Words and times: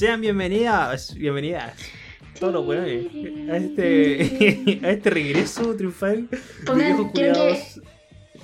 Sean 0.00 0.22
bienvenidas, 0.22 1.14
bienvenidas. 1.14 1.74
Todos 2.38 2.54
los 2.54 2.66
weones 2.66 3.04
a 3.50 3.56
este, 3.58 4.80
a 4.86 4.90
este 4.92 5.10
regreso 5.10 5.76
triunfal 5.76 6.26
de 6.30 6.38
Pongan- 6.64 6.76
viejos 6.96 7.10
quiero 7.12 7.34
que-. 7.34 7.62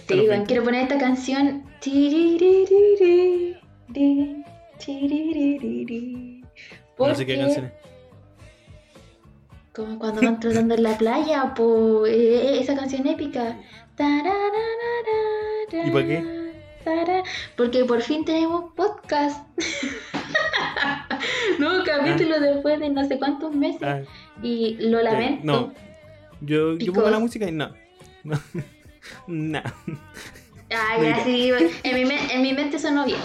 Te 0.07 0.15
digo, 0.17 0.29
20. 0.29 0.47
quiero 0.47 0.65
poner 0.65 0.83
esta 0.83 0.99
canción. 0.99 1.65
Tiriririri. 1.81 3.57
No 6.99 7.15
sé 7.15 7.25
qué 7.25 7.37
Porque- 7.37 7.39
canción 7.39 7.65
es. 7.65 7.73
Como 9.73 9.99
cuando 9.99 10.21
van 10.21 10.41
trotando 10.41 10.75
en 10.75 10.83
la 10.83 10.99
playa, 10.99 11.55
po, 11.55 12.05
eh, 12.07 12.61
esa 12.61 12.77
canción 12.77 13.07
épica. 13.07 13.59
¿Y 15.73 15.91
por 15.91 16.07
qué? 16.07 16.23
Porque 17.57 17.83
por 17.87 18.03
fin 18.03 18.27
tenemos 18.27 18.75
podcast. 18.75 19.43
Nuevo 21.59 21.85
capítulo 21.85 22.41
después 22.41 22.79
de 22.81 22.91
no 22.91 23.07
sé 23.07 23.19
cuántos 23.19 23.55
meses. 23.55 23.83
Ah, 23.83 24.01
Y 24.43 24.77
lo 24.81 25.03
lamento. 25.03 25.41
no. 25.45 25.73
yo, 26.41 26.77
yo 26.79 26.93
pongo 26.93 27.11
la 27.11 27.19
música 27.19 27.47
y 27.49 27.53
no. 27.53 27.71
No. 28.25 28.41
no. 29.29 29.63
Ah, 30.71 30.97
No, 30.99 31.03
ya, 31.05 31.25
sí. 31.25 31.53
En 31.85 31.95
mi, 32.09 32.15
en 32.33 32.43
mi 32.43 32.53
mente 32.53 32.79
sonó 32.79 33.05
bien. 33.05 33.21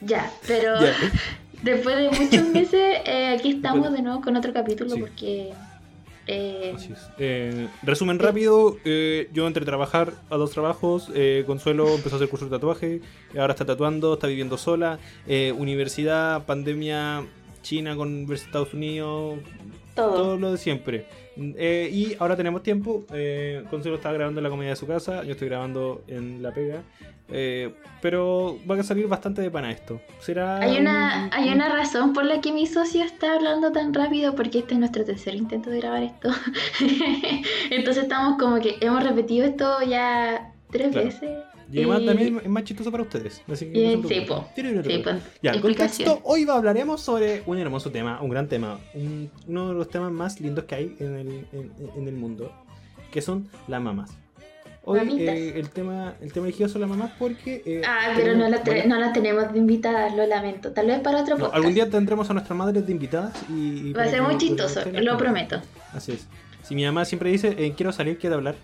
Ya, 0.00 0.30
pero 0.46 0.80
Ya. 0.80 0.92
después 1.62 1.96
de 1.96 2.10
muchos 2.10 2.48
meses, 2.50 2.98
eh, 3.04 3.34
aquí 3.36 3.50
estamos 3.56 3.80
Después- 3.82 3.96
de 3.96 4.02
nuevo 4.02 4.20
con 4.20 4.36
otro 4.36 4.52
capítulo 4.52 4.90
Sí. 4.90 5.00
porque. 5.00 5.52
Eh. 6.26 6.76
Eh, 7.18 7.68
resumen 7.82 8.18
rápido, 8.18 8.78
eh, 8.84 9.28
yo 9.32 9.46
entre 9.46 9.64
trabajar 9.64 10.12
a 10.30 10.36
dos 10.36 10.50
trabajos, 10.52 11.10
eh, 11.14 11.44
Consuelo 11.46 11.94
empezó 11.94 12.16
a 12.16 12.18
hacer 12.18 12.28
curso 12.28 12.46
de 12.46 12.50
tatuaje, 12.50 13.00
ahora 13.38 13.52
está 13.52 13.64
tatuando, 13.64 14.14
está 14.14 14.26
viviendo 14.26 14.56
sola, 14.56 14.98
eh, 15.26 15.52
universidad, 15.52 16.44
pandemia, 16.46 17.26
China 17.62 17.96
con 17.96 18.30
Estados 18.32 18.74
Unidos, 18.74 19.38
todo. 19.94 20.12
todo 20.14 20.36
lo 20.36 20.52
de 20.52 20.58
siempre. 20.58 21.06
Eh, 21.36 21.88
y 21.92 22.16
ahora 22.18 22.36
tenemos 22.36 22.62
tiempo, 22.62 23.04
eh, 23.12 23.64
Consuelo 23.70 23.96
está 23.96 24.12
grabando 24.12 24.40
en 24.40 24.44
la 24.44 24.50
comedia 24.50 24.70
de 24.70 24.76
su 24.76 24.86
casa, 24.86 25.24
yo 25.24 25.32
estoy 25.32 25.48
grabando 25.48 26.02
en 26.06 26.42
La 26.42 26.52
Pega, 26.52 26.82
eh, 27.28 27.72
pero 28.00 28.58
va 28.70 28.76
a 28.78 28.82
salir 28.82 29.08
bastante 29.08 29.42
de 29.42 29.50
pana 29.50 29.70
esto. 29.72 30.00
Será... 30.20 30.58
Hay 30.58 30.76
una, 30.78 31.24
un- 31.24 31.30
hay 31.34 31.48
una 31.52 31.68
razón 31.70 32.12
por 32.12 32.24
la 32.24 32.40
que 32.40 32.52
mi 32.52 32.66
socio 32.66 33.02
está 33.02 33.34
hablando 33.34 33.72
tan 33.72 33.92
rápido, 33.94 34.34
porque 34.36 34.58
este 34.60 34.74
es 34.74 34.80
nuestro 34.80 35.04
tercer 35.04 35.34
intento 35.34 35.70
de 35.70 35.80
grabar 35.80 36.02
esto. 36.04 36.28
Entonces 37.70 38.04
estamos 38.04 38.38
como 38.38 38.60
que 38.60 38.76
hemos 38.80 39.02
repetido 39.02 39.46
esto 39.46 39.82
ya 39.88 40.52
tres 40.70 40.90
Claro. 40.92 41.06
veces. 41.06 41.30
Y 41.72 41.78
además 41.78 42.00
y- 42.02 42.06
también 42.06 42.40
es 42.44 42.48
más 42.48 42.64
chistoso 42.64 42.90
para 42.90 43.02
ustedes. 43.02 43.42
Así 43.50 43.66
que 43.70 43.78
y- 43.78 43.96
no 43.96 44.02
sí, 44.08 44.20
preocupen. 44.24 44.26
po. 44.26 44.48
Sí, 44.54 45.02
Ya, 45.42 45.60
contexto, 45.60 46.20
hoy 46.24 46.46
hablaremos 46.48 47.00
sobre 47.00 47.42
un 47.46 47.58
hermoso 47.58 47.90
tema, 47.90 48.20
un 48.20 48.30
gran 48.30 48.48
tema, 48.48 48.78
un- 48.94 49.30
uno 49.48 49.68
de 49.68 49.74
los 49.74 49.88
temas 49.88 50.12
más 50.12 50.40
lindos 50.40 50.64
que 50.64 50.74
hay 50.74 50.96
en 51.00 51.14
el, 51.16 51.28
en, 51.52 51.72
en 51.96 52.08
el 52.08 52.14
mundo, 52.14 52.52
que 53.10 53.22
son 53.22 53.48
las 53.68 53.80
mamás. 53.80 54.10
Hoy 54.86 54.98
eh, 55.18 55.54
el 55.56 55.70
tema 55.70 56.12
el 56.20 56.30
tema 56.30 56.46
elegido 56.46 56.68
son 56.68 56.82
las 56.82 56.90
mamás 56.90 57.12
porque... 57.18 57.62
eh, 57.64 57.80
Ah, 57.86 58.12
pero 58.14 58.34
no 58.36 58.46
la, 58.50 58.58
varias- 58.58 58.86
no 58.86 58.98
la 58.98 59.14
tenemos 59.14 59.50
de 59.50 59.58
invitadas, 59.58 60.14
lo 60.14 60.26
lamento. 60.26 60.72
Tal 60.72 60.86
vez 60.88 61.00
para 61.00 61.22
otro 61.22 61.36
no, 61.36 61.44
podcast. 61.44 61.56
algún 61.56 61.72
día 61.74 61.88
tendremos 61.88 62.28
a 62.28 62.34
nuestras 62.34 62.58
madres 62.58 62.84
de 62.84 62.92
invitadas 62.92 63.32
y... 63.48 63.88
y 63.88 63.92
Va 63.94 64.02
a 64.02 64.08
ser 64.08 64.20
muy 64.20 64.36
chistoso, 64.36 64.80
lo 64.92 65.16
prometo. 65.16 65.58
Así 65.94 66.12
es. 66.12 66.26
Si 66.62 66.74
mi 66.74 66.84
mamá 66.84 67.06
siempre 67.06 67.30
dice, 67.30 67.54
eh, 67.58 67.72
quiero 67.74 67.92
salir, 67.92 68.18
quiero 68.18 68.36
hablar. 68.36 68.56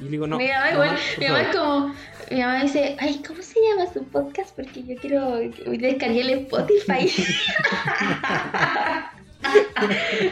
Y 0.00 0.04
le 0.04 0.10
digo, 0.10 0.26
no. 0.26 0.38
mi 0.38 0.48
mamá 0.48 0.70
igual, 0.72 0.98
mi 1.18 1.26
mamá 1.26 1.38
favor". 1.44 1.50
es 1.50 1.56
como, 1.56 1.94
mi 2.30 2.40
mamá 2.40 2.62
dice, 2.62 2.96
ay, 2.98 3.22
¿cómo 3.26 3.42
se 3.42 3.58
llama 3.60 3.92
su 3.92 4.04
podcast? 4.04 4.54
Porque 4.54 4.82
yo 4.84 4.94
quiero, 5.00 5.36
descargué 5.38 6.20
el 6.20 6.30
Spotify. 6.30 7.10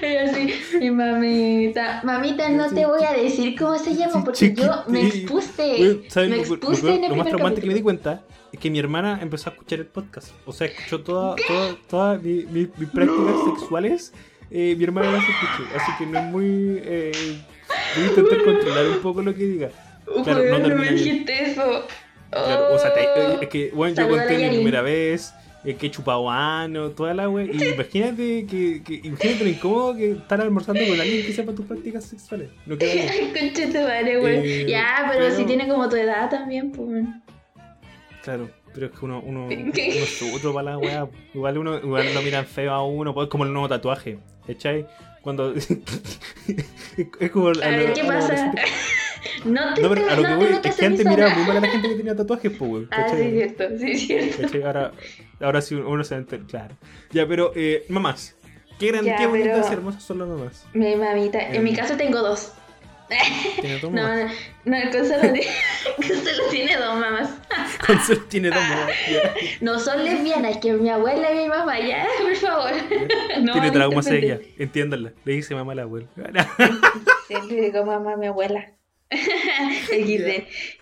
y 0.03 0.17
así, 0.17 0.55
mi 0.81 0.91
mamita, 0.91 2.01
mamita, 2.05 2.49
no 2.51 2.69
te 2.69 2.85
voy 2.87 3.03
a 3.05 3.13
decir 3.13 3.57
cómo 3.59 3.79
se 3.79 3.95
llama 3.95 4.25
porque 4.25 4.55
yo 4.55 4.85
me 4.89 5.07
expuse, 5.07 5.77
Güey, 5.79 6.11
¿sabes 6.11 6.31
me 6.31 6.37
lo- 6.39 6.45
lo, 6.45 6.55
expuse 6.55 6.83
peor- 6.83 6.95
en 6.97 7.05
el 7.05 7.11
lo 7.11 7.17
más 7.17 7.29
traumante 7.29 7.61
que 7.61 7.67
me 7.67 7.75
di 7.75 7.83
cuenta 7.83 8.23
es 8.53 8.59
que 8.59 8.71
mi 8.71 8.79
hermana 8.79 9.19
empezó 9.23 9.51
a 9.51 9.53
escuchar 9.53 9.81
el 9.81 9.87
podcast. 9.87 10.29
O 10.47 10.53
sea, 10.53 10.67
escuchó 10.67 11.01
toda, 11.03 11.37
toda, 11.47 11.77
todas 11.89 12.23
mi- 12.23 12.45
mi- 12.45 12.69
mis 12.77 12.89
prácticas 12.91 13.35
sexuales. 13.45 14.13
eh, 14.51 14.75
mi 14.77 14.85
hermana 14.85 15.11
las 15.11 15.23
escuchó. 15.23 15.69
Así 15.77 15.93
que 15.99 16.07
no 16.07 16.19
es 16.19 16.25
muy. 16.27 16.81
Eh, 16.85 17.13
voy 17.97 18.05
a 18.05 18.09
intentar 18.09 18.45
controlar 18.45 18.87
un 18.89 18.99
poco 18.99 19.23
lo 19.23 19.35
que 19.35 19.45
diga. 19.45 19.69
Claro, 20.25 20.45
no 20.45 20.59
no, 20.69 20.77
me 20.77 20.91
dijiste 20.93 21.51
eso. 21.51 21.87
Claro, 22.31 22.75
o 22.75 22.79
sea, 22.79 22.93
te- 22.95 23.07
Oh. 23.07 23.33
eh, 23.33 23.39
es 23.43 23.49
que, 23.49 23.71
bueno, 23.73 23.95
yo 23.97 24.09
conté 24.09 24.39
la 24.39 24.49
mi 24.49 24.57
primera 24.57 24.83
vez. 24.83 25.33
eh, 25.67 25.77
que 25.77 25.87
he 25.87 25.91
chupado 25.91 26.29
ano, 26.31 26.91
toda 26.91 27.15
la 27.15 27.27
wea. 27.31 27.47
Y 27.47 27.73
imagínate 27.73 28.45
que, 28.45 28.83
que 28.85 29.01
imagínate 29.03 29.45
lo 29.45 29.49
incómodo 29.51 29.97
que 29.97 30.11
estar 30.11 30.39
almorzando 30.43 30.83
con 30.87 31.01
alguien 31.01 31.25
que 31.25 31.33
sepa 31.33 31.53
tus 31.55 31.65
prácticas 31.65 32.05
sexuales. 32.05 32.51
No 32.67 32.77
queda 32.77 32.93
bien. 32.93 33.33
Concha 33.55 33.67
tu 33.69 33.79
madre. 33.83 34.63
Eh, 34.63 34.67
ya, 34.69 35.07
pero, 35.11 35.25
pero- 35.25 35.35
si 35.37 35.45
tiene 35.47 35.67
como 35.67 35.89
tu 35.89 35.97
edad 35.97 36.29
también, 36.29 36.71
pues. 36.71 37.07
Claro, 38.23 38.51
pero 38.75 38.87
es 38.87 38.93
que 38.93 39.05
uno, 39.05 39.23
uno, 39.25 39.47
uno 39.47 40.35
otro 40.37 40.53
para 40.53 40.73
la 40.73 40.79
weá. 40.79 41.09
Igual 41.35 41.57
uno 41.59 41.79
igual 41.79 42.13
lo 42.15 42.21
miran 42.23 42.45
feo 42.47 42.73
a 42.73 42.85
uno, 42.87 43.15
pues 43.15 43.25
es 43.27 43.31
como 43.31 43.45
el 43.45 43.53
nuevo 43.53 43.69
tatuaje. 43.69 44.19
¿Cachai? 44.47 44.87
Cuando. 45.25 45.55
es 47.21 47.31
como. 47.33 47.49
A 47.49 47.53
ver, 47.53 47.93
¿qué 47.95 48.05
pasa? 48.05 48.53
No 49.47 49.73
te 49.75 49.81
No, 49.83 49.89
pero 49.89 50.11
a 50.11 50.17
lo 50.17 50.23
no 50.23 50.29
que 50.29 50.35
voy 50.45 50.61
es 50.63 50.77
que 50.77 50.85
antes 50.85 51.05
mi 51.05 51.11
miraba 51.11 51.35
muy 51.35 51.47
mal 51.47 51.57
a 51.57 51.61
la 51.61 51.69
gente 51.69 51.89
que 51.89 51.95
tenía 51.95 52.15
tatuajes, 52.15 52.53
pues. 52.59 52.87
Ah, 52.91 53.07
cierto, 53.09 53.65
sí, 53.79 53.97
cierto. 53.97 54.43
¿Cachai? 54.43 54.63
Ahora, 54.65 54.93
ahora 55.41 55.61
sí 55.63 55.75
uno 55.75 56.05
se 56.05 56.15
enter, 56.17 56.41
claro. 56.43 56.77
Ya, 57.11 57.27
pero, 57.27 57.51
eh, 57.55 57.85
mamás. 57.89 58.37
Qué 58.79 58.89
grandes, 58.89 59.13
Ya, 59.13 59.17
qué 59.19 59.27
bonitas 59.27 59.71
y 59.71 59.73
hermosas 59.73 60.03
son 60.03 60.19
las 60.19 60.29
mamás. 60.29 60.67
Mi 60.75 60.95
mamita, 60.95 61.41
en 61.41 61.55
Eh. 61.57 61.61
mi 61.61 61.75
caso 61.75 61.97
tengo 61.97 62.19
dos. 62.21 62.53
No, 63.83 63.91
no, 63.91 64.31
no, 64.65 64.77
el 64.77 64.91
Consuelo 64.91 65.23
tiene, 65.33 65.47
Consuelo 65.97 66.43
tiene 66.51 66.77
dos 66.77 66.99
mamás. 66.99 67.31
Consuelo 67.87 68.25
tiene 68.25 68.49
dos 68.49 68.63
mamás. 68.63 68.91
No 69.61 69.79
son 69.79 70.05
lesbianas, 70.05 70.59
que 70.59 70.73
mi 70.73 70.89
abuela 70.91 71.33
y 71.33 71.37
mi 71.37 71.49
mamá, 71.49 71.79
ya, 71.81 72.07
por 72.23 72.35
favor. 72.37 72.73
No 73.41 73.53
Tiene 73.53 73.71
traumas 73.71 74.07
ella, 74.07 74.41
entiéndanla. 74.59 75.13
Le 75.25 75.33
dice 75.33 75.55
mamá 75.55 75.73
a 75.73 75.77
la 75.77 75.83
abuela. 75.83 76.09
Siempre 77.27 77.61
digo 77.61 77.85
mamá 77.85 78.15
a 78.15 78.17
mi 78.17 78.27
abuela. 78.27 78.73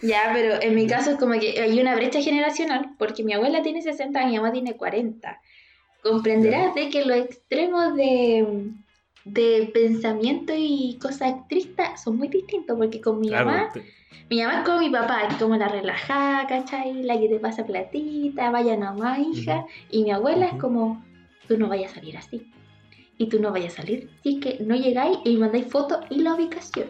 Ya, 0.00 0.30
pero 0.32 0.62
en 0.62 0.74
mi 0.74 0.86
caso 0.86 1.10
es 1.12 1.16
como 1.18 1.38
que 1.38 1.60
hay 1.60 1.80
una 1.80 1.94
brecha 1.94 2.20
generacional, 2.20 2.94
porque 2.98 3.22
mi 3.22 3.32
abuela 3.32 3.62
tiene 3.62 3.82
60 3.82 4.22
y 4.22 4.26
mi 4.26 4.36
mamá 4.36 4.52
tiene 4.52 4.76
40. 4.76 5.40
Comprenderás 6.02 6.74
de 6.74 6.88
que 6.88 7.04
los 7.04 7.16
extremos 7.16 7.94
de, 7.94 8.72
de 9.24 9.70
pensamiento 9.72 10.52
y 10.56 10.98
cosas 11.00 11.46
tristes 11.48 12.00
son 12.02 12.16
muy 12.18 12.28
distintos, 12.28 12.76
porque 12.76 13.00
con 13.00 13.20
mi 13.20 13.28
Claro, 13.28 13.46
mamá, 13.46 13.70
te- 13.72 13.84
mi 14.30 14.42
mamá 14.42 14.60
es 14.60 14.64
como 14.66 14.78
mi 14.80 14.90
papá, 14.90 15.22
es 15.30 15.34
como 15.36 15.56
la 15.56 15.68
relajada, 15.68 16.46
¿cachai? 16.46 17.02
La 17.02 17.18
que 17.18 17.28
te 17.28 17.38
pasa 17.38 17.64
platita, 17.64 18.50
vaya 18.50 18.76
nomás, 18.76 19.18
hija. 19.18 19.64
Y 19.90 20.02
mi 20.04 20.10
abuela 20.10 20.46
es 20.46 20.54
como, 20.54 21.04
tú 21.48 21.56
no 21.58 21.68
vayas 21.68 21.92
a 21.92 21.94
salir 21.96 22.16
así. 22.16 22.42
Y 23.18 23.26
tú 23.26 23.38
no 23.40 23.52
vayas 23.52 23.74
a 23.74 23.82
salir 23.82 24.08
si 24.22 24.36
es 24.36 24.40
que 24.40 24.64
no 24.64 24.74
llegáis 24.74 25.18
y 25.24 25.36
mandáis 25.36 25.66
fotos 25.66 25.98
y 26.10 26.16
la 26.20 26.34
ubicación. 26.34 26.88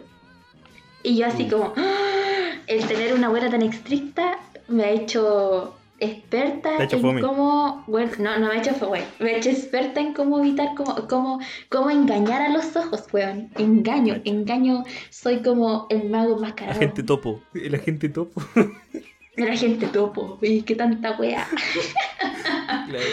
Y 1.03 1.17
yo 1.17 1.27
así 1.27 1.47
como, 1.49 1.73
¡ah! 1.75 2.53
el 2.67 2.87
tener 2.87 3.13
una 3.13 3.27
abuela 3.27 3.49
tan 3.49 3.61
estricta 3.61 4.39
me 4.69 4.85
ha 4.85 4.89
hecho 4.91 5.75
experta 6.03 6.83
hecho 6.83 6.97
en 6.97 7.19
cómo, 7.21 7.83
bueno, 7.87 8.11
no, 8.19 8.37
no 8.39 8.47
me 8.47 8.53
ha 8.53 8.57
hecho 8.59 8.73
fome, 8.73 9.03
me 9.19 9.31
ha 9.31 9.37
hecho 9.37 9.49
experta 9.49 9.99
en 9.99 10.13
cómo 10.13 10.39
evitar, 10.39 10.75
cómo, 10.75 11.07
cómo, 11.07 11.39
cómo 11.69 11.89
engañar 11.89 12.41
a 12.41 12.49
los 12.49 12.75
ojos, 12.75 13.05
weón. 13.11 13.49
Engaño, 13.57 14.21
engaño, 14.25 14.83
soy 15.09 15.41
como 15.41 15.87
el 15.89 16.09
mago 16.09 16.29
La 16.31 16.35
enmascarado. 16.37 16.79
gente 16.79 17.03
topo. 17.03 17.41
La 17.53 17.77
gente 17.79 18.09
topo. 18.09 18.41
La 19.35 19.57
gente 19.57 19.87
topo, 19.87 20.37
y 20.43 20.61
qué 20.61 20.75
tanta 20.75 21.17
wea. 21.19 21.47
Claro. 22.87 23.05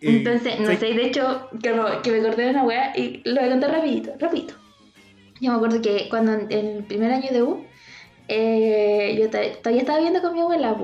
Eh, 0.00 0.16
Entonces, 0.16 0.58
no 0.60 0.66
¿sabes? 0.66 0.80
sé, 0.80 0.86
de 0.94 1.06
hecho, 1.06 1.48
que, 1.62 1.72
me- 1.72 2.00
que 2.02 2.10
me 2.12 2.18
acordé 2.20 2.44
de 2.44 2.50
una 2.50 2.62
wea 2.64 2.92
y 2.96 3.20
lo 3.24 3.36
voy 3.40 3.44
a 3.48 3.50
contar 3.50 3.70
rapidito, 3.72 4.12
rapidito. 4.18 4.54
Yo 5.40 5.50
me 5.50 5.56
acuerdo 5.56 5.80
que 5.82 6.08
cuando 6.08 6.32
en 6.34 6.66
el 6.66 6.84
primer 6.84 7.12
año 7.12 7.30
de 7.32 7.42
U, 7.42 7.64
eh, 8.28 9.16
yo 9.18 9.28
todavía 9.30 9.80
estaba 9.80 9.98
viviendo 9.98 10.20
con 10.20 10.34
mi 10.34 10.40
abuela. 10.40 10.76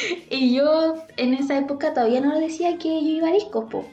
y 0.30 0.54
yo 0.54 0.94
en 1.16 1.34
esa 1.34 1.58
época 1.58 1.94
todavía 1.94 2.20
no 2.20 2.38
decía 2.38 2.78
que 2.78 2.88
yo 2.88 3.08
iba 3.08 3.28
a 3.28 3.32
discos, 3.32 3.64
po. 3.70 3.84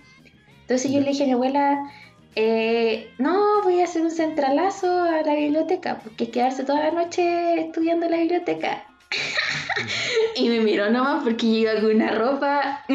Entonces 0.62 0.92
yo 0.92 1.00
le 1.00 1.10
dije 1.10 1.24
a 1.24 1.28
mi 1.28 1.34
abuela, 1.34 1.92
eh, 2.36 3.12
no, 3.18 3.62
voy 3.64 3.82
a 3.82 3.84
hacer 3.84 4.02
un 4.02 4.12
centralazo 4.12 5.04
a 5.04 5.22
la 5.22 5.36
biblioteca, 5.36 6.00
porque 6.04 6.30
quedarse 6.30 6.64
toda 6.64 6.80
la 6.80 6.92
noche 6.92 7.60
estudiando 7.60 8.06
en 8.06 8.12
la 8.12 8.18
biblioteca. 8.18 8.86
y 10.36 10.50
me 10.50 10.60
miró 10.62 10.90
nomás 10.90 11.24
porque 11.24 11.48
yo 11.48 11.58
iba 11.58 11.76
con 11.76 11.96
una 11.96 12.12
ropa... 12.12 12.84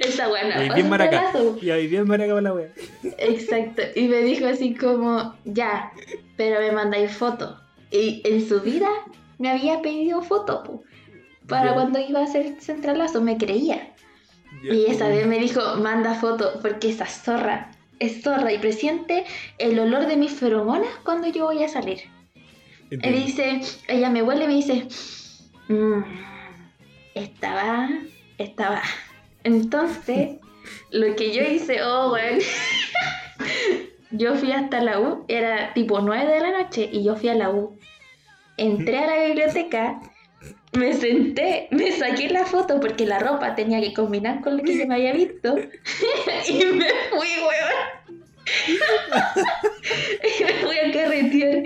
Esa 0.00 0.28
buena. 0.28 0.64
Y 0.64 0.70
bien 0.70 0.88
maraca. 0.88 1.32
Y 1.60 1.86
bien 1.86 2.06
maraca 2.06 2.32
para 2.32 2.42
la 2.42 2.54
wea. 2.54 2.68
Exacto. 3.18 3.82
Y 3.94 4.08
me 4.08 4.22
dijo 4.22 4.46
así 4.46 4.74
como, 4.74 5.34
ya, 5.44 5.92
pero 6.36 6.60
me 6.60 6.72
mandáis 6.72 7.12
fotos. 7.12 7.54
Y 7.90 8.22
en 8.24 8.46
su 8.46 8.60
vida 8.60 8.88
me 9.42 9.50
había 9.50 9.82
pedido 9.82 10.22
foto, 10.22 10.62
po, 10.62 10.82
para 11.48 11.74
cuando 11.74 11.98
iba 11.98 12.20
a 12.20 12.24
hacer 12.24 12.54
centralazo, 12.60 13.20
me 13.20 13.36
creía. 13.36 13.92
Y 14.62 14.86
esa 14.86 15.08
vez 15.08 15.26
me 15.26 15.40
dijo, 15.40 15.60
manda 15.76 16.14
foto, 16.14 16.60
porque 16.62 16.90
esa 16.90 17.06
zorra 17.06 17.72
es 17.98 18.22
zorra 18.22 18.52
y 18.52 18.58
presiente 18.58 19.24
el 19.58 19.78
olor 19.80 20.06
de 20.06 20.16
mis 20.16 20.32
feromonas 20.32 20.88
cuando 21.04 21.26
yo 21.28 21.46
voy 21.46 21.64
a 21.64 21.68
salir. 21.68 22.02
Y 22.90 23.08
dice, 23.10 23.60
ella 23.88 24.10
me 24.10 24.22
huele 24.22 24.44
y 24.44 24.48
me 24.48 24.54
dice, 24.54 24.86
mmm, 25.68 26.02
estaba, 27.14 27.88
estaba. 28.38 28.82
Entonces, 29.42 30.38
lo 30.90 31.16
que 31.16 31.34
yo 31.34 31.42
hice, 31.42 31.82
oh, 31.82 32.10
bueno, 32.10 32.38
yo 34.12 34.36
fui 34.36 34.52
hasta 34.52 34.80
la 34.80 35.00
U, 35.00 35.24
era 35.26 35.74
tipo 35.74 36.00
9 36.00 36.32
de 36.32 36.40
la 36.40 36.62
noche 36.62 36.88
y 36.92 37.02
yo 37.02 37.16
fui 37.16 37.28
a 37.28 37.34
la 37.34 37.50
U. 37.50 37.76
Entré 38.56 38.98
a 38.98 39.06
la 39.06 39.24
biblioteca, 39.26 40.00
me 40.72 40.92
senté, 40.94 41.68
me 41.70 41.92
saqué 41.92 42.28
la 42.28 42.46
foto 42.46 42.80
porque 42.80 43.06
la 43.06 43.18
ropa 43.18 43.54
tenía 43.54 43.80
que 43.80 43.92
combinar 43.92 44.40
con 44.40 44.56
lo 44.56 44.62
que 44.62 44.78
yo 44.78 44.86
me 44.86 44.94
había 44.94 45.12
visto 45.12 45.56
y 46.48 46.64
me 46.64 46.88
fui, 47.10 47.28
weón. 47.40 48.01
y 50.40 50.44
me 50.44 50.52
fui 50.54 50.78
a 50.78 50.92
carretear 50.92 51.62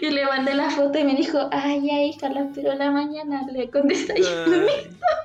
y 0.00 0.10
le 0.10 0.24
mandé 0.24 0.54
la 0.54 0.70
foto 0.70 0.98
y 0.98 1.04
me 1.04 1.14
dijo, 1.14 1.48
ay, 1.50 1.88
ay, 1.90 2.08
hija, 2.10 2.28
la 2.28 2.42
espero 2.42 2.74
la 2.74 2.90
mañana, 2.90 3.46
le 3.52 3.70
con 3.70 3.88
desayuno. 3.88 4.66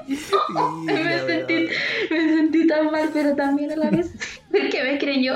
me, 0.86 1.20
sentí, 1.20 1.68
me 2.10 2.36
sentí 2.36 2.68
tan 2.68 2.92
mal, 2.92 3.10
pero 3.14 3.36
también 3.36 3.72
a 3.72 3.76
la 3.76 3.90
vez 3.90 4.12
porque 4.52 4.84
me 4.84 4.98
creyó. 4.98 5.36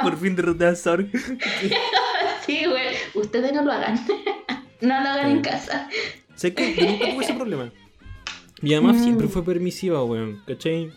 Por 0.00 0.16
fin 0.18 0.36
derroté 0.36 0.66
a 0.66 0.74
Sorg. 0.74 1.08
sí, 2.46 2.64
güey, 2.66 2.96
ustedes 3.14 3.52
no 3.52 3.62
lo 3.62 3.72
hagan. 3.72 4.00
no 4.80 5.00
lo 5.00 5.08
hagan 5.08 5.30
en 5.30 5.40
casa. 5.42 5.88
Sé 6.34 6.54
que 6.54 6.74
yo 6.74 6.86
nunca 6.86 7.10
tuve 7.10 7.24
ese 7.24 7.34
problema. 7.34 7.72
Mi 8.64 8.74
mamá 8.74 8.94
mm. 8.94 9.02
siempre 9.02 9.28
fue 9.28 9.44
permisiva, 9.44 10.02
weón, 10.02 10.40
¿cachai? 10.46 10.90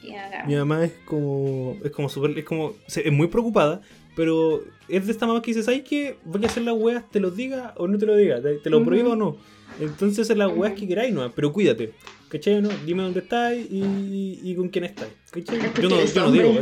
Mi 0.47 0.55
mamá 0.55 0.85
es 0.85 0.93
como, 1.03 1.75
es 1.83 1.91
como 1.91 2.07
súper, 2.07 2.37
es 2.39 2.45
como, 2.45 2.75
es 2.87 3.11
muy 3.11 3.27
preocupada, 3.27 3.81
pero 4.15 4.63
es 4.87 5.05
de 5.05 5.11
esta 5.11 5.27
mamá 5.27 5.41
que 5.41 5.51
dice, 5.51 5.63
¿sabes 5.63 5.83
qué? 5.83 6.15
Voy 6.23 6.41
a 6.45 6.47
hacer 6.47 6.63
las 6.63 6.75
weas, 6.75 7.03
te 7.11 7.19
lo 7.19 7.29
diga 7.29 7.73
o 7.75 7.87
no 7.87 7.97
te 7.97 8.05
lo 8.05 8.15
diga, 8.15 8.41
te, 8.41 8.69
lo 8.69 8.85
prohíbo 8.85 9.11
o 9.11 9.15
no. 9.17 9.35
Entonces 9.81 10.29
es 10.29 10.37
las 10.37 10.49
weas 10.55 10.75
que 10.75 10.87
queráis, 10.87 11.13
no, 11.13 11.29
pero 11.31 11.51
cuídate. 11.51 11.91
¿Cachai? 12.29 12.61
No? 12.61 12.69
Dime 12.85 13.03
dónde 13.03 13.19
estás 13.19 13.53
y, 13.53 14.39
y 14.41 14.55
con 14.55 14.69
quién 14.69 14.85
estás. 14.85 15.09
¿Cachai? 15.29 15.59
Yo 15.81 15.89
no, 15.89 16.05
yo 16.05 16.21
no 16.21 16.31
digo. 16.31 16.53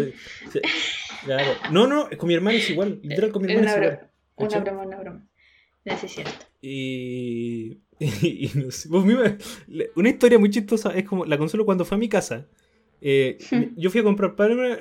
Claro. 1.24 1.52
No, 1.72 1.88
no, 1.88 2.10
con 2.18 2.28
mi 2.28 2.34
hermana 2.34 2.58
es 2.58 2.70
igual. 2.70 3.00
Literal, 3.04 3.32
con 3.32 3.44
mi 3.44 3.52
hermana 3.52 3.72
es 3.72 3.78
igual. 3.78 4.10
Una 4.38 4.60
broma, 4.60 4.82
una 4.84 4.98
broma. 4.98 5.28
Eso 5.86 6.08
es 6.08 6.12
cierto. 6.12 6.46
Y 6.62 7.85
y, 8.00 8.52
no 8.56 8.72
sé, 8.72 8.90
pues, 8.90 9.06
una 9.96 10.10
historia 10.10 10.38
muy 10.38 10.50
chistosa 10.50 10.90
es 10.92 11.06
como 11.06 11.26
la 11.26 11.38
consuelo 11.38 11.66
cuando 11.66 11.86
fue 11.86 11.96
a 11.96 12.00
mi 12.00 12.10
casa. 12.10 12.46
Eh, 13.02 13.38
yo 13.76 13.90
fui 13.90 14.02
a 14.02 14.04
comprar 14.04 14.36
pan 14.36 14.52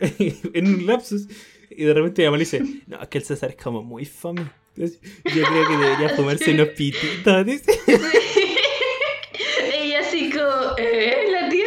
en 0.55 0.66
un 0.66 0.87
lapsus 0.87 1.28
y 1.70 1.84
de 1.84 1.94
repente 1.94 2.22
mi 2.22 2.26
mamá 2.26 2.38
le 2.38 2.44
dice: 2.44 2.62
No, 2.87 3.00
es 3.02 3.08
que 3.08 3.19
el 3.19 3.25
César 3.25 3.50
es 3.50 3.56
como 3.56 3.82
muy 3.82 4.05
fome. 4.05 4.50
Yo 4.76 4.87
creo 5.25 5.69
que 5.69 5.76
debería 5.76 6.16
comerse 6.16 6.52
unos 6.52 6.69
pititos. 6.69 7.46
Ella 9.75 10.00
así 10.00 10.31
como: 10.31 10.76
¿Eh? 10.78 11.28
¿La 11.31 11.49
tía? 11.49 11.66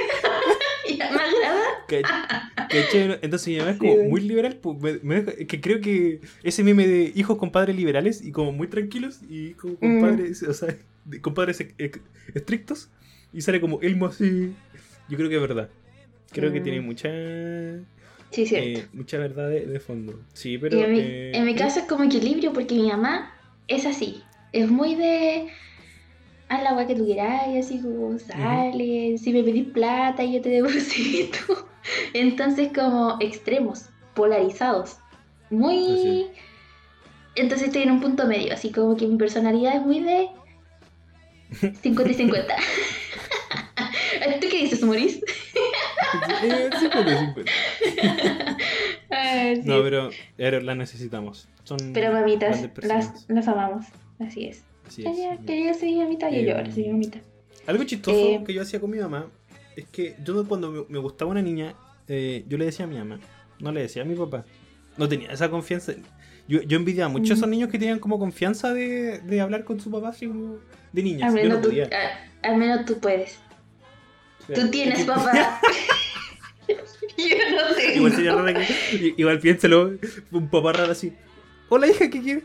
¿Ya 0.97 1.11
me 1.11 1.21
agrada? 1.21 1.85
Entonces 2.69 3.47
mi 3.47 3.57
mamá 3.57 3.71
es 3.71 3.77
como 3.77 4.03
muy 4.03 4.21
liberal, 4.21 4.57
pues, 4.61 4.99
que 5.47 5.61
creo 5.61 5.81
que 5.81 6.21
ese 6.43 6.63
meme 6.63 6.87
de 6.87 7.11
hijos 7.15 7.37
con 7.37 7.51
padres 7.51 7.75
liberales 7.75 8.23
y 8.23 8.31
como 8.31 8.51
muy 8.51 8.67
tranquilos 8.67 9.21
y 9.29 9.51
como 9.51 9.75
con 9.75 9.97
mm. 9.97 10.01
padres, 10.01 10.43
o 10.43 10.53
sea, 10.53 10.75
con 11.21 11.33
padres 11.33 11.65
estrictos 12.33 12.89
y 13.33 13.41
sale 13.41 13.61
como 13.61 13.81
Elmo 13.81 14.07
así. 14.07 14.53
Yo 15.09 15.17
creo 15.17 15.29
que 15.29 15.35
es 15.35 15.41
verdad. 15.41 15.69
Creo 16.31 16.51
que 16.51 16.59
tiene 16.59 16.81
mm. 16.81 16.85
mucha 16.85 17.09
Sí, 18.31 18.45
eh, 18.51 18.85
mucha 18.93 19.17
verdad 19.17 19.49
de, 19.49 19.79
fondo. 19.79 20.19
Sí, 20.33 20.57
pero. 20.57 20.79
En 20.79 20.91
mi, 20.91 20.99
eh, 20.99 21.31
en 21.33 21.45
mi 21.45 21.55
caso 21.55 21.79
es 21.79 21.85
como 21.85 22.03
equilibrio 22.03 22.53
porque 22.53 22.75
mi 22.75 22.87
mamá 22.87 23.33
es 23.67 23.85
así. 23.85 24.21
Es 24.51 24.69
muy 24.69 24.95
de. 24.95 25.47
Haz 26.49 26.63
la 26.63 26.69
agua 26.69 26.87
que 26.87 26.95
tú 26.95 27.05
quieras, 27.05 27.47
y 27.53 27.57
así 27.57 27.81
como 27.81 28.17
sale. 28.19 29.17
Si 29.17 29.33
me 29.33 29.43
pedís 29.43 29.67
plata, 29.69 30.23
yo 30.23 30.41
te 30.41 30.49
deposito. 30.49 31.66
Entonces, 32.13 32.69
como 32.73 33.17
extremos, 33.19 33.85
polarizados. 34.13 34.97
Muy. 35.49 36.27
Entonces 37.35 37.67
estoy 37.67 37.83
en 37.83 37.91
un 37.91 38.01
punto 38.01 38.25
medio, 38.25 38.53
así 38.53 38.71
como 38.71 38.97
que 38.97 39.05
mi 39.05 39.17
personalidad 39.17 39.75
es 39.75 39.81
muy 39.81 39.99
de 39.99 40.29
50 41.81 42.11
y 42.11 42.15
50. 42.15 42.55
¿Tú 44.41 44.47
qué 44.49 44.57
dices, 44.63 44.81
Maurice? 44.83 45.21
50 46.41 47.11
y 47.11 47.17
50. 47.17 47.51
No, 49.63 49.81
pero, 49.83 50.09
pero 50.35 50.59
las 50.61 50.77
necesitamos. 50.77 51.47
Son 51.63 51.77
pero 51.93 52.11
mamitas, 52.11 52.67
las, 52.83 53.25
las 53.27 53.47
amamos. 53.47 53.85
Así 54.19 54.45
es. 54.45 54.63
Así 54.85 55.05
es. 55.05 55.17
Ella 55.17 55.37
quería 55.45 55.73
ser 55.73 55.91
mamita 55.95 56.29
y 56.29 56.45
yo 56.45 56.55
ahora 56.55 56.71
soy 56.71 56.89
mamita. 56.89 57.19
Algo 57.65 57.83
chistoso 57.83 58.17
eh, 58.17 58.43
que 58.45 58.53
yo 58.53 58.61
hacía 58.61 58.79
con 58.79 58.89
mi 58.89 58.97
mamá 58.97 59.27
es 59.77 59.85
que 59.85 60.15
yo 60.23 60.43
cuando 60.47 60.87
me, 60.89 60.97
gustaba 60.97 61.29
una 61.29 61.41
niña, 61.41 61.75
eh, 62.07 62.43
yo 62.47 62.57
le 62.57 62.65
decía 62.65 62.85
a 62.85 62.87
mi 62.87 62.97
mamá, 62.97 63.19
no 63.59 63.71
le 63.71 63.81
decía 63.81 64.01
a 64.01 64.05
mi 64.05 64.15
papá. 64.15 64.43
No 64.97 65.07
tenía 65.07 65.31
esa 65.31 65.49
confianza. 65.51 65.93
Yo, 66.47 66.63
yo 66.63 66.77
envidiaba 66.77 67.09
mucho 67.09 67.33
a 67.33 67.35
esos 67.35 67.47
mm. 67.47 67.51
niños 67.51 67.69
que 67.69 67.77
tenían 67.77 67.99
como 67.99 68.17
confianza 68.17 68.73
de, 68.73 69.19
de 69.19 69.39
hablar 69.39 69.65
con 69.65 69.79
su 69.79 69.91
papá 69.91 70.09
así 70.09 70.25
como 70.25 70.57
de 70.91 71.03
niños. 71.03 71.21
Al 71.23 71.33
menos, 71.33 71.61
tú, 71.61 71.69
al, 72.41 72.57
menos 72.57 72.85
tú 72.85 72.99
puedes. 72.99 73.39
tú 74.47 74.67
tienes 74.71 75.05
papá. 75.05 75.61
yo 77.17 77.35
no 77.55 77.75
tengo. 77.75 78.07
Igual, 78.07 78.55
que, 78.55 79.13
igual 79.15 79.39
piénselo, 79.39 79.93
un 80.31 80.49
papá 80.49 80.73
raro 80.73 80.91
así. 80.91 81.13
Hola 81.69 81.85
hija, 81.85 82.09
¿qué 82.09 82.19
quieres? 82.19 82.43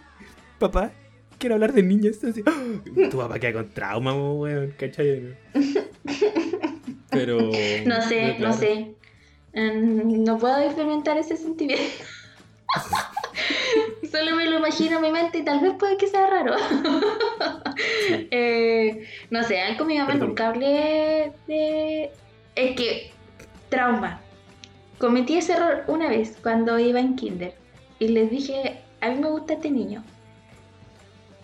Papá, 0.59 0.93
quiero 1.39 1.55
hablar 1.55 1.73
de 1.73 1.83
niños. 1.83 2.23
Así. 2.23 2.43
Tu 2.43 3.17
papá 3.17 3.39
queda 3.39 3.55
con 3.55 3.71
trauma, 3.71 4.13
weón, 4.13 4.75
¿cachai? 4.77 5.35
Pero. 7.13 7.39
No 7.87 8.03
sé, 8.03 8.37
no 8.39 8.53
sé. 8.53 8.95
Mm, 9.55 10.25
no 10.25 10.39
puedo 10.39 10.59
experimentar 10.59 11.17
ese 11.19 11.37
sentimiento. 11.37 12.05
Solo 14.11 14.37
me 14.37 14.47
lo 14.47 14.59
imagino 14.59 14.97
en 14.97 15.03
mi 15.03 15.11
mente 15.11 15.39
y 15.39 15.45
tal 15.45 15.61
vez 15.61 15.75
puede 15.79 15.97
que 15.97 16.07
sea 16.07 16.27
raro. 16.27 16.55
eh, 18.31 19.07
no 19.31 19.43
sé, 19.43 19.61
con 19.79 19.87
mi 19.87 19.99
mamá 19.99 20.15
nunca 20.15 20.49
hablé 20.49 21.33
de. 21.47 22.11
Es 22.55 22.77
que. 22.77 23.13
Trauma. 23.69 24.21
Cometí 24.99 25.37
ese 25.37 25.55
error 25.55 25.85
una 25.87 26.09
vez 26.09 26.37
cuando 26.43 26.79
iba 26.79 27.01
en 27.01 27.17
Kinder. 27.17 27.55
Y 27.99 28.09
les 28.09 28.31
dije, 28.31 28.81
a 29.01 29.09
mí 29.09 29.19
me 29.19 29.31
gusta 29.31 29.55
este 29.55 29.71
niño. 29.71 30.05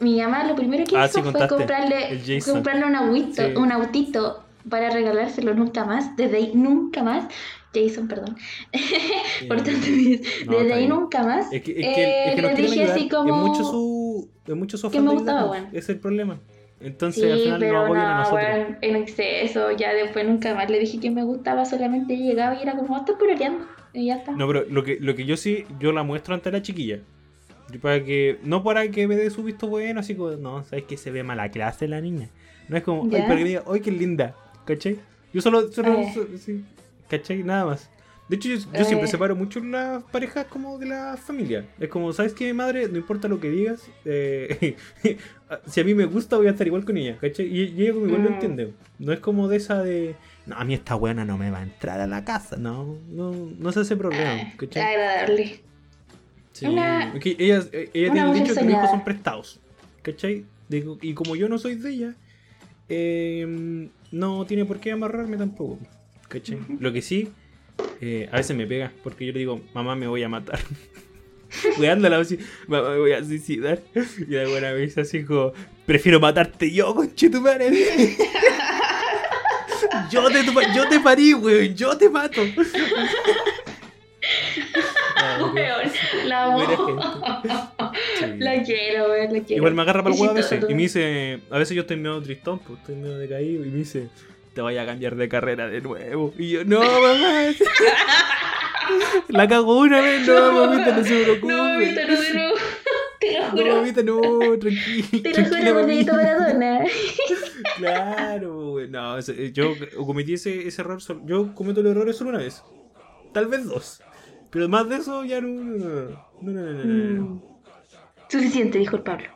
Mi 0.01 0.21
mamá 0.21 0.45
lo 0.45 0.55
primero 0.55 0.85
que 0.85 0.97
ah, 0.97 1.07
hizo 1.07 1.23
fue 1.23 1.49
comprarle, 1.49 2.21
comprarle 2.45 2.85
un, 2.85 2.95
autito, 2.95 3.43
un 3.61 3.73
autito 3.73 4.45
para 4.69 4.91
regalárselo 4.91 5.55
nunca 5.55 5.85
más. 5.85 6.17
Desde 6.17 6.37
ahí 6.37 6.53
nunca 6.55 7.03
más 7.03 7.29
Jason, 7.75 8.09
perdón. 8.09 8.37
Por 9.49 9.63
tanto, 9.63 9.87
desde 10.49 10.73
ahí 10.73 10.89
nunca 10.89 11.23
más. 11.23 11.53
Es 11.53 11.63
que, 11.63 11.73
es 11.73 11.95
que, 11.95 12.25
es 12.31 12.35
que 12.35 12.41
eh, 12.41 12.55
le 12.55 12.55
dije 12.55 12.85
así 12.85 13.09
como. 13.09 13.35
Es 13.35 13.43
mucho 13.43 13.65
su. 13.65 14.29
Es 14.47 14.57
mucho 14.57 14.79
su 14.79 14.91
que 14.91 15.01
me 15.01 15.13
gustaba, 15.13 15.45
bueno. 15.45 15.69
Es 15.73 15.89
el 15.89 15.99
problema. 15.99 16.39
Entonces 16.81 17.33
al 17.33 17.41
final 17.41 17.61
pero 17.61 17.89
no, 17.89 17.95
no 17.95 18.01
a 18.01 18.19
nosotros. 18.19 18.41
Bueno, 18.41 18.77
en 18.83 18.97
exceso, 18.97 19.73
ya 19.73 19.93
después 19.93 20.27
nunca 20.27 20.55
más 20.55 20.71
le 20.71 20.79
dije 20.79 21.01
que 21.01 21.11
me 21.11 21.25
gustaba, 21.25 21.65
solamente 21.65 22.17
llegaba 22.17 22.57
y 22.57 22.63
era 22.63 22.77
como, 22.77 22.97
estoy 22.97 23.17
peleando. 23.17 23.67
Y 23.93 24.07
ya 24.07 24.17
está. 24.17 24.33
No, 24.33 24.47
pero 24.47 24.65
lo 24.71 24.85
que, 24.85 24.99
lo 25.01 25.15
que 25.15 25.25
yo 25.25 25.37
sí, 25.37 25.65
yo 25.81 25.93
la 25.93 26.05
muestro 26.05 26.35
ante 26.35 26.53
la 26.53 26.63
chiquilla. 26.63 27.01
Para 27.83 28.03
que, 28.03 28.39
no 28.45 28.63
para 28.63 28.89
que 28.89 29.07
me 29.07 29.17
dé 29.17 29.29
su 29.29 29.43
visto 29.43 29.67
bueno, 29.67 30.01
así 30.01 30.15
como, 30.15 30.31
no, 30.31 30.65
sabes 30.65 30.85
que 30.85 30.97
se 30.97 31.11
ve 31.11 31.23
mala 31.23 31.51
clase 31.51 31.89
la 31.89 32.01
niña. 32.01 32.31
No 32.69 32.77
es 32.77 32.83
como, 32.83 33.05
ay, 33.13 33.23
para 33.23 33.37
que 33.37 33.45
diga, 33.45 33.65
ay, 33.67 33.81
qué 33.81 33.91
linda, 33.91 34.35
¿cachai? 34.69 34.99
Yo 35.33 35.41
solo, 35.41 35.73
solo, 35.73 35.99
eh. 35.99 36.39
sí, 36.39 36.65
¿Cachai? 37.09 37.43
Nada 37.43 37.65
más. 37.65 37.89
De 38.29 38.37
hecho, 38.37 38.51
yo, 38.51 38.59
siempre 38.85 39.05
eh. 39.05 39.11
separo 39.11 39.35
mucho 39.35 39.61
las 39.61 40.03
parejas 40.05 40.45
como 40.47 40.77
de 40.79 40.87
la 40.87 41.17
familia. 41.17 41.65
Es 41.81 41.89
como, 41.89 42.13
¿sabes 42.13 42.35
qué, 42.35 42.53
madre? 42.53 42.87
No 42.89 42.99
importa 42.99 43.27
lo 43.29 43.41
que 43.41 43.49
digas. 43.49 43.89
Eh, 44.05 44.77
si 45.67 45.81
a 45.81 45.85
mí 45.85 45.95
me 45.95 46.05
gusta, 46.05 46.37
voy 46.37 46.47
a 46.47 46.51
estar 46.51 46.67
igual 46.67 46.85
con 46.85 46.99
ella. 46.99 47.17
¿Cachai? 47.19 47.47
Y, 47.47 47.83
ella 47.83 47.95
como 47.95 48.07
igual 48.07 48.25
lo 48.25 48.31
mm. 48.31 48.33
entiende. 48.35 48.75
No 48.99 49.13
es 49.15 49.21
como 49.21 49.49
de 49.49 49.57
esa 49.57 49.83
de. 49.83 50.15
No, 50.45 50.57
a 50.57 50.65
mí 50.65 50.75
esta 50.75 50.95
buena 50.95 51.25
no 51.25 51.39
me 51.39 51.51
va 51.51 51.61
a 51.61 51.63
entrar 51.63 52.01
a 52.01 52.07
la 52.07 52.25
casa. 52.25 52.57
No, 52.59 52.99
no, 53.09 53.33
no 53.59 53.73
se 53.73 53.81
hace 53.81 53.97
problema. 53.97 54.43
Ah, 54.43 54.53
¿cachai? 54.59 54.83
Agradable. 54.83 55.61
Sí. 56.53 56.67
Una, 56.67 57.15
ella, 57.15 57.65
ella 57.73 58.13
tiene 58.13 58.35
dicho 58.35 58.55
que 58.55 58.61
los 58.65 58.71
hijos 58.71 58.91
son 58.91 59.05
prestados. 59.05 59.61
¿Cachai? 60.03 60.45
y 60.71 61.15
como 61.15 61.35
yo 61.35 61.49
no 61.49 61.57
soy 61.57 61.77
de 61.77 61.91
ella, 61.91 62.15
eh, 62.89 63.89
no 64.11 64.47
tiene 64.47 64.65
por 64.65 64.81
qué 64.81 64.93
amarrarme 64.93 65.37
tampoco. 65.37 65.79
¿Cachai? 66.29 66.59
Lo 66.79 66.93
que 66.93 67.03
sí, 67.03 67.29
eh, 68.01 68.29
a 68.33 68.37
veces 68.37 68.57
me 68.57 68.67
pega 68.67 68.93
porque 69.03 69.27
yo 69.27 69.33
le 69.33 69.39
digo, 69.41 69.61
mamá, 69.75 69.97
me 69.97 70.07
voy 70.07 70.23
a 70.23 70.29
matar. 70.29 70.61
Weándola 71.79 72.19
así, 72.19 72.39
mamá, 72.67 72.91
me 72.91 72.99
voy 72.99 73.13
a 73.13 73.25
suicidar. 73.25 73.81
Y 73.95 74.33
la 74.35 74.49
buena 74.49 74.73
vez 74.73 74.99
así 74.99 75.25
como, 75.25 75.53
prefiero 75.87 76.21
matarte 76.21 76.71
yo, 76.71 76.95
conche 76.95 77.31
tu 77.31 77.41
madre. 77.41 77.71
Yo 80.11 80.29
te, 80.31 80.45
yo 80.75 80.89
te 80.89 81.01
parí, 81.01 81.35
weón. 81.35 81.75
Yo 81.75 81.97
te 81.97 82.09
mato. 82.09 82.41
Weón, 85.55 85.93
la 86.25 86.45
amo. 86.45 86.61
Sí. 88.19 88.39
La 88.39 88.63
quiero, 88.63 89.09
weón, 89.11 89.33
la 89.33 89.41
quiero. 89.41 89.57
Igual 89.61 89.75
me 89.75 89.83
agarra 89.83 90.03
para 90.03 90.15
el 90.15 90.21
huevo 90.21 90.33
a 90.33 90.37
veces. 90.37 90.65
Y 90.69 90.75
me 90.75 90.83
dice, 90.83 91.41
a 91.51 91.59
veces 91.59 91.75
yo 91.75 91.83
estoy 91.83 91.97
medio 91.97 92.21
tristón, 92.23 92.59
pues 92.61 92.79
estoy 92.81 92.97
medio 92.97 93.19
decaído. 93.19 93.65
Y 93.65 93.69
me 93.71 93.77
dice, 93.77 94.09
te 94.55 94.61
voy 94.63 94.77
a 94.79 94.87
cambiar 94.87 95.17
de 95.17 95.29
carrera 95.29 95.69
de 95.69 95.81
nuevo. 95.81 96.33
Y 96.39 96.51
yo, 96.51 96.65
no, 96.65 96.81
mamá. 96.81 97.51
La 99.29 99.47
cago 99.47 99.79
una 99.81 100.01
vez, 100.01 100.27
no, 100.27 100.53
mamita, 100.67 100.97
no 100.97 101.05
se 101.05 101.23
preocupe. 101.25 101.53
No, 101.53 101.63
mamita, 101.65 102.07
no 102.07 102.21
de 102.21 102.35
nuevo. 102.35 102.55
Te 103.21 103.33
lo 103.35 103.41
No, 103.43 103.51
juro. 103.51 103.77
mamita, 103.77 104.03
no, 104.03 104.59
tranquila. 104.59 105.23
Te 105.23 105.43
lo 105.43 105.49
juro, 105.49 105.75
Margarito 105.75 106.13
Maradona. 106.15 106.81
Claro, 107.77 108.71
güey. 108.71 108.89
No, 108.89 109.19
ese- 109.19 109.53
yo 109.53 109.75
cometí 110.07 110.35
ese, 110.35 110.67
ese 110.69 110.81
error. 110.83 111.03
sol- 111.03 111.23
Yo 111.27 111.55
cometo 111.55 111.81
el 111.81 111.89
error 111.89 112.13
solo 112.15 112.31
una 112.31 112.39
vez. 112.39 112.63
Tal 113.33 113.47
vez 113.47 113.65
dos. 113.67 114.01
Pero 114.51 114.69
más 114.69 114.89
de 114.89 114.97
eso 114.97 115.25
ya 115.25 115.41
no. 115.41 115.49
No, 115.49 115.77
no, 116.41 116.51
no, 116.53 116.53
no, 116.63 116.63
no, 116.63 116.85
no, 116.85 116.95
no. 117.15 117.23
Mm. 117.25 117.43
Suficiente, 118.29 118.79
dijo 118.79 118.97
el 118.97 119.03
Pablo. 119.03 119.29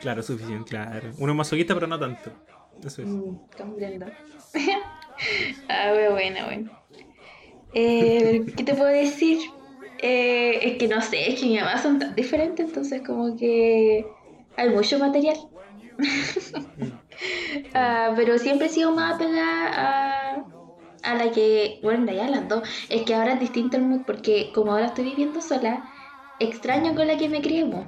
Claro, 0.00 0.22
suficiente, 0.22 0.70
claro. 0.70 1.12
Uno 1.18 1.32
es 1.32 1.36
masoquista, 1.38 1.74
pero 1.74 1.86
no 1.86 1.98
tanto. 1.98 2.32
Eso 2.84 3.02
es. 3.02 3.08
Mm, 3.08 3.36
comprendo. 3.56 4.06
ah, 5.68 5.92
bueno, 5.92 6.10
bueno, 6.12 6.44
bueno. 6.46 6.70
Eh, 7.74 8.44
¿Qué 8.56 8.64
te 8.64 8.74
puedo 8.74 8.90
decir? 8.90 9.38
Eh, 9.98 10.58
es 10.62 10.78
que 10.78 10.88
no 10.88 11.00
sé, 11.00 11.30
es 11.30 11.40
que 11.40 11.46
mi 11.46 11.58
mamá 11.58 11.78
son 11.78 11.98
tan 12.00 12.14
diferentes, 12.16 12.66
entonces 12.66 13.02
como 13.06 13.36
que 13.36 14.04
hay 14.56 14.68
mucho 14.70 14.98
material. 14.98 15.36
Ah, 17.74 18.12
pero 18.16 18.36
siempre 18.38 18.66
he 18.66 18.70
sido 18.70 18.90
más 18.92 19.14
apegada 19.14 19.70
a, 20.32 20.44
a 21.02 21.14
la 21.14 21.30
que, 21.30 21.78
bueno, 21.82 22.04
de 22.06 22.12
allá 22.12 22.28
las 22.28 22.48
dos. 22.48 22.68
Es 22.88 23.02
que 23.02 23.14
ahora 23.14 23.34
es 23.34 23.40
distinto 23.40 23.76
el 23.76 23.84
mood 23.84 24.02
porque 24.06 24.50
como 24.52 24.72
ahora 24.72 24.86
estoy 24.86 25.04
viviendo 25.04 25.40
sola, 25.40 25.84
extraño 26.40 26.94
con 26.94 27.06
la 27.06 27.16
que 27.16 27.28
me 27.28 27.40
criemos. 27.40 27.86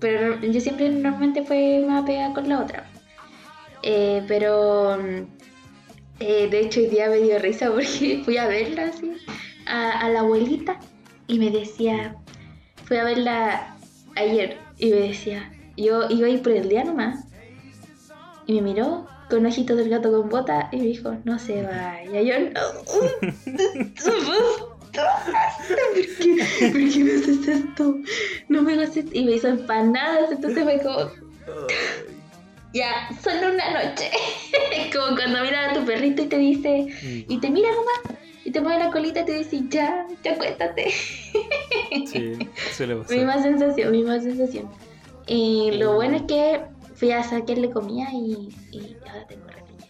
Pero 0.00 0.40
yo 0.40 0.60
siempre 0.60 0.88
normalmente 0.90 1.42
fue 1.42 1.84
más 1.86 2.02
apegada 2.02 2.34
con 2.34 2.48
la 2.48 2.60
otra. 2.60 2.84
Eh, 3.82 4.24
pero 4.26 4.96
mm, 4.98 5.26
eh, 6.20 6.48
de 6.48 6.60
hecho 6.60 6.80
hoy 6.80 6.86
día 6.86 7.08
me 7.08 7.18
dio 7.18 7.38
risa 7.38 7.70
porque 7.70 8.22
fui 8.24 8.36
a 8.36 8.46
verla 8.46 8.84
así, 8.84 9.12
a, 9.66 10.00
a 10.00 10.08
la 10.08 10.20
abuelita 10.20 10.78
y 11.26 11.38
me 11.38 11.50
decía, 11.50 12.16
fui 12.84 12.96
a 12.96 13.04
verla 13.04 13.76
ayer 14.16 14.62
y 14.78 14.90
me 14.90 14.96
decía, 14.96 15.52
yo 15.76 16.08
iba 16.08 16.26
a 16.26 16.30
ir 16.30 16.42
por 16.42 16.52
el 16.52 16.68
día 16.68 16.84
nomás 16.84 17.26
y 18.46 18.54
me 18.54 18.62
miró 18.62 19.08
con 19.28 19.46
ojitos 19.46 19.76
del 19.76 19.88
gato 19.88 20.12
con 20.12 20.28
bota 20.28 20.68
y 20.70 20.76
me 20.78 20.84
dijo, 20.84 21.16
no 21.24 21.38
se 21.38 21.62
vaya. 21.62 22.22
Yo 22.22 22.50
no. 22.50 22.60
¿Por 24.94 26.06
qué, 26.18 26.70
¿Por 26.70 26.92
qué 26.92 27.04
me 27.04 27.12
haces 27.12 27.48
esto? 27.48 27.98
No 28.48 28.62
me 28.62 28.82
esto. 28.82 29.00
Y 29.12 29.24
me 29.24 29.32
hizo 29.32 29.48
empanadas, 29.48 30.30
entonces 30.30 30.64
me 30.64 30.80
como, 30.80 31.10
ya, 32.72 33.08
solo 33.22 33.52
una 33.54 33.84
noche. 33.84 34.10
Como 34.92 35.16
cuando 35.16 35.42
miras 35.42 35.70
a 35.70 35.74
tu 35.74 35.84
perrito 35.84 36.22
y 36.22 36.26
te 36.26 36.38
dice, 36.38 36.86
Mm, 37.02 37.32
y 37.32 37.38
te 37.38 37.50
mira 37.50 37.68
nomás, 37.70 38.18
y 38.44 38.50
te 38.50 38.60
mueve 38.60 38.84
la 38.84 38.90
colita 38.90 39.20
y 39.20 39.24
te 39.24 39.38
dice, 39.38 39.60
ya, 39.68 40.06
ya 40.22 40.32
acuéstate. 40.32 40.90
Sí, 42.06 42.36
suele 42.72 42.96
pasar. 42.96 43.16
Misma 43.16 43.42
sensación, 43.42 43.92
misma 43.92 44.20
sensación. 44.20 44.68
Y 45.26 45.70
lo 45.78 45.94
bueno 45.94 46.16
es 46.16 46.22
que 46.22 46.62
fui 46.94 47.12
a 47.12 47.22
sacarle 47.22 47.70
comida 47.70 48.08
y, 48.12 48.48
y 48.72 48.96
ahora 49.08 49.26
tengo 49.26 49.46
repilla. 49.48 49.86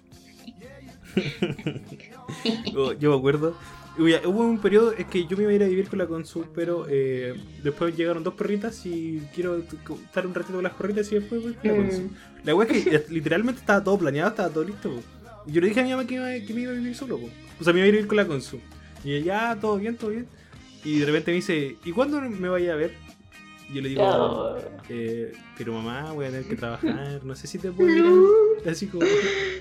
Oh, 2.76 2.92
yo 2.92 3.11
me 3.11 3.16
acuerdo. 3.16 3.54
Uy, 3.96 4.14
hubo 4.24 4.44
un 4.44 4.58
periodo, 4.58 4.92
es 4.92 5.06
que 5.06 5.24
yo 5.26 5.36
me 5.36 5.44
iba 5.44 5.52
a 5.52 5.54
ir 5.54 5.62
a 5.62 5.68
vivir 5.68 5.88
con 5.88 6.00
la 6.00 6.06
Consu, 6.06 6.46
pero 6.52 6.86
eh, 6.88 7.34
después 7.62 7.96
llegaron 7.96 8.24
dos 8.24 8.34
perritas 8.34 8.84
y 8.86 9.22
quiero 9.32 9.56
estar 9.56 10.26
un 10.26 10.34
ratito 10.34 10.54
con 10.54 10.64
las 10.64 10.72
perritas 10.72 11.10
y 11.12 11.16
después 11.16 11.42
voy 11.42 11.54
con 11.54 11.70
la 11.70 11.76
Consu. 11.76 12.00
Mm. 12.02 12.10
La 12.44 12.54
wea 12.54 12.68
es 12.68 12.84
que 12.84 13.04
literalmente 13.10 13.60
estaba 13.60 13.84
todo 13.84 13.98
planeado, 13.98 14.30
estaba 14.30 14.48
todo 14.50 14.64
listo. 14.64 14.90
po. 14.90 15.02
Y 15.46 15.52
yo 15.52 15.60
le 15.60 15.68
dije 15.68 15.80
a 15.80 15.84
mi 15.84 15.90
mamá 15.90 16.06
que, 16.06 16.14
iba, 16.14 16.28
que 16.44 16.54
me 16.54 16.62
iba 16.62 16.72
a 16.72 16.74
vivir 16.74 16.94
solo. 16.96 17.18
po. 17.18 17.28
O 17.60 17.64
sea, 17.64 17.72
me 17.72 17.80
iba 17.80 17.88
a 17.88 17.90
vivir 17.92 18.06
con 18.08 18.16
la 18.16 18.26
Consu. 18.26 18.58
Y 19.04 19.12
ella, 19.12 19.54
ya, 19.54 19.60
todo 19.60 19.76
bien, 19.76 19.96
todo 19.96 20.10
bien. 20.10 20.26
Y 20.84 20.98
de 20.98 21.06
repente 21.06 21.30
me 21.30 21.36
dice, 21.36 21.76
¿y 21.84 21.92
cuándo 21.92 22.20
me 22.20 22.48
vaya 22.48 22.72
a 22.72 22.76
ver? 22.76 23.03
Yo 23.73 23.80
le 23.80 23.88
digo, 23.88 24.02
No. 24.02 24.56
eh, 24.88 25.33
pero 25.56 25.73
mamá, 25.73 26.12
voy 26.12 26.26
a 26.26 26.30
tener 26.30 26.44
que 26.44 26.54
trabajar, 26.56 27.21
no 27.25 27.35
sé 27.35 27.47
si 27.47 27.59
te 27.59 27.71
puedo 27.71 27.88
mirar 27.90 28.12
así 28.71 28.87
como 28.87 29.04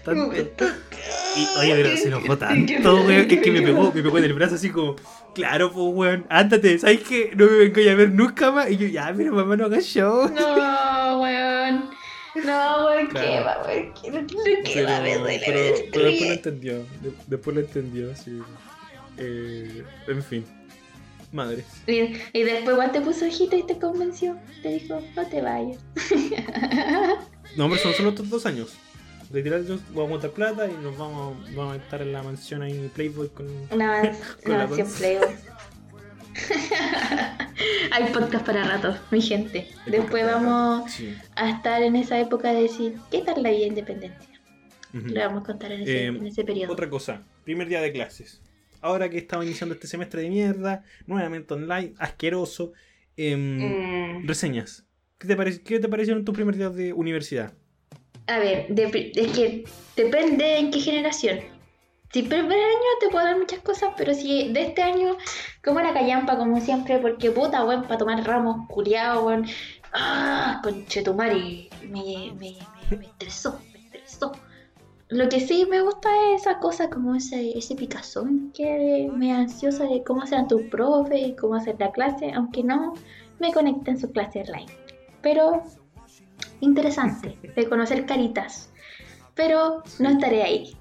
tanto. 0.04 0.66
Y 1.36 1.60
oye, 1.60 1.76
pero 1.76 1.98
se 1.98 2.08
enojó 2.10 2.38
tanto, 2.38 2.96
weón, 2.96 3.12
es 3.12 3.28
que 3.40 3.52
me 3.52 3.62
pegó, 3.62 3.92
me 3.94 4.04
pegó 4.04 4.18
en 4.20 4.26
el 4.26 4.34
brazo 4.34 4.56
así 4.56 4.70
como, 4.70 4.96
claro, 5.34 5.72
pues 5.72 5.86
weón, 5.96 6.26
ándate, 6.30 6.78
¿sabes 6.78 7.00
qué? 7.02 7.32
No 7.36 7.46
me 7.46 7.70
vengo 7.70 7.90
a 7.92 7.96
ver 7.96 8.12
nunca 8.12 8.52
más. 8.52 8.70
Y 8.70 8.78
yo, 8.78 8.88
ya, 8.88 9.12
pero 9.16 9.34
mamá, 9.34 9.56
no 9.56 9.66
hagas 9.66 9.86
show. 9.86 10.30
No, 10.30 11.20
weón. 11.22 11.90
No, 12.46 12.88
¿por 12.88 13.08
qué? 13.08 13.14
Claro. 13.14 13.46
va? 13.46 13.64
¿Por 13.64 13.72
qué? 13.72 14.26
Pero, 14.74 14.90
la 14.90 15.02
pero, 15.04 15.22
me 15.24 15.40
pero 15.46 15.60
después 15.62 16.22
lo 16.28 16.34
entendió, 16.34 16.74
de- 16.80 17.14
después 17.28 17.56
lo 17.56 17.62
entendió, 17.62 18.16
sí. 18.16 18.42
Eh, 19.18 19.84
en 20.08 20.24
fin, 20.24 20.46
madres. 21.34 21.66
Y, 21.88 22.14
y 22.34 22.44
después 22.44 22.74
igual 22.74 22.92
te 22.92 23.02
puso 23.02 23.26
ojito 23.26 23.56
y 23.58 23.64
te 23.64 23.78
convenció. 23.80 24.38
Te 24.62 24.70
dijo, 24.70 25.02
no 25.16 25.28
te 25.28 25.42
vayas. 25.42 25.78
No, 27.56 27.66
hombre, 27.66 27.80
son 27.80 27.94
solo 27.94 28.10
estos 28.16 28.30
dos 28.30 28.46
años. 28.48 28.74
Literal, 29.32 29.66
yo 29.68 29.78
voy 29.94 30.06
a 30.06 30.10
montar 30.10 30.32
plata 30.32 30.68
y 30.68 30.74
nos 30.84 30.98
vamos, 30.98 31.38
vamos 31.56 31.74
a 31.74 31.76
estar 31.78 32.02
en 32.02 32.12
la 32.14 32.24
mansión 32.24 32.62
ahí, 32.64 32.90
Playboy 32.96 33.30
con... 33.30 33.48
Una, 33.72 34.02
Con 34.44 34.54
una 34.56 34.66
la 34.68 34.74
siempre. 34.76 35.20
Hay 37.92 38.06
podcast 38.12 38.46
para 38.46 38.64
rato, 38.64 38.98
mi 39.12 39.22
gente. 39.22 39.68
Después 39.86 40.26
vamos 40.26 40.92
Sí. 40.92 41.16
a 41.36 41.50
estar 41.50 41.82
en 41.84 41.96
esa 41.96 42.20
época 42.20 42.52
de 42.54 42.64
decir, 42.64 42.96
¿qué 43.12 43.22
tal 43.22 43.44
la 43.44 43.50
vida 43.50 43.60
de 43.62 43.68
independencia? 43.68 44.30
Ujú. 44.94 45.08
Le 45.08 45.20
vamos 45.26 45.44
a 45.44 45.46
contar 45.46 45.72
en 45.72 45.82
ese, 45.82 45.92
Eh, 46.06 46.08
en 46.08 46.26
ese 46.28 46.44
periodo. 46.44 46.74
Otra 46.74 46.90
cosa, 46.90 47.22
primer 47.44 47.68
día 47.68 47.82
de 47.82 47.92
clases. 47.92 48.42
Ahora 48.84 49.10
que 49.10 49.18
estamos 49.18 49.46
iniciando 49.46 49.74
este 49.76 49.88
semestre 49.88 50.22
de 50.22 50.30
mierda, 50.30 50.84
nuevamente 51.08 51.54
online, 51.54 51.94
asqueroso. 51.98 52.74
em, 53.16 53.60
Mm, 53.60 54.28
Reseñas. 54.28 54.86
¿Qué 55.18 55.28
te, 55.28 55.38
parec- 55.38 55.64
¿Qué 55.64 55.80
te 55.80 55.88
parecieron 55.88 56.26
tus 56.26 56.36
primeros 56.36 56.58
días 56.60 56.76
de 56.76 56.92
universidad? 56.92 57.54
A 58.28 58.40
ver, 58.40 58.68
dep- 58.70 59.12
es 59.16 59.32
que 59.32 59.64
depende 59.96 60.58
en 60.58 60.70
qué 60.72 60.80
generación. 60.82 61.40
Si 62.12 62.24
primer 62.24 62.58
año 62.58 62.90
te 63.00 63.08
puedo 63.10 63.24
dar 63.26 63.38
muchas 63.38 63.60
cosas, 63.60 63.92
pero 63.98 64.14
si 64.14 64.52
de 64.52 64.64
este 64.64 64.82
año, 64.82 65.16
como 65.64 65.80
la 65.80 65.94
callampa, 65.94 66.38
como 66.38 66.60
siempre, 66.60 66.98
porque 67.00 67.32
puta, 67.32 67.64
weón, 67.64 67.84
para 67.84 67.98
tomar 67.98 68.22
ramos, 68.26 68.68
culiao, 68.68 69.26
weón. 69.28 69.46
Ah, 69.94 70.60
conchetumari, 70.64 71.70
me, 71.84 72.34
me, 72.40 72.58
me, 72.90 72.98
me 72.98 73.06
estresó. 73.06 73.62
Lo 75.14 75.30
que 75.30 75.40
sí 75.40 75.66
me 75.70 75.82
gusta 75.82 76.10
es 76.34 76.42
esa 76.42 76.60
cosa, 76.60 76.90
como 76.90 77.14
ese, 77.16 77.58
ese 77.58 77.76
picazón 77.76 78.52
que 78.54 79.10
me 79.16 79.32
ansiosa 79.32 79.84
de 79.86 80.04
cómo 80.04 80.26
serán 80.26 80.48
tus 80.48 80.64
profes 80.64 81.28
y 81.28 81.36
cómo 81.36 81.56
hacer 81.56 81.76
la 81.80 81.92
clase, 81.92 82.32
aunque 82.34 82.64
no 82.64 82.94
me 83.40 83.54
conecte 83.54 83.92
en 83.92 84.00
su 84.00 84.12
clase 84.12 84.42
online. 84.42 84.72
Pero 85.22 85.64
interesante 86.62 87.38
de 87.56 87.70
conocer 87.70 88.06
caritas. 88.06 88.72
Pero 89.36 89.84
no 90.00 90.10
estaré 90.10 90.44
ahí. 90.44 90.78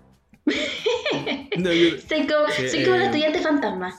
No, 1.59 1.73
yo- 1.73 1.99
Soy 2.09 2.27
como, 2.27 2.49
soy 2.71 2.85
como 2.85 2.97
eh, 2.97 2.99
la 2.99 3.05
estudiante 3.07 3.41
fantasma. 3.41 3.95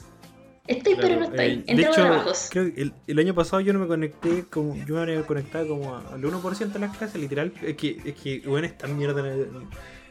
Estoy 0.68 0.96
pero 0.96 1.18
no 1.18 1.24
estoy. 1.26 1.46
eh, 1.46 1.54
Entre 1.68 1.76
de 1.76 1.82
hecho, 1.84 1.94
trabajos. 1.94 2.48
creo 2.52 2.74
que 2.74 2.82
el, 2.82 2.94
el 3.08 3.20
año 3.20 3.34
pasado 3.36 3.60
yo 3.62 3.74
no 3.74 3.80
me 3.80 3.88
conecté 3.88 4.46
como. 4.50 4.76
Yo 4.86 4.96
me 4.96 5.02
habría 5.02 5.26
conectado 5.26 5.68
como 5.68 5.96
al 5.98 6.22
1% 6.24 6.72
de 6.74 6.80
las 6.80 6.96
clases, 6.98 7.20
literal. 7.20 7.52
Es 7.62 7.76
que, 7.76 7.98
es 8.06 8.14
que 8.16 8.42
bueno, 8.48 8.66
es 8.68 8.78
tan 8.78 8.98
mierda 8.98 9.22
la, 9.22 9.36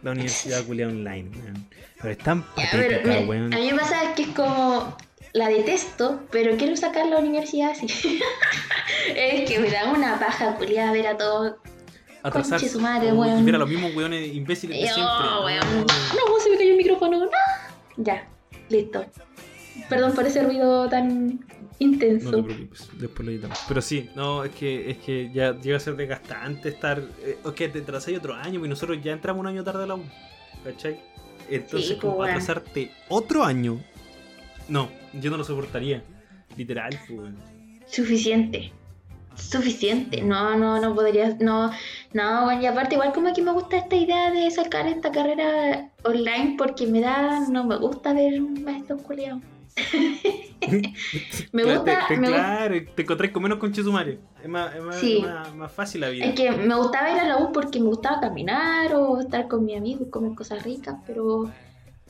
la 0.03 0.11
universidad 0.13 0.65
culia 0.65 0.89
online, 0.89 1.31
weón. 1.31 1.69
Pero 2.01 2.11
es 2.13 2.19
tan 2.19 2.41
Ya, 2.57 2.69
pero, 2.73 2.83
patética, 2.83 3.21
weón. 3.29 3.55
a 3.55 3.57
mí 3.59 3.73
me 3.73 3.79
pasa 3.79 4.15
que 4.15 4.23
es 4.23 4.29
como. 4.29 4.97
La 5.35 5.49
detesto, 5.49 6.21
pero 6.31 6.59
quiero 6.59 6.77
sacar 6.77 7.07
la 7.07 7.17
universidad 7.19 7.71
así. 7.71 7.87
es 9.17 9.49
que 9.51 9.59
me 9.59 9.71
da 9.71 9.91
una 9.91 10.19
paja 10.21 10.57
culiada 10.57 10.93
ver 10.93 11.07
a 11.07 11.17
todos. 11.17 11.55
Atrasarse. 12.23 12.67
conche 12.67 12.69
su 12.69 12.81
madre, 12.81 13.13
weón. 13.13 13.41
y 13.41 13.43
ver 13.43 13.55
a 13.55 13.59
los 13.59 13.69
mismos 13.69 13.95
weones 13.97 14.35
imbéciles 14.35 14.79
de 14.79 14.85
siempre. 14.89 15.05
oh, 15.07 15.45
weón. 15.47 15.67
No. 15.71 15.85
No, 15.85 16.41
se 16.43 16.51
me 16.51 16.59
cayó 16.59 16.73
el 16.73 16.77
micrófono. 16.77 17.19
No. 17.21 17.31
Ya, 17.97 18.29
listo. 18.69 19.07
Perdón 19.89 20.15
por 20.15 20.27
ese 20.27 20.43
ruido 20.43 20.87
tan 20.89 21.41
intenso. 21.83 22.31
No 22.31 22.37
te 22.39 22.43
preocupes, 22.45 22.89
después 22.99 23.27
lo 23.27 23.33
editamos. 23.33 23.59
Pero 23.69 23.83
sí, 23.83 24.09
no, 24.15 24.45
es 24.45 24.53
que, 24.53 24.91
es 24.91 24.99
que 24.99 25.31
ya 25.33 25.53
llega 25.59 25.77
a 25.77 25.81
ser 25.81 25.97
desgastante 25.97 26.69
estar. 26.69 27.03
Eh, 27.23 27.39
es 27.45 27.53
que 27.53 27.69
te 27.69 27.81
atrasáis 27.81 28.19
otro 28.19 28.35
año 28.35 28.65
y 28.65 28.69
nosotros 28.69 28.99
ya 29.03 29.13
entramos 29.13 29.41
un 29.41 29.47
año 29.49 29.63
tarde 29.65 29.85
a 29.85 29.87
la 29.87 29.95
U. 29.97 30.03
¿Cachai? 30.65 31.01
Entonces, 31.51 31.89
Sí, 31.91 31.97
como 31.97 32.17
pues, 32.17 32.29
weón. 32.29 32.31
atrasarte 32.43 32.91
otro 33.09 33.45
año. 33.45 33.81
No, 34.69 34.89
yo 35.13 35.31
no 35.31 35.37
lo 35.37 35.45
soportaría. 35.45 36.03
Literal, 36.57 36.99
pues. 37.09 37.33
Suficiente. 37.87 38.73
Suficiente. 39.35 40.23
No, 40.23 40.57
no, 40.59 40.81
no 40.81 40.95
podría. 40.95 41.37
No, 41.41 41.71
no, 42.13 42.45
bueno, 42.45 42.61
y 42.63 42.67
aparte, 42.67 42.95
igual 42.95 43.13
como 43.13 43.33
que 43.35 43.43
me 43.43 43.53
gusta 43.53 43.79
esta 43.79 43.97
idea 43.97 44.31
de 44.31 44.51
sacar 44.51 44.87
esta 44.87 45.11
carrera 45.11 45.91
online 46.05 46.55
porque 46.59 46.87
me 46.87 47.01
da, 47.01 47.49
no 47.49 47.65
me 47.65 47.77
gusta 47.79 48.13
ver 48.13 48.41
a 48.67 48.77
estos 48.77 49.01
culiados. 49.03 49.43
me 51.53 51.65
gusta, 51.65 51.85
te, 51.85 52.15
te- 52.15 52.21
me 52.21 52.29
gusta- 52.29 52.43
claro, 52.45 52.75
te 52.95 53.03
encontrás 53.03 53.31
con 53.31 53.43
menos 53.43 53.59
conches. 53.59 53.85
Es 53.87 53.93
más, 54.49 54.75
es 54.75 54.83
más, 54.83 54.97
Sí. 54.97 55.21
más, 55.23 55.55
más 55.55 55.73
fácil 55.73 56.01
la 56.03 56.09
vida. 56.11 56.25
Es 56.27 56.35
que 56.35 56.51
me 56.51 56.75
gustaba 56.75 57.11
ir 57.11 57.19
a 57.19 57.25
la 57.27 57.39
U 57.39 57.53
porque 57.53 57.81
me 57.81 57.87
gustaba 57.87 58.21
caminar 58.21 58.95
o 58.95 59.21
estar 59.21 59.49
con 59.49 59.65
mi 59.65 59.75
amigo 59.77 60.05
y 60.07 60.11
comer 60.11 60.35
cosas 60.35 60.63
ricas, 60.63 60.97
pero 61.07 61.51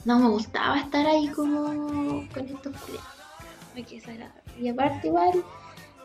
no 0.05 0.19
me 0.19 0.29
gustaba 0.29 0.79
estar 0.81 1.07
ahí 1.07 1.29
como 1.29 1.65
con 2.33 2.47
estos 2.47 2.75
culiados. 2.77 4.13
Y 4.61 4.69
aparte 4.69 5.07
igual, 5.09 5.43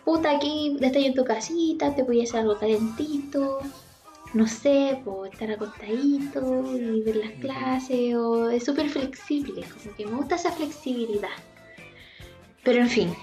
puta, 0.06 0.32
aquí 0.32 0.78
estás 0.80 1.04
en 1.04 1.14
tu 1.14 1.26
casita, 1.26 1.94
te 1.94 2.04
podías 2.06 2.30
hacer 2.30 2.42
algo 2.42 2.58
calentito, 2.58 3.60
no 4.34 4.48
sé, 4.48 5.01
pues 5.03 5.31
estar 5.31 5.51
acostadito 5.51 6.77
y 6.77 7.01
ver 7.01 7.15
las 7.17 7.31
clases, 7.34 8.15
o 8.15 8.50
es 8.50 8.63
súper 8.65 8.89
flexible, 8.89 9.63
como 9.84 9.96
que 9.96 10.05
me 10.05 10.15
gusta 10.15 10.36
esa 10.36 10.51
flexibilidad. 10.51 11.29
Pero 12.63 12.79
en 12.79 12.89
fin, 12.89 13.13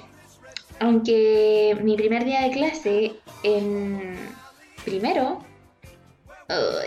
aunque 0.80 1.76
mi 1.82 1.96
primer 1.96 2.24
día 2.24 2.42
de 2.42 2.50
clase 2.50 3.16
en 3.42 4.34
primero, 4.84 5.38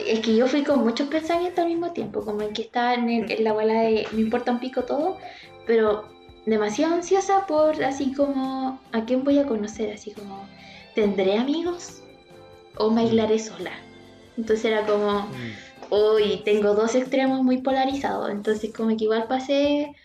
es 0.05 0.19
que 0.21 0.35
yo 0.35 0.47
fui 0.47 0.63
con 0.63 0.83
muchos 0.83 1.07
pensamientos 1.09 1.59
al 1.59 1.69
mismo 1.69 1.91
tiempo, 1.91 2.23
como 2.23 2.41
en 2.41 2.53
que 2.53 2.63
estaba 2.63 2.93
en, 2.93 3.09
el- 3.09 3.31
en 3.31 3.43
la 3.43 3.53
bola 3.53 3.81
de 3.81 4.07
me 4.13 4.21
importa 4.21 4.51
un 4.51 4.59
pico 4.59 4.83
todo, 4.83 5.17
pero 5.65 6.05
demasiado 6.45 6.95
ansiosa 6.95 7.45
por 7.45 7.83
así 7.83 8.13
como 8.13 8.79
a 8.91 9.05
quién 9.05 9.23
voy 9.23 9.39
a 9.39 9.45
conocer, 9.45 9.91
así 9.93 10.11
como 10.11 10.47
¿tendré 10.95 11.37
amigos 11.37 12.01
o 12.77 12.89
me 12.91 13.01
aislaré 13.01 13.37
sola? 13.39 13.71
Entonces 14.37 14.65
era 14.65 14.85
como, 14.85 15.21
Mm. 15.21 15.67
Hoy 15.89 16.41
tengo 16.43 16.73
dos 16.73 16.95
extremos 16.95 17.43
muy 17.43 17.61
polarizados, 17.61 18.29
entonces 18.29 18.73
como 18.73 18.95
que 18.97 19.05
igual 19.05 19.25
pasé, 19.29 19.95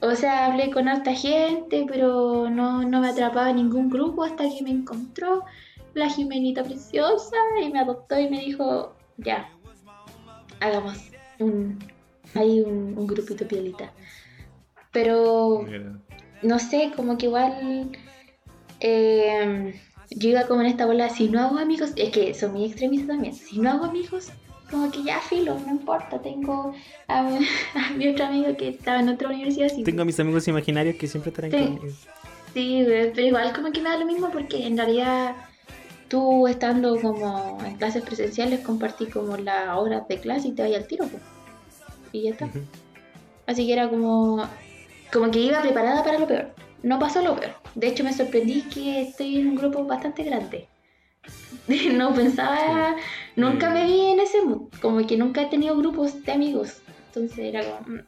o 0.00 0.14
sea, 0.16 0.46
hablé 0.46 0.70
con 0.70 0.88
harta 0.88 1.14
gente, 1.14 1.86
pero 1.88 2.50
no, 2.50 2.82
no 2.82 3.00
me 3.00 3.08
atrapaba 3.08 3.52
ningún 3.52 3.90
grupo 3.90 4.24
hasta 4.24 4.44
que 4.44 4.64
me 4.64 4.70
encontró 4.70 5.44
la 5.94 6.08
Jimenita 6.08 6.64
preciosa 6.64 7.36
y 7.62 7.70
me 7.70 7.78
adoptó 7.78 8.18
y 8.18 8.28
me 8.28 8.40
dijo, 8.40 8.96
ya, 9.18 9.48
hagamos 10.58 10.98
un, 11.38 11.78
hay 12.34 12.60
un, 12.62 12.98
un 12.98 13.06
grupito 13.06 13.46
piolita. 13.46 13.92
Pero 14.90 15.64
no 16.42 16.58
sé, 16.58 16.92
como 16.96 17.16
que 17.16 17.26
igual 17.26 17.92
eh, 18.80 19.80
yo 20.10 20.28
iba 20.30 20.46
como 20.46 20.60
en 20.62 20.68
esta 20.68 20.86
bola, 20.86 21.08
si 21.10 21.28
no 21.28 21.40
hago 21.40 21.58
amigos, 21.58 21.92
es 21.96 22.10
que 22.10 22.34
son 22.34 22.52
muy 22.52 22.64
extremistas 22.66 23.08
también, 23.08 23.34
si 23.34 23.58
no 23.58 23.70
hago 23.70 23.84
amigos, 23.86 24.28
como 24.70 24.90
que 24.90 25.02
ya 25.02 25.20
filo, 25.20 25.58
no 25.58 25.70
importa, 25.72 26.20
tengo 26.20 26.72
a, 27.08 27.22
mi- 27.22 27.46
a 27.74 27.90
mi 27.96 28.08
otro 28.08 28.24
amigo 28.26 28.56
que 28.56 28.68
estaba 28.68 29.00
en 29.00 29.08
otra 29.10 29.28
universidad, 29.28 29.68
sí, 29.68 29.82
Tengo 29.84 30.02
a 30.02 30.04
mis 30.04 30.18
amigos 30.20 30.46
imaginarios 30.48 30.96
que 30.96 31.06
siempre 31.06 31.30
estarán 31.30 31.50
Sí. 31.50 31.56
conmigo. 31.58 31.86
sí, 32.54 32.84
pero 33.14 33.26
igual 33.26 33.52
como 33.52 33.72
que 33.72 33.80
me 33.80 33.90
da 33.90 33.96
lo 33.98 34.06
mismo 34.06 34.30
porque 34.30 34.66
en 34.66 34.76
realidad 34.76 35.34
tú 36.08 36.46
estando 36.46 37.00
como 37.00 37.58
en 37.64 37.76
clases 37.76 38.02
presenciales 38.02 38.60
compartí 38.60 39.06
como 39.06 39.36
las 39.36 39.68
horas 39.76 40.06
de 40.08 40.18
clase 40.20 40.48
y 40.48 40.52
te 40.52 40.62
vayas 40.62 40.82
al 40.82 40.86
tiro, 40.88 41.06
pues. 41.08 41.22
y 42.12 42.22
ya 42.24 42.30
está. 42.30 42.48
Así 43.46 43.66
que 43.66 43.72
era 43.74 43.88
como, 43.90 44.46
como 45.12 45.30
que 45.30 45.40
iba 45.40 45.60
preparada 45.60 46.02
para 46.04 46.18
lo 46.18 46.26
peor. 46.26 46.54
No 46.84 46.98
pasó 46.98 47.22
lo 47.22 47.34
peor. 47.34 47.54
De 47.74 47.88
hecho, 47.88 48.04
me 48.04 48.12
sorprendí 48.12 48.62
que 48.62 49.00
estoy 49.00 49.38
en 49.38 49.48
un 49.48 49.54
grupo 49.56 49.84
bastante 49.84 50.22
grande. 50.22 50.68
No 51.94 52.14
pensaba, 52.14 52.94
nunca 53.36 53.70
me 53.70 53.86
vi 53.86 54.00
en 54.12 54.20
ese 54.20 54.42
mood. 54.42 54.68
Como 54.82 55.04
que 55.06 55.16
nunca 55.16 55.40
he 55.42 55.46
tenido 55.46 55.74
grupos 55.76 56.22
de 56.22 56.32
amigos. 56.32 56.82
Entonces 57.06 57.38
era 57.38 57.62
como, 57.64 57.96
mm, 57.96 58.00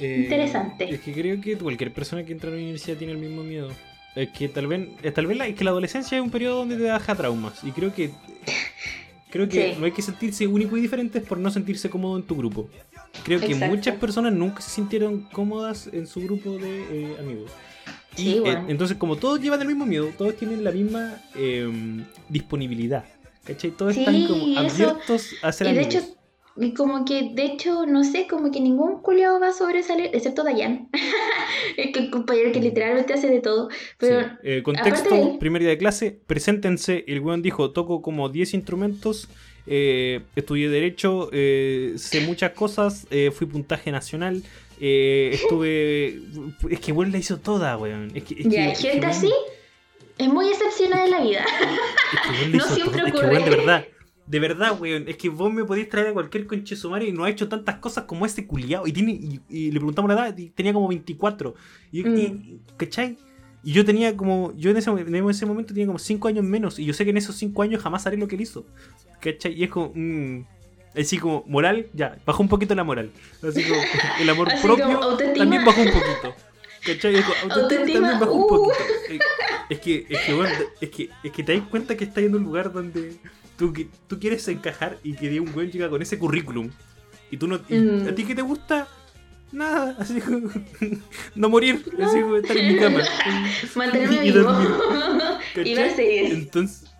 Eh, 0.00 0.20
Interesante. 0.24 0.94
Es 0.94 1.00
que 1.00 1.12
creo 1.12 1.40
que 1.40 1.58
cualquier 1.58 1.92
persona 1.92 2.24
que 2.24 2.32
entra 2.32 2.48
a 2.48 2.52
la 2.52 2.58
universidad 2.58 2.96
tiene 2.96 3.12
el 3.12 3.18
mismo 3.18 3.42
miedo. 3.42 3.68
Es 4.14 4.30
que 4.30 4.48
tal 4.48 4.66
vez, 4.68 4.88
eh, 5.02 5.10
tal 5.10 5.26
vez 5.26 5.36
la, 5.36 5.46
es 5.48 5.54
que 5.56 5.64
la 5.64 5.70
adolescencia 5.70 6.16
es 6.16 6.22
un 6.24 6.30
periodo 6.30 6.58
donde 6.60 6.76
te 6.76 6.84
deja 6.84 7.14
traumas. 7.14 7.62
Y 7.64 7.72
creo 7.72 7.92
que 7.92 8.10
creo 9.30 9.48
que 9.48 9.72
Sí. 9.74 9.76
no 9.78 9.84
hay 9.84 9.92
que 9.92 10.00
sentirse 10.02 10.46
único 10.46 10.76
y 10.76 10.80
diferente 10.80 11.20
por 11.20 11.36
no 11.38 11.50
sentirse 11.50 11.90
cómodo 11.90 12.16
en 12.16 12.22
tu 12.22 12.36
grupo. 12.36 12.70
Creo 13.24 13.40
que 13.40 13.46
Exacto. 13.52 13.74
muchas 13.76 13.96
personas 13.96 14.32
nunca 14.32 14.62
se 14.62 14.70
sintieron 14.70 15.22
cómodas 15.32 15.90
en 15.92 16.06
su 16.06 16.20
grupo 16.22 16.56
de 16.56 16.82
eh, 17.12 17.16
amigos. 17.20 17.50
Y 18.18 18.38
eh, 18.46 18.58
entonces, 18.68 18.96
como 18.96 19.16
todos 19.16 19.40
llevan 19.40 19.60
el 19.62 19.68
mismo 19.68 19.86
miedo, 19.86 20.10
todos 20.16 20.36
tienen 20.36 20.64
la 20.64 20.72
misma 20.72 21.20
em, 21.34 22.04
disponibilidad. 22.28 23.04
¿Cachai? 23.44 23.70
Todos 23.70 23.94
Sí, 23.94 24.00
están 24.00 24.26
como 24.26 24.46
eso- 24.60 24.60
abiertos 24.90 25.30
a 25.42 25.52
ser 25.52 25.68
y 25.68 25.72
de 25.72 25.80
amigos. 25.84 25.94
hecho, 26.04 26.14
y 26.60 26.74
como 26.74 27.04
que, 27.04 27.30
de 27.34 27.44
hecho, 27.44 27.86
no 27.86 28.02
sé, 28.04 28.26
como 28.28 28.50
que 28.50 28.60
ningún 28.60 29.00
culiao 29.00 29.38
va 29.40 29.48
a 29.48 29.52
sobresalir, 29.52 30.10
excepto 30.12 30.42
Dayan. 30.44 30.88
que 31.76 31.98
el 31.98 32.10
compañero 32.10 32.50
que 32.52 32.60
literalmente 32.60 33.14
hace 33.14 33.28
de 33.28 33.40
todo. 33.40 33.68
Pero 33.98 34.20
Sí. 34.20 34.26
Eh, 34.42 34.62
contexto, 34.62 35.14
de 35.14 35.38
primer 35.38 35.62
día 35.62 35.70
de 35.70 35.78
clase, 35.78 36.18
preséntense. 36.26 37.04
El 37.06 37.20
weón 37.20 37.40
dijo, 37.42 37.70
toco 37.70 38.02
como 38.02 38.28
10 38.28 38.52
instrumentos, 38.54 39.28
eh, 39.66 40.20
estudié 40.36 40.68
Derecho, 40.68 41.28
eh, 41.32 41.94
sé 41.96 42.20
muchas 42.22 42.52
cosas, 42.52 43.06
fui 43.32 43.46
puntaje 43.46 43.90
nacional, 43.92 44.42
eh, 44.80 45.30
estuve... 45.34 46.20
Es 46.70 46.80
que 46.80 46.92
weón 46.92 47.12
la 47.12 47.18
hizo 47.18 47.38
toda, 47.38 47.76
weón. 47.76 48.10
Es 48.14 48.24
que, 48.24 48.34
es 48.40 48.46
ya, 48.48 48.70
es 48.72 48.80
que, 48.80 48.90
gente 48.90 49.06
así 49.06 49.32
es 50.18 50.28
muy 50.28 50.48
excepcional 50.48 51.04
en 51.06 51.10
la 51.10 51.20
vida. 51.22 51.44
es 51.44 52.50
que 52.50 52.56
no 52.56 52.64
siempre. 52.64 53.02
Es 53.06 53.12
que 53.12 53.18
ocurre. 53.18 53.42
de 53.44 53.50
verdad. 53.50 53.84
De 54.26 54.40
verdad, 54.40 54.80
weón. 54.80 55.08
Es 55.08 55.16
que 55.16 55.28
vos 55.28 55.52
me 55.52 55.64
podéis 55.64 55.88
traer 55.88 56.08
a 56.08 56.12
cualquier 56.12 56.46
conche 56.46 56.74
sumario 56.76 57.08
y 57.08 57.12
no 57.12 57.24
ha 57.24 57.30
hecho 57.30 57.48
tantas 57.48 57.76
cosas 57.76 58.04
como 58.04 58.26
este 58.26 58.46
culiao. 58.46 58.86
Y, 58.86 58.92
tiene, 58.92 59.12
y, 59.12 59.40
y 59.48 59.70
le 59.70 59.78
preguntamos 59.78 60.08
la 60.12 60.26
edad 60.28 60.36
y 60.36 60.50
tenía 60.50 60.72
como 60.72 60.88
24. 60.88 61.54
Y, 61.92 62.02
Mm. 62.02 62.16
y- 62.18 62.60
¿Cachai? 62.76 63.16
Y 63.64 63.72
yo 63.72 63.84
tenía 63.84 64.16
como. 64.16 64.52
Yo 64.56 64.70
en 64.70 64.76
ese, 64.76 64.90
en 64.90 65.28
ese 65.30 65.46
momento 65.46 65.72
tenía 65.72 65.86
como 65.86 65.98
5 65.98 66.28
años 66.28 66.44
menos. 66.44 66.78
Y 66.78 66.84
yo 66.84 66.92
sé 66.94 67.04
que 67.04 67.10
en 67.10 67.16
esos 67.16 67.36
5 67.36 67.62
años 67.62 67.82
jamás 67.82 68.06
haré 68.06 68.16
lo 68.16 68.26
que 68.28 68.34
él 68.34 68.40
hizo. 68.42 68.66
¿Cachai? 69.20 69.52
Y 69.54 69.64
es 69.64 69.70
como. 69.70 69.92
mm, 69.94 70.44
así 70.98 71.18
como, 71.18 71.44
moral, 71.46 71.88
ya, 71.94 72.18
bajó 72.26 72.42
un 72.42 72.48
poquito 72.48 72.74
la 72.74 72.84
moral. 72.84 73.10
Así 73.42 73.62
como, 73.64 73.80
el 74.20 74.30
amor 74.30 74.52
Así 74.52 74.66
propio 74.66 75.16
también 75.36 75.64
bajó 75.64 75.80
un 75.80 75.92
poquito. 75.92 76.34
¿Cachai? 76.84 77.16
Autoestima, 77.50 77.92
también 77.92 78.20
bajó 78.20 78.32
un 78.32 78.42
uh. 78.42 78.48
poquito. 78.48 78.84
Eh, 79.10 79.18
Es 79.68 79.80
que, 79.80 80.06
es 80.08 80.20
que, 80.20 80.34
bueno, 80.34 80.54
es 80.80 80.88
que, 80.90 81.10
es 81.22 81.32
que 81.32 81.42
te 81.42 81.58
das 81.58 81.68
cuenta 81.68 81.96
que 81.96 82.04
estás 82.04 82.24
en 82.24 82.34
un 82.34 82.42
lugar 82.42 82.72
donde 82.72 83.16
tú, 83.58 83.74
tú 84.06 84.18
quieres 84.18 84.46
encajar 84.48 84.98
y 85.02 85.14
que 85.14 85.28
de 85.28 85.40
un 85.40 85.52
buen 85.52 85.70
llega 85.70 85.90
con 85.90 86.00
ese 86.00 86.18
currículum. 86.18 86.70
Y 87.30 87.36
tú 87.36 87.46
no. 87.46 87.60
y 87.68 87.74
Mm. 87.74 88.08
¿A 88.08 88.14
ti 88.14 88.24
qué 88.24 88.34
te 88.34 88.42
gusta? 88.42 88.88
Nada, 89.52 89.96
así 89.98 90.20
como. 90.20 90.48
no 91.34 91.48
morir, 91.48 91.84
así 92.02 92.20
como 92.20 92.36
estar 92.36 92.56
en 92.56 92.72
mi 92.74 92.78
cama. 92.80 93.00
Mantenerme 93.74 94.26
Y 94.26 94.32
vivo. 94.32 94.50
y 95.56 95.74
¿Cachai? 95.74 95.96
ver. 95.96 96.32
Entonces. 96.32 96.90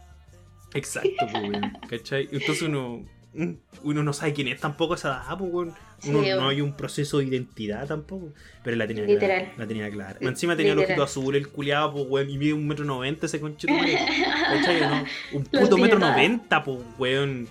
Exacto, 0.75 1.27
pues. 1.33 1.61
¿Cachai? 1.89 2.29
Entonces 2.31 2.63
uno. 2.63 3.05
Mm, 3.42 3.53
Uno 3.85 4.03
no 4.03 4.12
sabe 4.12 4.33
quién 4.35 4.48
es 4.48 4.61
tampoco 4.61 4.94
esa 4.94 5.09
edad, 5.09 5.38
pues, 5.38 5.51
weón. 5.53 5.68
Uno, 5.68 5.77
Sí, 6.01 6.11
no 6.11 6.18
weón. 6.37 6.48
hay 6.51 6.61
un 6.61 6.72
proceso 6.74 7.18
de 7.18 7.24
identidad 7.24 7.87
tampoco. 7.87 8.33
Pero 8.62 8.77
la 8.77 8.87
tenía 8.87 9.05
Literal. 9.05 9.40
clara. 9.42 9.55
La 9.57 9.66
tenía 9.66 9.90
clara. 9.90 10.16
Encima 10.20 10.57
tenía 10.57 10.72
el 10.72 10.79
ojito 10.81 11.03
azul, 11.03 11.35
el 11.37 11.48
culiado, 11.48 11.92
pues, 11.92 12.05
weón. 12.09 12.31
Y 12.31 12.38
mide 12.38 12.53
un 12.53 12.66
metro 12.68 12.85
noventa 12.85 13.27
ese 13.27 13.40
conchito. 13.40 13.72
¿Cachai 14.53 14.83
o 14.83 14.90
no? 14.90 15.05
Un 15.33 15.44
puto 15.44 15.79
metro 15.79 15.98
noventa, 15.98 16.62
pues, 16.62 16.79
weón. 16.98 17.48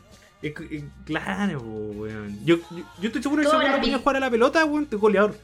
Claro, 1.05 1.59
pues, 1.59 1.97
weón. 2.13 2.39
Yo, 2.45 2.57
yo, 2.71 2.83
yo 3.01 3.07
estoy 3.07 3.23
seguro 3.23 3.41
que 3.41 3.47
si 3.47 3.51
Como 3.51 3.63
me 3.63 3.69
Brad 3.69 3.79
ponía 3.79 3.95
a 3.95 3.97
Pitt. 3.97 4.03
jugar 4.03 4.15
a 4.17 4.19
la 4.19 4.29
pelota, 4.29 4.65
weón, 4.65 4.85
te 4.85 4.95
goleador. 4.95 5.35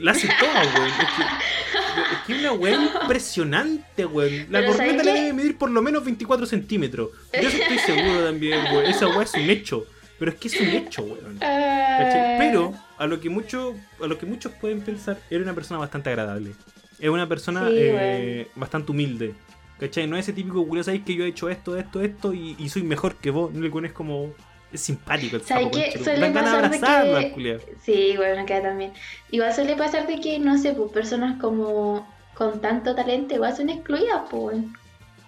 La 0.00 0.12
hace 0.12 0.28
toda, 0.38 0.62
weón. 0.62 0.88
Es 0.88 2.18
que, 2.26 2.32
es 2.32 2.38
una 2.40 2.52
weón 2.52 2.90
impresionante, 3.02 4.06
weón. 4.06 4.46
La 4.50 4.60
Pero 4.60 4.72
¿sabes 4.74 4.92
corneta 4.92 5.04
le 5.04 5.20
debe 5.20 5.32
medir 5.32 5.58
por 5.58 5.70
lo 5.70 5.82
menos 5.82 6.04
24 6.04 6.46
centímetros. 6.46 7.10
Yo 7.32 7.48
eso 7.48 7.56
estoy 7.56 7.78
seguro 7.78 8.24
también, 8.24 8.64
weón. 8.72 8.86
Esa 8.86 9.08
weón 9.08 9.22
es 9.22 9.34
un 9.34 9.50
hecho. 9.50 9.86
Pero 10.18 10.30
es 10.30 10.36
que 10.38 10.48
es 10.48 10.60
un 10.60 10.68
hecho, 10.68 11.02
weón. 11.02 11.38
Ah, 11.42 12.36
Pero 12.38 12.74
a 12.98 13.06
lo 13.06 13.20
que 13.20 13.28
mucho, 13.28 13.74
a 14.02 14.06
lo 14.06 14.16
que 14.16 14.26
muchos 14.26 14.52
pueden 14.52 14.80
pensar, 14.80 15.20
era 15.28 15.42
una 15.42 15.54
persona 15.54 15.78
bastante 15.80 16.10
agradable. 16.10 16.52
Es 16.98 17.10
una 17.10 17.28
persona 17.28 17.68
Sí, 17.68 17.74
eh, 17.76 18.48
bastante 18.54 18.92
humilde. 18.92 19.34
¿Cachai? 19.78 20.06
No 20.06 20.16
es 20.16 20.24
ese 20.24 20.32
típico 20.32 20.66
culo, 20.66 20.84
sabéis 20.84 21.02
que 21.04 21.14
yo 21.16 21.24
he 21.24 21.28
hecho 21.28 21.50
esto, 21.50 21.76
esto, 21.76 22.00
esto 22.00 22.32
y, 22.32 22.54
y 22.58 22.68
soy 22.68 22.84
mejor 22.84 23.16
que 23.16 23.30
vos. 23.30 23.52
No 23.52 23.60
le 23.60 23.70
pones 23.70 23.92
como. 23.92 24.32
Es 24.74 24.80
simpático 24.80 25.36
el 25.36 25.42
conche, 25.42 26.02
Suele 26.02 26.30
pasar 26.32 26.68
de 26.68 26.80
que-. 26.80 27.60
Sí, 27.84 28.14
bueno, 28.16 28.42
acá 28.42 28.60
también. 28.60 28.92
Igual 29.30 29.54
suele 29.54 29.76
pasar 29.76 30.08
de 30.08 30.20
que, 30.20 30.40
no 30.40 30.58
sé, 30.58 30.72
pues 30.72 30.90
personas 30.90 31.40
como 31.40 32.12
con 32.34 32.60
tanto 32.60 32.92
talento 32.96 33.36
igual 33.36 33.56
son 33.56 33.70
excluidas, 33.70 34.22
pues. 34.28 34.56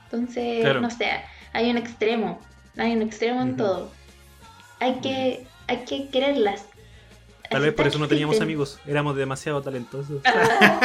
Entonces, 0.04 0.62
Claro. 0.62 0.80
no 0.80 0.90
sé, 0.90 1.06
hay 1.52 1.70
un 1.70 1.76
extremo, 1.76 2.40
hay 2.76 2.92
un 2.92 3.02
extremo 3.02 3.40
en 3.40 3.56
todo. 3.56 3.92
Hay 4.80 4.96
que, 4.96 5.46
hay 5.68 5.84
que 5.84 6.08
quererlas. 6.08 6.64
Tal 7.48 7.62
vez 7.62 7.72
por 7.72 7.86
eso 7.86 8.00
no 8.00 8.06
que 8.06 8.14
teníamos 8.16 8.40
amigos. 8.40 8.80
Éramos 8.84 9.14
demasiado 9.14 9.62
talentosos. 9.62 10.22
Ah, 10.24 10.80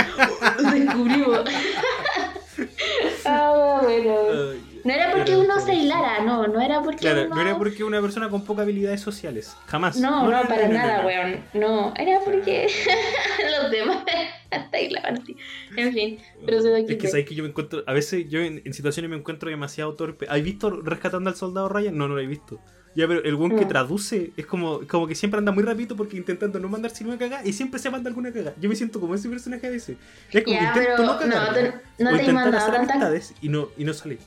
descubrimos. 0.72 1.40
ah, 3.26 3.80
bueno. 3.82 4.16
Ay, 4.52 4.71
No 4.84 4.94
era 4.94 5.12
porque 5.12 5.36
uno 5.38 5.60
se 5.60 5.74
hilara, 5.76 6.24
no, 6.24 6.48
no 6.48 6.60
era 6.62 6.82
porque 6.82 7.00
Claro, 7.00 7.26
uno... 7.26 7.36
no 7.36 7.42
era 7.42 7.58
porque 7.58 7.84
una 7.84 8.02
persona 8.02 8.30
con 8.30 8.44
pocas 8.46 8.64
habilidades 8.64 9.02
sociales. 9.02 9.56
Jamás. 9.68 9.98
No, 9.98 10.30
no, 10.30 10.48
para 10.48 10.68
no, 10.68 10.74
nada, 10.74 11.02
no. 11.02 11.08
weón. 11.08 11.44
No, 11.54 11.94
era 11.98 12.20
porque 12.24 12.68
los 13.62 13.72
demás 13.72 14.04
hasta 14.50 14.78
ahí 14.78 14.90
la 14.90 15.02
partí. 15.02 15.36
En 15.78 15.94
fin, 15.94 16.18
pero 16.46 16.62
se 16.62 16.80
Es 16.80 16.86
que 16.88 16.98
quité. 16.98 17.08
sabes 17.10 17.26
que 17.26 17.36
yo 17.36 17.44
me 17.44 17.50
encuentro, 17.50 17.84
a 17.88 17.94
veces 17.94 18.26
yo 18.30 18.40
en, 18.42 18.62
en 18.66 18.74
situaciones 18.74 19.10
me 19.10 19.18
encuentro 19.18 19.50
demasiado 19.50 19.94
torpe. 19.96 20.26
¿Has 20.30 20.42
visto 20.44 20.70
Rescatando 20.70 21.30
al 21.30 21.36
Soldado 21.36 21.70
Ryan? 21.70 21.98
No, 21.98 22.08
no 22.08 22.16
lo 22.16 22.22
he 22.22 22.28
visto. 22.28 22.60
Ya, 22.94 23.08
pero 23.08 23.24
el 23.24 23.36
buen 23.38 23.56
que 23.56 23.62
No. 23.62 23.68
traduce 23.70 24.34
es 24.36 24.46
como, 24.46 24.82
como 24.86 25.08
que 25.08 25.16
siempre 25.16 25.38
anda 25.38 25.54
muy 25.54 25.64
rápido 25.64 25.96
porque 25.96 26.18
intentando 26.18 26.60
no 26.60 26.68
mandar 26.68 26.92
sino 26.92 27.10
una 27.12 27.18
cagada 27.18 27.46
y 27.48 27.54
siempre 27.54 27.80
se 27.80 27.90
manda 27.90 28.10
alguna 28.10 28.34
cagada. 28.34 28.54
Yo 28.60 28.68
me 28.68 28.76
siento 28.76 29.00
como 29.00 29.16
ese 29.16 29.30
personaje 29.30 29.66
a 29.66 29.70
veces. 29.70 29.96
Es 30.30 30.44
como 30.44 30.54
Ya, 30.58 30.74
que 30.74 30.80
intento 30.82 30.98
pero 30.98 31.08
no 31.08 31.14
no, 31.14 31.20
cagar. 31.20 31.54
te- 31.54 32.04
no 32.04 32.18
te 32.18 32.26
he 32.26 32.34
mandado 32.34 32.58
hacer 32.58 32.74
tanta 32.76 32.94
amistades 32.96 33.34
y 33.42 33.48
no, 33.48 33.70
y 33.78 33.86
no 33.86 33.94
sale. 33.94 34.18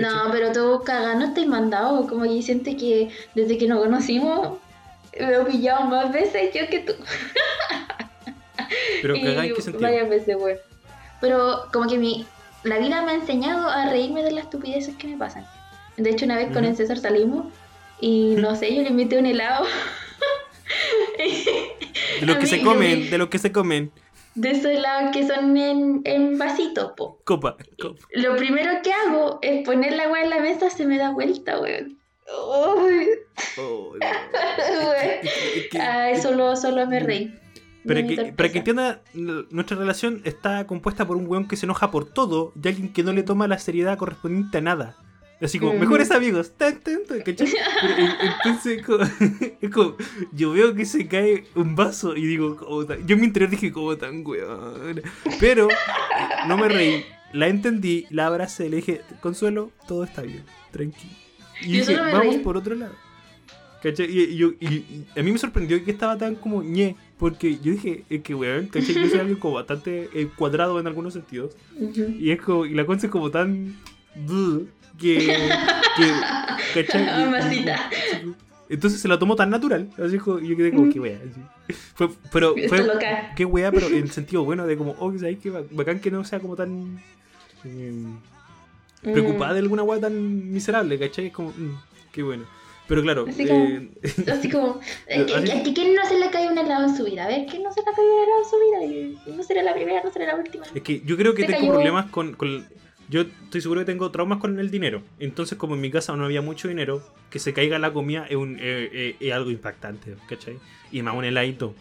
No, 0.00 0.30
pero 0.32 0.52
tú 0.52 0.82
te 1.34 1.42
he 1.42 1.46
mandado. 1.46 2.06
Como 2.06 2.24
que 2.24 2.42
siente 2.42 2.76
que 2.76 3.10
desde 3.34 3.58
que 3.58 3.66
nos 3.66 3.80
conocimos 3.80 4.58
me 5.18 5.34
he 5.34 5.44
pillado 5.44 5.84
más 5.86 6.12
veces 6.12 6.52
yo 6.54 6.68
que 6.68 6.80
tú. 6.80 6.92
Pero 9.02 9.14
cagada 9.22 9.46
en 9.46 9.54
qué 9.54 9.62
sentido. 9.62 9.82
Varias 9.82 10.08
veces, 10.08 10.36
güey. 10.36 10.56
Pero 11.20 11.66
como 11.72 11.88
que 11.88 11.98
mi, 11.98 12.26
la 12.64 12.78
vida 12.78 13.02
me 13.02 13.12
ha 13.12 13.14
enseñado 13.14 13.68
a 13.68 13.90
reírme 13.90 14.22
de 14.22 14.32
las 14.32 14.44
estupideces 14.44 14.94
que 14.96 15.08
me 15.08 15.16
pasan. 15.16 15.46
De 15.96 16.10
hecho, 16.10 16.24
una 16.24 16.36
vez 16.36 16.52
con 16.52 16.64
el 16.64 16.76
César 16.76 16.98
salimos 16.98 17.46
y 18.00 18.34
no 18.38 18.56
sé, 18.56 18.74
yo 18.74 18.82
le 18.82 18.88
invité 18.88 19.18
un 19.18 19.26
helado. 19.26 19.66
De 22.20 22.26
lo 22.26 22.34
que 22.34 22.42
mí- 22.42 22.46
se 22.46 22.62
comen, 22.62 23.10
de 23.10 23.18
lo 23.18 23.28
que 23.30 23.38
se 23.38 23.52
comen. 23.52 23.90
De 24.40 24.50
esos 24.52 24.66
helados 24.66 25.10
que 25.12 25.26
son 25.26 25.56
en, 25.56 26.00
en 26.04 26.38
vasitos, 26.38 26.92
po. 26.96 27.20
Copa. 27.24 27.56
copa. 27.80 28.00
Lo 28.12 28.36
primero 28.36 28.70
que 28.82 28.92
hago 28.92 29.38
es 29.42 29.64
poner 29.66 29.92
la 29.94 30.04
agua 30.04 30.22
en 30.22 30.30
la 30.30 30.40
mesa, 30.40 30.70
se 30.70 30.86
me 30.86 30.96
da 30.98 31.10
vuelta, 31.10 31.60
weón. 31.60 31.98
Uy, 32.76 33.08
Oh, 33.58 33.92
que- 35.70 35.80
Ay, 35.80 36.16
solo, 36.20 36.54
solo 36.56 36.86
me 36.86 37.00
reí. 37.00 37.34
Para 37.86 38.06
que, 38.06 38.32
para 38.36 38.48
que 38.50 38.58
entienda, 38.58 39.00
nuestra 39.14 39.76
relación 39.76 40.20
está 40.24 40.66
compuesta 40.66 41.06
por 41.06 41.16
un 41.16 41.26
weón 41.26 41.48
que 41.48 41.56
se 41.56 41.64
enoja 41.66 41.90
por 41.90 42.04
todo 42.12 42.52
y 42.62 42.68
alguien 42.68 42.92
que 42.92 43.02
no 43.02 43.12
le 43.12 43.22
toma 43.22 43.48
la 43.48 43.58
seriedad 43.58 43.96
correspondiente 43.96 44.58
a 44.58 44.60
nada. 44.60 44.96
Así 45.42 45.58
como, 45.58 45.72
mejores 45.74 46.10
amigos. 46.10 46.52
Tan, 46.56 46.80
tan, 46.80 47.04
tan, 47.08 47.22
¿cachai? 47.22 47.48
Entonces, 48.44 48.82
como- 48.82 49.04
es 49.60 49.70
como, 49.70 49.96
yo 50.32 50.52
veo 50.52 50.74
que 50.74 50.84
se 50.84 51.06
cae 51.08 51.44
un 51.54 51.74
vaso 51.74 52.14
y 52.16 52.26
digo, 52.26 52.56
como 52.56 52.84
tan- 52.84 53.06
yo 53.06 53.14
en 53.14 53.20
mi 53.20 53.26
interior 53.26 53.50
dije, 53.50 53.72
como 53.72 53.96
tan 53.96 54.24
weón. 54.26 55.00
Pero 55.38 55.70
eh, 55.70 55.74
no 56.46 56.56
me 56.58 56.68
reí, 56.68 57.04
la 57.32 57.48
entendí, 57.48 58.06
la 58.10 58.26
abracé, 58.26 58.68
le 58.68 58.76
dije, 58.76 59.00
Consuelo, 59.20 59.70
todo 59.88 60.04
está 60.04 60.22
bien, 60.22 60.44
tranquilo. 60.70 61.12
Y 61.62 61.72
Yo 61.78 61.86
dije, 61.86 61.96
vamos 61.96 62.34
reí. 62.34 62.38
por 62.44 62.56
otro 62.56 62.74
lado. 62.74 62.94
¿Cachai? 63.82 64.10
Y, 64.14 64.20
y 64.24 64.36
yo- 64.36 64.52
y- 64.60 64.66
y 64.66 65.06
a 65.16 65.22
mí 65.22 65.32
me 65.32 65.38
sorprendió 65.38 65.82
que 65.82 65.90
estaba 65.90 66.18
tan 66.18 66.34
como 66.34 66.62
ñe, 66.62 66.96
porque 67.18 67.58
yo 67.60 67.72
dije, 67.72 68.04
es 68.10 68.20
que 68.22 68.34
weón, 68.34 68.66
¿cachai? 68.66 68.94
Yo 68.94 69.08
soy 69.08 69.20
alguien 69.20 69.38
como 69.38 69.54
bastante 69.54 70.10
eh, 70.12 70.28
cuadrado 70.36 70.78
en 70.78 70.86
algunos 70.86 71.14
sentidos. 71.14 71.56
Y 72.18 72.30
es 72.30 72.42
como, 72.42 72.66
y 72.66 72.74
la 72.74 72.84
concha 72.84 73.06
es 73.06 73.10
como 73.12 73.30
tan. 73.30 73.74
Que. 75.00 75.18
que. 75.96 76.12
Y- 76.80 77.24
Mamacita. 77.24 77.90
Entonces 78.68 79.00
se 79.00 79.08
la 79.08 79.18
tomó 79.18 79.34
tan 79.34 79.50
natural. 79.50 79.88
Así 79.98 80.16
yo 80.18 80.56
quedé 80.56 80.70
como, 80.72 80.92
qué 80.92 81.00
wea. 81.00 81.18
Fue, 81.94 82.08
pero 82.32 82.54
fue. 82.68 82.84
loca. 82.86 83.32
Qué 83.34 83.44
wea, 83.44 83.72
pero 83.72 83.88
en 83.88 84.06
sentido 84.08 84.44
bueno, 84.44 84.66
de 84.66 84.76
como, 84.76 84.94
oh, 85.00 85.12
¿sabes 85.18 85.38
qué? 85.42 85.50
Bacán 85.72 85.98
que 85.98 86.10
no 86.12 86.24
sea 86.24 86.38
como 86.38 86.54
tan. 86.54 87.02
eh, 87.64 87.92
preocupada 89.02 89.54
de 89.54 89.60
alguna 89.60 89.82
wea 89.82 89.98
tan 90.00 90.52
miserable, 90.52 90.98
¿cachai? 90.98 91.26
Es 91.26 91.32
como, 91.32 91.50
mm, 91.50 91.80
qué 92.12 92.22
bueno. 92.22 92.44
Pero 92.86 93.02
claro, 93.02 93.24
Así 93.28 93.46
como- 93.46 93.64
eh, 93.64 93.88
Mm. 94.26 94.30
Así 94.30 94.48
como, 94.50 94.80
eh, 95.06 95.26
Así- 95.36 95.62
que- 95.64 95.74
¿quién 95.74 95.94
no 95.94 96.04
se 96.06 96.18
le 96.18 96.30
cae 96.30 96.48
un 96.48 96.58
helado 96.58 96.84
en 96.88 96.96
su 96.96 97.04
vida? 97.04 97.24
A 97.24 97.28
ver, 97.28 97.46
¿quién 97.46 97.62
no 97.62 97.72
se 97.72 97.80
le 97.80 97.86
cae 97.86 98.04
un 98.04 98.22
helado 98.22 98.42
en 98.44 98.50
su 98.50 98.56
vida? 98.60 99.16
Y 99.26 99.36
no 99.36 99.42
será 99.42 99.62
la 99.62 99.74
primera, 99.74 100.02
no 100.04 100.12
será 100.12 100.26
la 100.26 100.36
última. 100.36 100.64
Es 100.74 100.82
que 100.82 101.00
yo 101.00 101.16
creo 101.16 101.34
que 101.34 101.42
Se 101.42 101.48
tengo 101.48 101.60
cayó. 101.60 101.72
problemas 101.72 102.06
con, 102.10 102.34
con- 102.34 102.66
Yo 103.10 103.22
estoy 103.22 103.60
seguro 103.60 103.80
que 103.80 103.86
tengo 103.86 104.08
traumas 104.12 104.38
con 104.38 104.60
el 104.60 104.70
dinero. 104.70 105.02
Entonces, 105.18 105.58
como 105.58 105.74
en 105.74 105.80
mi 105.80 105.90
casa 105.90 106.14
no 106.16 106.24
había 106.24 106.42
mucho 106.42 106.68
dinero, 106.68 107.02
que 107.28 107.40
se 107.40 107.52
caiga 107.52 107.76
la 107.80 107.92
comida 107.92 108.24
es, 108.30 108.36
un, 108.36 108.56
eh, 108.60 108.88
eh, 108.92 109.16
es 109.18 109.32
algo 109.32 109.50
impactante, 109.50 110.14
¿cachai? 110.28 110.58
Y 110.92 111.02
más 111.02 111.16
un 111.16 111.24
heladito. 111.24 111.74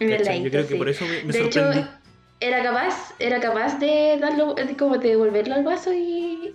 Un 0.00 0.08
Yo 0.10 0.16
creo 0.50 0.66
que 0.66 0.74
sí. 0.74 0.74
por 0.74 0.88
eso 0.90 1.06
me, 1.06 1.24
me 1.24 1.32
de 1.32 1.44
hecho, 1.46 1.60
sorprendí. 1.60 1.88
era 2.40 2.62
capaz, 2.62 3.14
era 3.18 3.40
capaz 3.40 3.78
de 3.78 4.18
darlo, 4.20 4.54
de 4.54 4.76
como 4.76 4.98
de 4.98 5.08
devolverlo 5.08 5.54
al 5.54 5.64
vaso 5.64 5.92
y 5.94 6.54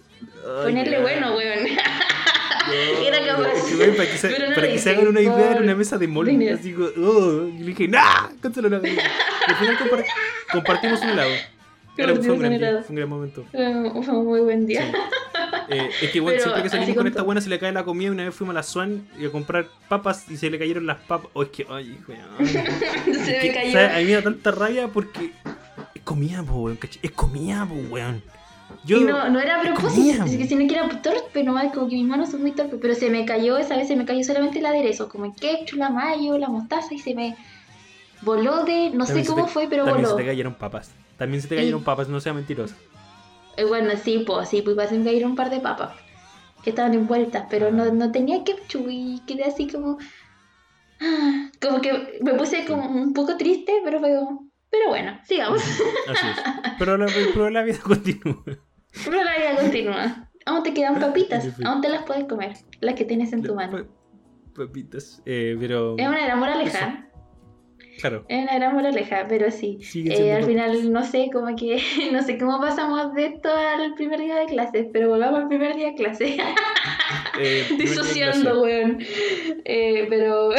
ponerle 0.64 1.02
bueno, 1.02 1.36
weón. 1.36 1.64
no, 1.64 2.72
era 3.08 3.26
capaz. 3.26 3.54
que, 3.68 3.88
para 3.88 4.12
que 4.12 4.18
se, 4.18 4.30
no 4.40 4.56
para 4.56 4.68
que 4.68 4.78
se 4.78 4.90
hagan 4.92 5.08
una 5.08 5.22
idea, 5.22 5.52
era 5.52 5.62
una 5.62 5.76
mesa 5.76 5.98
de 5.98 6.06
dinero. 6.06 6.58
Así 6.60 6.76
oh, 6.76 7.48
y 7.48 7.60
le 7.60 7.66
dije, 7.66 7.88
¡nah! 7.88 8.30
Cántalo 8.40 8.70
la 8.70 8.78
al 8.78 9.56
final 9.56 9.78
compar- 9.80 10.06
compartimos 10.52 11.02
un 11.02 11.10
helado. 11.10 11.55
Era, 11.98 12.16
fue, 12.16 12.30
un 12.32 12.40
gran 12.40 12.58
día, 12.58 12.70
fue 12.82 12.90
un 12.90 12.96
gran 12.96 13.10
momento. 13.10 13.46
Fue 13.52 13.68
un 13.70 14.04
fue 14.04 14.14
un 14.18 14.26
muy 14.26 14.42
buen 14.42 14.66
día. 14.66 14.92
Eh, 15.70 15.90
es 16.02 16.12
que 16.12 16.20
bueno, 16.20 16.40
siempre 16.40 16.62
que 16.64 16.70
salimos 16.70 16.96
con 16.96 17.08
esta 17.08 17.22
buena 17.24 17.42
se 17.42 17.50
le 17.50 17.58
cae 17.58 17.72
la 17.72 17.84
comida. 17.84 18.12
Una 18.12 18.24
vez 18.26 18.36
fuimos 18.36 18.54
a 18.54 18.56
la 18.60 18.64
Swan 18.64 19.08
y 19.20 19.26
a 19.26 19.32
comprar 19.32 19.68
papas 19.90 20.30
y 20.30 20.38
se 20.38 20.50
le 20.50 20.60
cayeron 20.60 20.86
las 20.86 20.98
papas. 20.98 21.30
Oh, 21.34 21.44
es 21.44 21.50
que, 21.50 21.66
ay, 21.70 21.98
weón. 22.08 22.48
se 22.48 22.60
Es 22.60 23.26
me 23.28 23.40
que, 23.40 23.54
cayó. 23.54 23.72
¿sabes? 23.72 23.92
A 23.96 23.98
mí 24.00 24.06
me 24.06 24.12
da 24.14 24.22
tanta 24.22 24.52
rabia 24.52 24.88
porque 24.90 25.32
es 25.96 26.02
comida, 26.04 26.44
po, 26.44 26.54
weón. 26.64 26.78
¿cachai? 26.78 27.00
Es 27.02 27.12
comida, 27.12 27.66
po, 27.66 27.76
weón. 27.90 28.22
Yo, 28.84 28.98
y 28.98 29.04
no, 29.06 29.30
no 29.30 29.40
era 29.40 29.60
a 29.60 29.64
propósito, 29.64 30.26
es 30.26 30.38
que 30.38 30.48
sino 30.48 30.68
que 30.68 30.76
era 30.76 30.88
torpe 31.02 31.44
nomás, 31.44 31.72
como 31.74 31.88
que 31.88 31.96
mis 31.96 32.06
manos 32.08 32.30
son 32.30 32.42
muy 32.42 32.52
torpes, 32.52 32.78
pero 32.82 32.94
se 32.94 33.10
me 33.10 33.26
cayó, 33.26 33.58
esa 33.58 33.76
vez 33.76 33.88
se 33.88 33.96
me 33.96 34.06
cayó 34.06 34.24
solamente 34.24 34.60
el 34.60 34.66
aderezo, 34.66 35.08
como 35.10 35.26
el 35.26 35.34
ketchup, 35.34 35.80
la 35.80 35.90
mayo, 35.90 36.38
la 36.38 36.50
mostaza, 36.50 36.94
y 36.94 37.00
se 37.00 37.16
me 37.16 37.36
voló 38.22 38.64
de, 38.64 38.92
no 38.92 39.06
sé 39.06 39.14
También 39.14 39.26
se 39.26 39.32
cómo 39.32 39.46
te- 39.46 39.52
fue, 39.52 39.68
pero 39.70 39.86
También 39.86 40.06
voló. 40.06 40.18
se 40.18 40.22
te 40.24 40.28
cayeron 40.30 40.54
papas. 40.56 40.92
También 41.18 41.42
se 41.42 41.48
te 41.48 41.56
cayeron 41.56 41.84
papas, 41.84 42.10
no 42.10 42.20
sea 42.20 42.34
mentirosa. 42.34 42.76
Eh, 43.58 43.64
Bueno, 43.66 43.92
sí, 44.02 44.24
pues 44.26 44.50
sí, 44.50 44.62
pues 44.62 44.90
se 44.90 44.98
me 44.98 45.06
cayeron 45.06 45.32
un 45.32 45.36
par 45.38 45.50
de 45.50 45.60
papas 45.60 45.94
que 46.64 46.72
estaban 46.72 46.94
envueltas, 46.96 47.46
pero 47.50 47.72
no, 47.72 47.86
no 47.94 48.12
tenía 48.12 48.44
ketchup 48.44 48.88
y 48.90 49.22
quedé 49.28 49.44
así 49.46 49.68
como... 49.68 49.98
ah, 51.02 51.50
Como 51.62 51.80
que 51.82 52.20
me 52.22 52.34
puse 52.34 52.66
como 52.66 52.88
un 52.90 53.14
poco 53.14 53.38
triste, 53.38 53.74
pero 53.84 54.00
fue 54.00 54.16
como... 54.16 54.50
Pero 54.72 54.90
bueno, 54.90 55.20
sigamos. 55.26 55.62
Así 55.62 56.28
es. 56.28 56.38
Pero 56.80 56.98
la, 56.98 57.06
pero 57.06 57.50
la 57.50 57.64
vida 57.64 57.78
continúa. 57.82 58.44
Pero 59.06 59.24
la 59.24 59.38
vida 59.38 59.56
continúa. 59.62 60.30
Aún 60.46 60.64
te 60.64 60.74
quedan 60.74 61.00
papitas, 61.00 61.48
aún 61.64 61.80
te 61.82 61.88
las 61.88 62.04
puedes 62.04 62.26
comer, 62.26 62.58
las 62.82 62.96
que 62.96 63.06
tienes 63.06 63.32
en 63.32 63.44
tu 63.44 63.56
mano. 63.56 63.86
Pa- 64.54 64.66
Papitas. 64.66 65.22
Eh, 65.26 65.56
pero. 65.60 65.96
Es 65.98 66.08
una 66.08 66.26
gran 66.26 66.40
moraleja. 66.40 67.05
Claro. 68.00 68.26
Es 68.28 68.44
una 68.44 68.56
gran 68.56 68.76
moraleja, 68.76 69.26
pero 69.28 69.52
sí. 69.52 69.80
Eh, 69.96 70.34
al 70.34 70.44
final, 70.44 70.92
no 70.92 71.04
sé, 71.04 71.30
como 71.32 71.56
que, 71.56 71.82
no 72.12 72.22
sé 72.22 72.38
cómo 72.38 72.60
pasamos 72.60 73.14
de 73.14 73.26
esto 73.28 73.50
al 73.50 73.94
primer 73.96 74.20
día 74.20 74.36
de 74.36 74.46
clases, 74.46 74.88
pero 74.92 75.10
volvamos 75.10 75.42
al 75.42 75.48
primer 75.48 75.76
día 75.76 75.88
de 75.88 75.96
clase. 75.96 76.38
Eh, 77.40 77.66
Disociando, 77.78 78.62
weón. 78.62 79.00
Eh, 79.66 80.06
pero, 80.10 80.52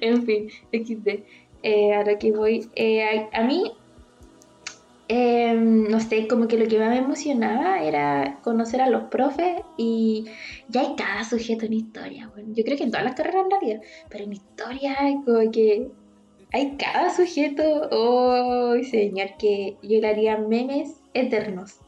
en 0.00 0.26
fin, 0.26 0.50
XD. 0.72 1.22
Eh, 1.62 1.94
a 1.94 2.04
lo 2.04 2.18
que 2.18 2.32
voy. 2.32 2.68
Eh, 2.74 3.02
a, 3.02 3.40
a 3.40 3.44
mí, 3.44 3.72
eh, 5.08 5.54
no 5.54 6.00
sé, 6.00 6.28
como 6.28 6.48
que 6.48 6.58
lo 6.58 6.68
que 6.68 6.78
más 6.78 6.90
me 6.90 6.98
emocionaba 6.98 7.82
era 7.82 8.40
conocer 8.42 8.80
a 8.82 8.90
los 8.90 9.04
profes 9.04 9.62
y 9.76 10.26
ya 10.68 10.82
hay 10.82 10.94
cada 10.96 11.24
sujeto 11.24 11.64
en 11.66 11.72
historia, 11.72 12.30
weón. 12.34 12.54
Yo 12.54 12.62
creo 12.64 12.76
que 12.76 12.84
en 12.84 12.90
todas 12.90 13.04
las 13.06 13.14
carreras 13.14 13.44
en 13.44 13.50
realidad, 13.50 13.80
pero 14.10 14.24
en 14.24 14.32
historia 14.34 14.96
como 15.24 15.50
que 15.50 15.88
hay 16.52 16.76
cada 16.76 17.14
sujeto, 17.14 17.88
oh 17.90 18.74
señor, 18.90 19.30
que 19.38 19.76
yo 19.82 20.00
le 20.00 20.08
haría 20.08 20.36
memes 20.38 21.00
eternos. 21.14 21.78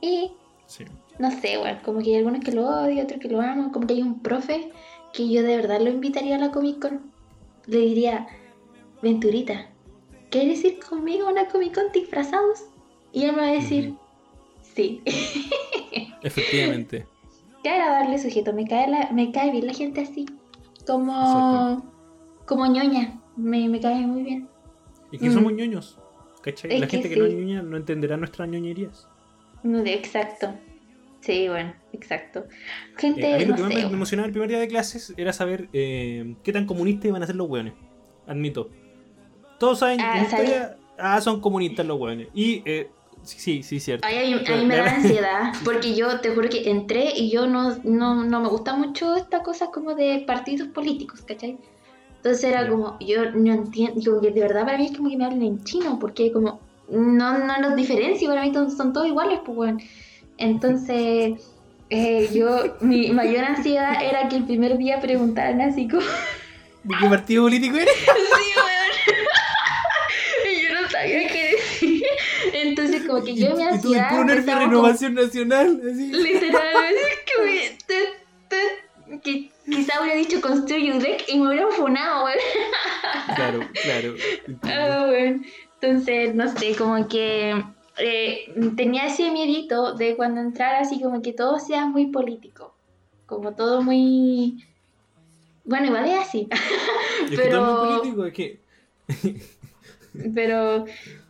Y 0.00 0.32
Sí. 0.66 0.84
no 1.18 1.30
sé, 1.30 1.58
bueno, 1.58 1.78
como 1.84 2.00
que 2.00 2.10
hay 2.10 2.16
algunos 2.16 2.44
que 2.44 2.52
lo 2.52 2.66
odio, 2.66 3.02
otros 3.04 3.20
que 3.20 3.28
lo 3.28 3.40
amo, 3.40 3.70
como 3.72 3.86
que 3.86 3.94
hay 3.94 4.02
un 4.02 4.20
profe 4.20 4.70
que 5.12 5.28
yo 5.28 5.42
de 5.42 5.56
verdad 5.56 5.80
lo 5.80 5.90
invitaría 5.90 6.36
a 6.36 6.38
la 6.38 6.50
Comic 6.50 6.80
Con. 6.80 7.12
Le 7.66 7.78
diría, 7.78 8.26
Venturita, 9.02 9.71
¿quieres 10.32 10.64
ir 10.64 10.80
conmigo 10.80 11.28
a 11.28 11.30
una 11.30 11.46
Comic 11.46 11.74
Con 11.74 11.92
disfrazados? 11.92 12.64
Y 13.12 13.22
él 13.24 13.32
me 13.36 13.42
va 13.42 13.48
a 13.48 13.52
decir, 13.52 13.94
sí. 14.74 15.00
Efectivamente. 16.22 17.06
Qué 17.62 17.68
agradable 17.68 18.18
sujeto, 18.18 18.52
me 18.52 18.66
cae, 18.66 18.88
la- 18.88 19.10
me 19.12 19.30
cae 19.30 19.52
bien 19.52 19.66
la 19.66 19.74
gente 19.74 20.00
así, 20.00 20.26
como, 20.86 21.12
Exacto. 21.12 21.92
como 22.46 22.66
ñoña, 22.66 23.20
me, 23.36 23.68
me 23.68 23.80
cae 23.80 24.04
muy 24.06 24.22
bien. 24.24 24.48
Y 25.12 25.18
que 25.18 25.28
Mm. 25.28 25.34
somos 25.34 25.52
ñoños. 25.52 25.98
¿Cachai? 26.42 26.72
Es 26.74 26.80
La 26.80 26.88
gente 26.88 27.08
que 27.08 27.16
no 27.16 27.26
es 27.26 27.34
ñoña 27.34 27.62
no 27.62 27.76
entenderá 27.76 28.16
nuestras 28.16 28.48
ñoñerías. 28.48 29.06
Exacto. 29.64 30.54
Sí, 31.20 31.46
bueno, 31.48 31.72
exacto. 31.92 32.40
Eh, 32.40 32.94
Gente, 32.96 33.34
a 33.34 33.38
mí 33.38 33.44
lo 33.44 33.54
que 33.54 33.62
más 33.62 33.72
me 33.74 33.80
emocionaba 33.82 34.26
el 34.26 34.32
primer 34.32 34.48
día 34.48 34.58
de 34.58 34.66
clases 34.66 35.14
era 35.16 35.32
saber 35.32 35.68
eh, 35.72 36.34
qué 36.42 36.52
tan 36.52 36.66
comunistas 36.66 37.04
iban 37.06 37.22
a 37.22 37.26
ser 37.28 37.36
los 37.36 37.48
hueones. 37.48 37.74
Admito. 38.26 38.70
Todos 39.62 39.78
saben 39.78 40.00
Ah, 40.00 40.18
en 40.18 40.28
¿sabes? 40.28 40.48
historia, 40.48 40.76
ah, 40.98 41.20
son 41.20 41.40
comunistas 41.40 41.86
los 41.86 42.00
hueones. 42.00 42.26
Y 42.34 42.62
eh, 42.64 42.90
Sí, 43.22 43.38
sí, 43.38 43.62
sí, 43.62 43.78
cierto. 43.78 44.04
Ay, 44.04 44.18
a 44.18 44.36
mí, 44.36 44.42
a 44.42 44.44
Pero 44.44 44.58
mí 44.58 44.66
me 44.66 44.76
da 44.76 44.96
ansiedad, 44.96 45.52
porque 45.64 45.94
yo 45.94 46.18
te 46.18 46.30
juro 46.30 46.48
que 46.48 46.68
entré 46.68 47.12
y 47.16 47.30
yo 47.30 47.46
no, 47.46 47.76
no, 47.84 48.24
no 48.24 48.40
me 48.40 48.48
gusta 48.48 48.74
mucho 48.74 49.14
esta 49.14 49.44
cosa 49.44 49.66
como 49.66 49.94
de 49.94 50.24
partidos 50.26 50.66
políticos, 50.66 51.20
¿cachai? 51.24 51.56
Entonces 52.16 52.42
era 52.42 52.68
como, 52.68 52.96
yo 52.98 53.30
no 53.30 53.52
entiendo, 53.54 54.20
de 54.20 54.30
verdad 54.32 54.64
para 54.64 54.76
mí 54.78 54.86
es 54.86 54.96
como 54.96 55.08
que 55.08 55.16
me 55.16 55.24
hablan 55.24 55.42
en 55.42 55.62
chino, 55.62 56.00
porque 56.00 56.32
como 56.32 56.58
no, 56.90 57.38
no 57.38 57.60
los 57.60 57.76
diferencio, 57.76 58.28
para 58.28 58.42
mí 58.42 58.52
son, 58.52 58.68
son 58.76 58.92
todos 58.92 59.06
iguales, 59.06 59.38
pues 59.44 59.54
bueno. 59.56 59.78
Entonces, 60.38 61.34
eh, 61.90 62.28
yo, 62.34 62.76
mi 62.80 63.12
mayor 63.12 63.44
ansiedad 63.44 64.02
era 64.02 64.28
que 64.28 64.34
el 64.34 64.44
primer 64.46 64.76
día 64.78 65.00
preguntaran 65.00 65.60
así 65.60 65.86
como, 65.86 66.02
¿De 66.82 66.94
qué 67.00 67.06
partido 67.08 67.44
político 67.44 67.76
eres? 67.76 67.94
Sí, 68.04 68.50
weón. 68.56 68.82
Y 70.52 70.62
yo 70.68 70.80
no 70.82 70.90
sabía 70.90 71.28
qué 71.28 71.50
decir. 71.52 72.02
Entonces, 72.62 73.04
como 73.06 73.22
que 73.24 73.34
yo 73.34 73.48
Y 73.48 73.80
tú, 73.80 73.92
y 73.92 73.96
empezaba 73.96 74.60
como- 74.60 74.70
renovación 74.70 75.14
nacional. 75.14 75.80
Así. 75.90 76.12
Literal, 76.12 76.94
que, 77.26 77.42
me- 77.44 77.78
quizá 79.64 80.00
hubiera 80.00 80.16
dicho 80.18 80.40
construye 80.40 80.92
UDEC 80.96 81.24
y 81.28 81.38
me 81.38 81.48
hubieran 81.48 81.70
funado, 81.72 82.24
weón. 82.24 82.38
Claro, 83.36 83.60
claro. 83.82 84.14
Ah. 84.62 85.10
Entonces, 85.80 86.34
no 86.34 86.48
sé, 86.56 86.74
como 86.76 87.08
que 87.08 87.62
eh, 87.98 88.54
tenía 88.76 89.06
ese 89.06 89.30
miedito 89.30 89.94
de 89.94 90.16
cuando 90.16 90.40
entrara 90.40 90.80
así, 90.80 91.00
como 91.00 91.22
que 91.22 91.32
todo 91.32 91.58
sea 91.58 91.86
muy 91.86 92.06
político. 92.06 92.74
Como 93.26 93.54
todo 93.54 93.82
muy. 93.82 94.64
Bueno, 95.64 95.86
igual 95.86 96.06
es 96.08 96.18
así. 96.18 96.48
Es 97.30 97.30
que 97.30 97.36
todo 97.36 97.46
es 97.46 97.48
muy 97.48 97.48
pero- 97.48 97.98
político, 97.98 98.26
es 98.26 98.32
que. 98.34 98.60
Pero 100.34 100.84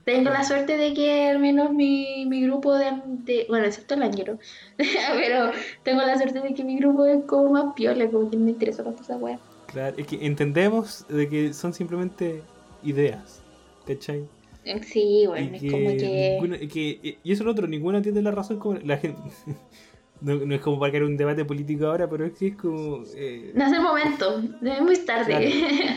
tengo 0.05 0.31
la 0.31 0.45
suerte 0.45 0.77
de 0.77 0.95
que 0.95 1.29
al 1.31 1.39
menos 1.39 1.73
mi, 1.73 2.25
mi 2.27 2.43
grupo 2.43 2.75
de, 2.77 2.87
de- 3.07 3.47
Bueno, 3.49 3.67
excepto 3.67 3.95
el 3.95 4.03
ángelo. 4.03 4.39
pero 4.77 5.51
tengo 5.83 6.03
la 6.03 6.17
suerte 6.19 6.41
de 6.41 6.55
que 6.55 6.65
mi 6.65 6.77
grupo 6.79 7.05
es 7.07 7.25
como 7.25 7.51
más 7.51 7.75
piola, 7.75 8.09
como 8.11 8.31
que 8.31 8.37
me 8.37 8.51
interesa 8.51 8.83
tanto 8.85 9.03
esa 9.03 9.17
wea. 9.17 9.39
Claro, 9.67 9.97
es 9.97 10.07
que 10.07 10.25
entendemos 10.27 11.07
de 11.09 11.29
que 11.29 11.53
son 11.55 11.73
simplemente 11.73 12.43
ideas. 12.83 13.43
¿Cachai? 13.87 14.25
Sí, 14.83 15.25
bueno, 15.27 15.57
y 15.61 15.67
es 15.67 15.73
como 15.73 15.89
que. 15.91 16.31
ninguna- 16.41 16.59
que- 16.69 17.19
y 17.25 17.33
eso 17.33 17.43
es 17.43 17.47
lo 17.47 17.51
otro, 17.51 17.67
ninguno 17.67 17.97
entiende 17.97 18.23
la 18.23 18.31
razón 18.31 18.59
como 18.59 18.75
la 18.79 18.97
gente. 18.97 19.21
No, 20.25 20.37
no 20.37 20.55
es 20.55 20.61
como 20.61 20.79
para 20.79 20.93
crear 20.93 21.03
un 21.03 21.17
debate 21.17 21.45
político 21.45 21.85
ahora, 21.87 22.09
pero 22.09 22.25
es 22.25 22.33
que 22.39 22.47
es 22.47 22.55
como. 22.57 23.03
eh, 23.17 23.51
No 23.57 23.67
es 23.67 23.73
el 23.73 23.81
momento, 23.81 24.41
es 24.63 24.81
muy 24.81 24.97
tarde. 24.99 25.51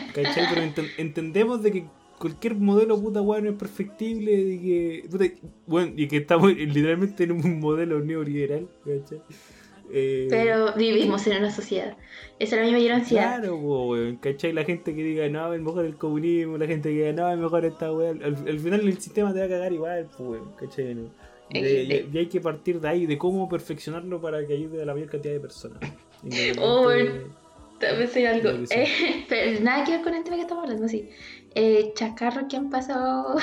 ¿Cachai? 0.12 0.46
Pero 0.52 0.62
enten- 0.66 0.90
entendemos 0.98 1.62
de 1.62 1.70
que 1.70 1.84
cualquier 2.18 2.54
modelo 2.54 3.00
puta 3.00 3.20
weón 3.22 3.46
es 3.46 3.54
perfectible, 3.54 4.32
de 4.44 4.60
que. 4.60 5.08
puta, 5.10 5.24
bueno, 5.66 5.92
y 5.96 6.08
que 6.08 6.18
estamos 6.18 6.52
literalmente 6.56 7.24
en 7.24 7.32
un 7.32 7.60
modelo 7.60 8.00
neoliberal, 8.00 8.68
¿cachai? 8.84 9.20
Eh, 9.92 10.26
pero 10.28 10.74
vivimos 10.74 11.24
en 11.28 11.36
una 11.38 11.50
sociedad. 11.50 11.96
Esa 12.40 12.56
era 12.56 12.64
mi 12.66 12.72
mayor 12.72 12.92
ansiedad. 12.92 13.38
Claro, 13.38 13.56
weón, 13.56 14.16
¿cachai? 14.16 14.52
La 14.52 14.64
gente 14.64 14.94
que 14.94 15.02
diga, 15.02 15.28
no, 15.28 15.52
es 15.54 15.60
mejor 15.60 15.84
el 15.84 15.96
comunismo, 15.96 16.58
la 16.58 16.66
gente 16.66 16.88
que 16.90 16.96
diga, 16.96 17.12
no, 17.12 17.30
es 17.32 17.38
mejor 17.38 17.64
esta 17.64 17.92
weá. 17.92 18.10
Al, 18.10 18.24
al 18.24 18.58
final 18.58 18.80
el 18.80 19.00
sistema 19.00 19.32
te 19.32 19.38
va 19.38 19.44
a 19.46 19.48
cagar 19.48 19.72
igual, 19.72 20.08
weón, 20.18 20.52
¿cachai? 20.58 20.94
No? 20.94 21.10
Eh, 21.50 21.62
De- 21.62 21.84
y, 21.84 21.92
eh. 21.92 22.06
y 22.12 22.18
hay 22.18 22.26
que 22.26 22.40
partir 22.40 22.80
de 22.80 22.88
ahí, 22.88 23.06
de 23.06 23.16
cómo 23.16 23.48
perfeccionarlo 23.48 24.20
para 24.20 24.44
que 24.44 24.54
ayude 24.54 24.82
a 24.82 24.86
la 24.86 24.94
mayor 24.94 25.08
cantidad 25.08 25.34
de 25.34 25.40
personas. 25.40 25.78
Oh, 26.58 26.82
bueno. 26.82 27.12
También 27.78 28.08
soy 28.08 28.24
algo. 28.24 28.48
Eh, 28.70 28.88
pero 29.28 29.60
nada 29.60 29.84
que 29.84 29.92
ver 29.92 30.02
con 30.02 30.14
el 30.14 30.24
tema 30.24 30.36
que 30.36 30.42
estamos 30.42 30.64
hablando, 30.64 30.88
sí. 30.88 31.10
Eh, 31.58 31.92
chacarros 31.94 32.44
que 32.50 32.56
han 32.58 32.68
pasado 32.68 33.36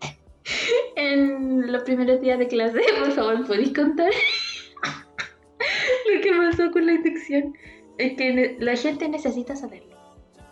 en 0.96 1.72
los 1.72 1.82
primeros 1.84 2.20
días 2.20 2.38
de 2.38 2.46
clase. 2.46 2.80
Por 2.98 3.12
favor, 3.12 3.46
¿podéis 3.46 3.72
contar 3.72 4.10
lo 6.14 6.20
que 6.20 6.30
pasó 6.36 6.70
con 6.70 6.84
la 6.84 6.92
inducción? 6.92 7.54
Es 7.96 8.12
que 8.18 8.58
la 8.60 8.76
gente 8.76 9.08
necesita 9.08 9.56
saberlo. 9.56 9.94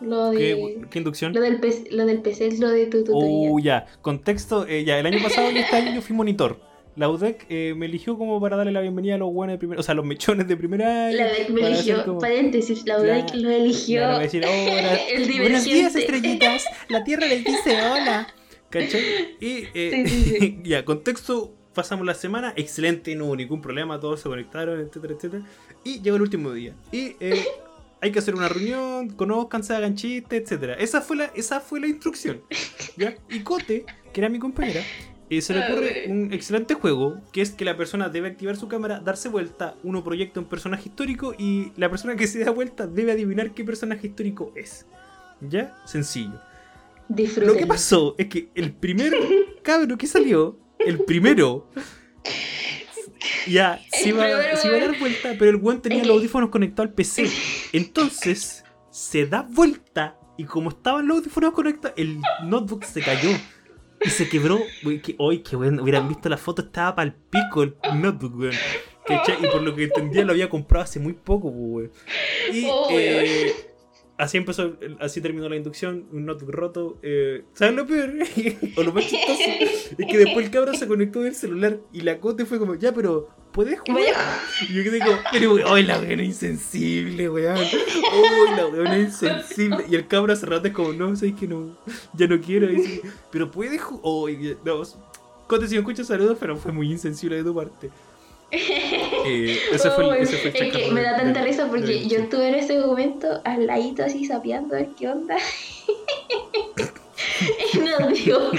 Lo, 0.01 0.31
de, 0.31 0.37
¿Qué, 0.37 0.81
qué 0.89 0.97
inducción? 0.97 1.31
lo, 1.31 1.41
del, 1.41 1.59
PC, 1.59 1.91
lo 1.91 2.07
del 2.07 2.23
PC 2.23 2.57
lo 2.57 2.71
de 2.71 2.87
tu 2.87 3.03
tutoría. 3.03 3.51
Oh, 3.51 3.59
ya. 3.59 3.85
Contexto, 4.01 4.65
eh, 4.67 4.83
ya, 4.83 4.97
el 4.97 5.05
año 5.05 5.21
pasado 5.21 5.51
y 5.51 5.59
este 5.59 5.75
año 5.75 5.93
yo 5.93 6.01
fui 6.01 6.15
monitor. 6.15 6.59
La 6.95 7.09
UDEC 7.09 7.45
eh, 7.49 7.73
me 7.75 7.87
eligió 7.87 8.17
como 8.17 8.39
para 8.39 8.55
darle 8.55 8.71
la 8.71 8.81
bienvenida 8.81 9.15
a 9.15 9.17
los 9.17 9.33
buenos 9.33 9.55
de 9.55 9.57
primer, 9.57 9.79
o 9.79 9.83
sea, 9.83 9.93
a 9.93 9.95
los 9.95 10.05
mechones 10.05 10.47
de 10.47 10.55
primer 10.55 10.83
año. 10.83 11.17
la 11.17 11.25
UDEC 11.25 11.49
me 11.49 11.67
eligió, 11.67 12.05
como- 12.05 12.19
paréntesis, 12.19 12.85
la 12.85 12.99
UDEC 12.99 13.33
lo 13.35 13.49
eligió. 13.49 13.99
Claro, 14.01 14.19
decir, 14.19 14.43
hola, 14.45 14.95
el 15.11 15.39
buenos 15.41 15.63
días, 15.63 15.95
estrellitas. 15.95 16.65
La 16.89 17.03
Tierra 17.03 17.25
les 17.27 17.43
dice 17.43 17.81
hola. 17.91 18.27
¿Cachai? 18.69 19.01
Y 19.39 19.65
eh, 19.73 20.03
Sí, 20.05 20.07
sí, 20.23 20.37
sí. 20.39 20.59
ya, 20.63 20.85
contexto, 20.85 21.53
pasamos 21.73 22.05
la 22.05 22.13
semana, 22.13 22.53
excelente, 22.55 23.15
no 23.15 23.25
hubo 23.25 23.35
ningún 23.35 23.61
problema, 23.61 23.99
todos 23.99 24.21
se 24.21 24.29
conectaron, 24.29 24.79
etcétera, 24.79 25.13
etcétera. 25.15 25.43
Y 25.83 26.01
llegó 26.01 26.17
el 26.17 26.21
último 26.23 26.51
día. 26.53 26.73
Y 26.91 27.15
eh, 27.19 27.43
hay 28.01 28.11
que 28.11 28.19
hacer 28.19 28.35
una 28.35 28.49
reunión, 28.49 29.09
conozcanse, 29.09 29.73
hagan 29.73 29.95
chistes, 29.95 30.43
etcétera. 30.43 30.75
Esa 30.75 31.01
fue 31.01 31.17
la, 31.17 31.25
esa 31.35 31.59
fue 31.59 31.79
la 31.79 31.87
instrucción. 31.87 32.41
¿ya? 32.97 33.15
Y 33.29 33.39
Cote, 33.39 33.85
que 34.11 34.21
era 34.21 34.29
mi 34.29 34.39
compañera, 34.39 34.81
eh, 35.29 35.41
se 35.41 35.53
le 35.53 35.65
ocurre 35.65 36.05
un 36.07 36.33
excelente 36.33 36.73
juego, 36.73 37.19
que 37.31 37.41
es 37.41 37.51
que 37.51 37.65
la 37.65 37.77
persona 37.77 38.09
debe 38.09 38.29
activar 38.29 38.55
su 38.55 38.67
cámara, 38.67 38.99
darse 38.99 39.29
vuelta, 39.29 39.75
uno 39.83 40.03
proyecta 40.03 40.39
un 40.39 40.47
personaje 40.47 40.89
histórico 40.89 41.33
y 41.37 41.71
la 41.77 41.89
persona 41.89 42.15
que 42.15 42.27
se 42.27 42.43
da 42.43 42.51
vuelta 42.51 42.87
debe 42.87 43.11
adivinar 43.11 43.51
qué 43.53 43.63
personaje 43.63 44.07
histórico 44.07 44.51
es. 44.55 44.85
¿Ya? 45.41 45.75
Sencillo. 45.85 46.39
Lo 47.09 47.15
que 47.15 47.23
Disfrútenlo. 47.23 47.67
pasó 47.67 48.15
es 48.17 48.27
que 48.27 48.49
el 48.55 48.73
primer 48.73 49.13
cabro 49.63 49.97
que 49.97 50.07
salió, 50.07 50.57
el 50.79 50.99
primero, 50.99 51.69
ya 53.47 53.79
se 53.91 54.09
iba, 54.09 54.23
primero, 54.23 54.57
se 54.57 54.67
iba 54.67 54.77
a 54.77 54.79
dar 54.79 54.99
vuelta, 54.99 55.35
pero 55.37 55.51
el 55.51 55.57
weón 55.57 55.81
tenía 55.81 56.03
los 56.03 56.17
audífonos 56.17 56.49
conectados 56.49 56.89
al 56.89 56.95
PC. 56.95 57.29
Entonces, 57.73 58.63
se 58.89 59.25
da 59.25 59.41
vuelta 59.49 60.17
y 60.37 60.45
como 60.45 60.69
estaban 60.69 61.07
los 61.07 61.17
audífonos 61.17 61.51
conectados, 61.51 61.97
el 61.97 62.19
notebook 62.43 62.83
se 62.83 63.01
cayó. 63.01 63.29
Y 64.05 64.09
se 64.09 64.27
quebró. 64.29 64.59
Uy, 64.83 64.99
que, 64.99 65.15
uy, 65.17 65.39
qué 65.39 65.55
bueno. 65.55 65.81
Hubieran 65.83 66.07
visto 66.07 66.29
la 66.29 66.37
foto, 66.37 66.63
estaba 66.63 66.95
para 66.95 67.07
el 67.09 67.13
pico 67.13 67.63
el 67.63 67.75
notebook, 67.95 68.35
weón. 68.37 68.53
¿Cachai? 69.05 69.35
Y 69.43 69.47
por 69.47 69.61
lo 69.61 69.75
que 69.75 69.83
entendía, 69.85 70.23
lo 70.23 70.31
había 70.31 70.49
comprado 70.49 70.83
hace 70.83 70.99
muy 70.99 71.13
poco, 71.13 71.51
pues, 71.51 71.61
weón. 71.61 71.91
Y 72.53 72.65
Oh, 72.69 72.87
eh, 72.91 73.53
así 74.23 74.37
empezó, 74.37 74.77
así 74.99 75.21
terminó 75.21 75.49
la 75.49 75.55
inducción. 75.55 76.05
Un 76.11 76.25
notebook 76.25 76.51
roto. 76.51 76.97
Eh, 77.01 77.43
¿Sabes 77.53 77.75
lo 77.75 77.85
peor? 77.85 78.13
o 78.77 78.83
lo 78.83 78.93
más 78.93 79.05
chistoso 79.07 79.41
es 79.97 80.07
que 80.07 80.17
después 80.17 80.45
el 80.45 80.51
cabrón 80.51 80.75
se 80.75 80.87
conectó 80.87 81.21
del 81.21 81.35
celular 81.35 81.79
y 81.91 82.01
la 82.01 82.19
cote 82.19 82.45
fue 82.45 82.57
como, 82.57 82.75
ya, 82.75 82.93
pero 82.93 83.29
¿puedes 83.51 83.79
jugar? 83.79 84.15
Y 84.69 84.73
yo 84.73 84.83
quedé 84.83 84.99
como, 84.99 85.17
pero 85.31 85.73
¡ay, 85.73 85.83
la 85.83 85.99
weona 85.99 86.23
insensible, 86.23 87.29
weón! 87.29 87.57
¡Ay, 87.57 88.55
la 88.55 88.67
weona 88.67 88.97
insensible! 88.97 89.85
Y 89.89 89.95
el 89.95 90.07
cabrón 90.07 90.31
hace 90.31 90.45
rato 90.45 90.67
es 90.67 90.73
como, 90.73 90.93
no, 90.93 91.15
sabes 91.15 91.35
que 91.35 91.47
no, 91.47 91.77
ya 92.13 92.27
no 92.27 92.39
quiero. 92.39 92.71
Y 92.71 92.75
dice, 92.77 93.01
pero 93.31 93.51
puedes 93.51 93.81
jugar. 93.81 94.29
¡Ay, 94.29 94.57
no! 94.63 94.83
Cote, 95.47 95.67
si 95.67 95.75
me 95.75 95.79
escuchas, 95.79 96.07
saludos, 96.07 96.37
pero 96.39 96.55
fue 96.55 96.71
muy 96.71 96.89
insensible 96.89 97.35
de 97.35 97.43
tu 97.43 97.53
parte. 97.53 97.89
Eh, 99.25 99.57
ese, 99.71 99.89
fue 99.91 100.05
el, 100.05 100.23
ese 100.23 100.37
fue 100.37 100.49
el 100.51 100.67
es 100.67 100.73
que 100.73 100.91
me 100.91 101.01
da 101.01 101.17
tanta 101.17 101.39
de- 101.41 101.45
risa 101.47 101.67
porque 101.69 102.07
yo 102.07 102.19
estuve 102.19 102.49
en 102.49 102.55
ese 102.55 102.79
momento 102.79 103.41
al 103.43 103.67
ladito 103.67 104.03
así 104.03 104.25
sapeando 104.25 104.75
a 104.75 104.79
ver 104.79 104.89
qué 104.97 105.07
onda. 105.09 105.37
y 107.73 107.77
nos 107.77 108.13
dio 108.13 108.51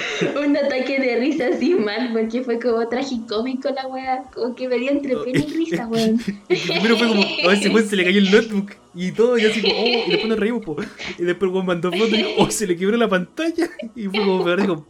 un 0.44 0.56
ataque 0.56 0.98
de 1.00 1.16
risa 1.16 1.48
así 1.48 1.74
mal 1.74 2.10
porque 2.12 2.42
fue 2.42 2.58
como 2.58 2.86
tragicómico 2.88 3.70
la 3.70 3.86
wea. 3.86 4.24
Como 4.32 4.54
que 4.54 4.68
me 4.68 4.78
dio 4.78 4.90
entre 4.90 5.16
pena 5.16 5.40
y 5.40 5.52
risa, 5.52 5.86
weón. 5.86 6.18
Primero 6.48 6.96
fue 6.96 7.08
como, 7.08 7.22
a 7.22 7.52
ese 7.52 7.68
weón 7.70 7.88
se 7.88 7.96
le 7.96 8.04
cayó 8.04 8.18
el 8.18 8.30
notebook 8.30 8.72
y 8.94 9.12
todo, 9.12 9.36
y 9.38 9.46
así 9.46 9.60
como, 9.60 9.74
oh, 9.74 9.86
y 9.86 10.10
después 10.10 10.26
nos 10.28 10.38
reímos, 10.38 10.64
po. 10.64 10.76
Y 11.18 11.24
después 11.24 11.50
weón 11.52 11.66
mandó 11.66 11.90
fotos 11.90 12.10
y 12.12 12.16
dijo, 12.18 12.30
oh, 12.38 12.50
se 12.50 12.66
le 12.66 12.76
quebró 12.76 12.96
la 12.96 13.08
pantalla. 13.08 13.68
Y 13.94 14.04
fue 14.08 14.20
como 14.20 14.44
peor, 14.44 14.60
dijo, 14.60 14.86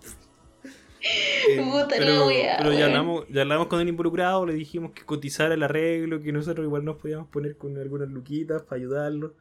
Eh, 1.50 1.58
Puta 1.58 1.80
la 1.82 1.96
pero, 1.98 2.26
wea, 2.26 2.56
pero 2.58 2.72
ya 2.72 2.86
hablamos, 2.86 3.24
ya 3.28 3.42
hablamos 3.42 3.66
con 3.66 3.80
el 3.80 3.88
involucrado, 3.88 4.46
le 4.46 4.54
dijimos 4.54 4.92
que 4.92 5.02
cotizara 5.04 5.52
el 5.54 5.62
arreglo, 5.62 6.20
que 6.22 6.32
nosotros 6.32 6.64
igual 6.64 6.84
nos 6.84 6.96
podíamos 6.96 7.28
poner 7.28 7.56
con 7.58 7.76
algunas 7.76 8.08
luquitas 8.08 8.62
para 8.62 8.76
ayudarlo. 8.80 9.34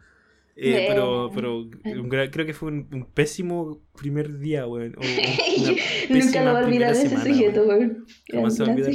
Eh, 0.56 0.86
pero 0.90 1.32
pero 1.34 1.58
un 1.60 2.10
creo 2.10 2.46
que 2.46 2.54
fue 2.54 2.70
un, 2.70 2.88
un 2.92 3.06
pésimo 3.06 3.80
primer 3.98 4.38
día, 4.40 4.68
weón. 4.68 4.96
Nunca 6.10 6.44
lo 6.44 6.52
voy 6.52 6.62
a 6.62 6.66
olvidar 6.66 6.94
de 6.96 7.04
ese 7.04 7.18
sujeto, 7.18 7.64
weón. 7.64 8.06
Jamás 8.32 8.56
se 8.56 8.64
va 8.64 8.70
a 8.70 8.72
olvidar. 8.74 8.92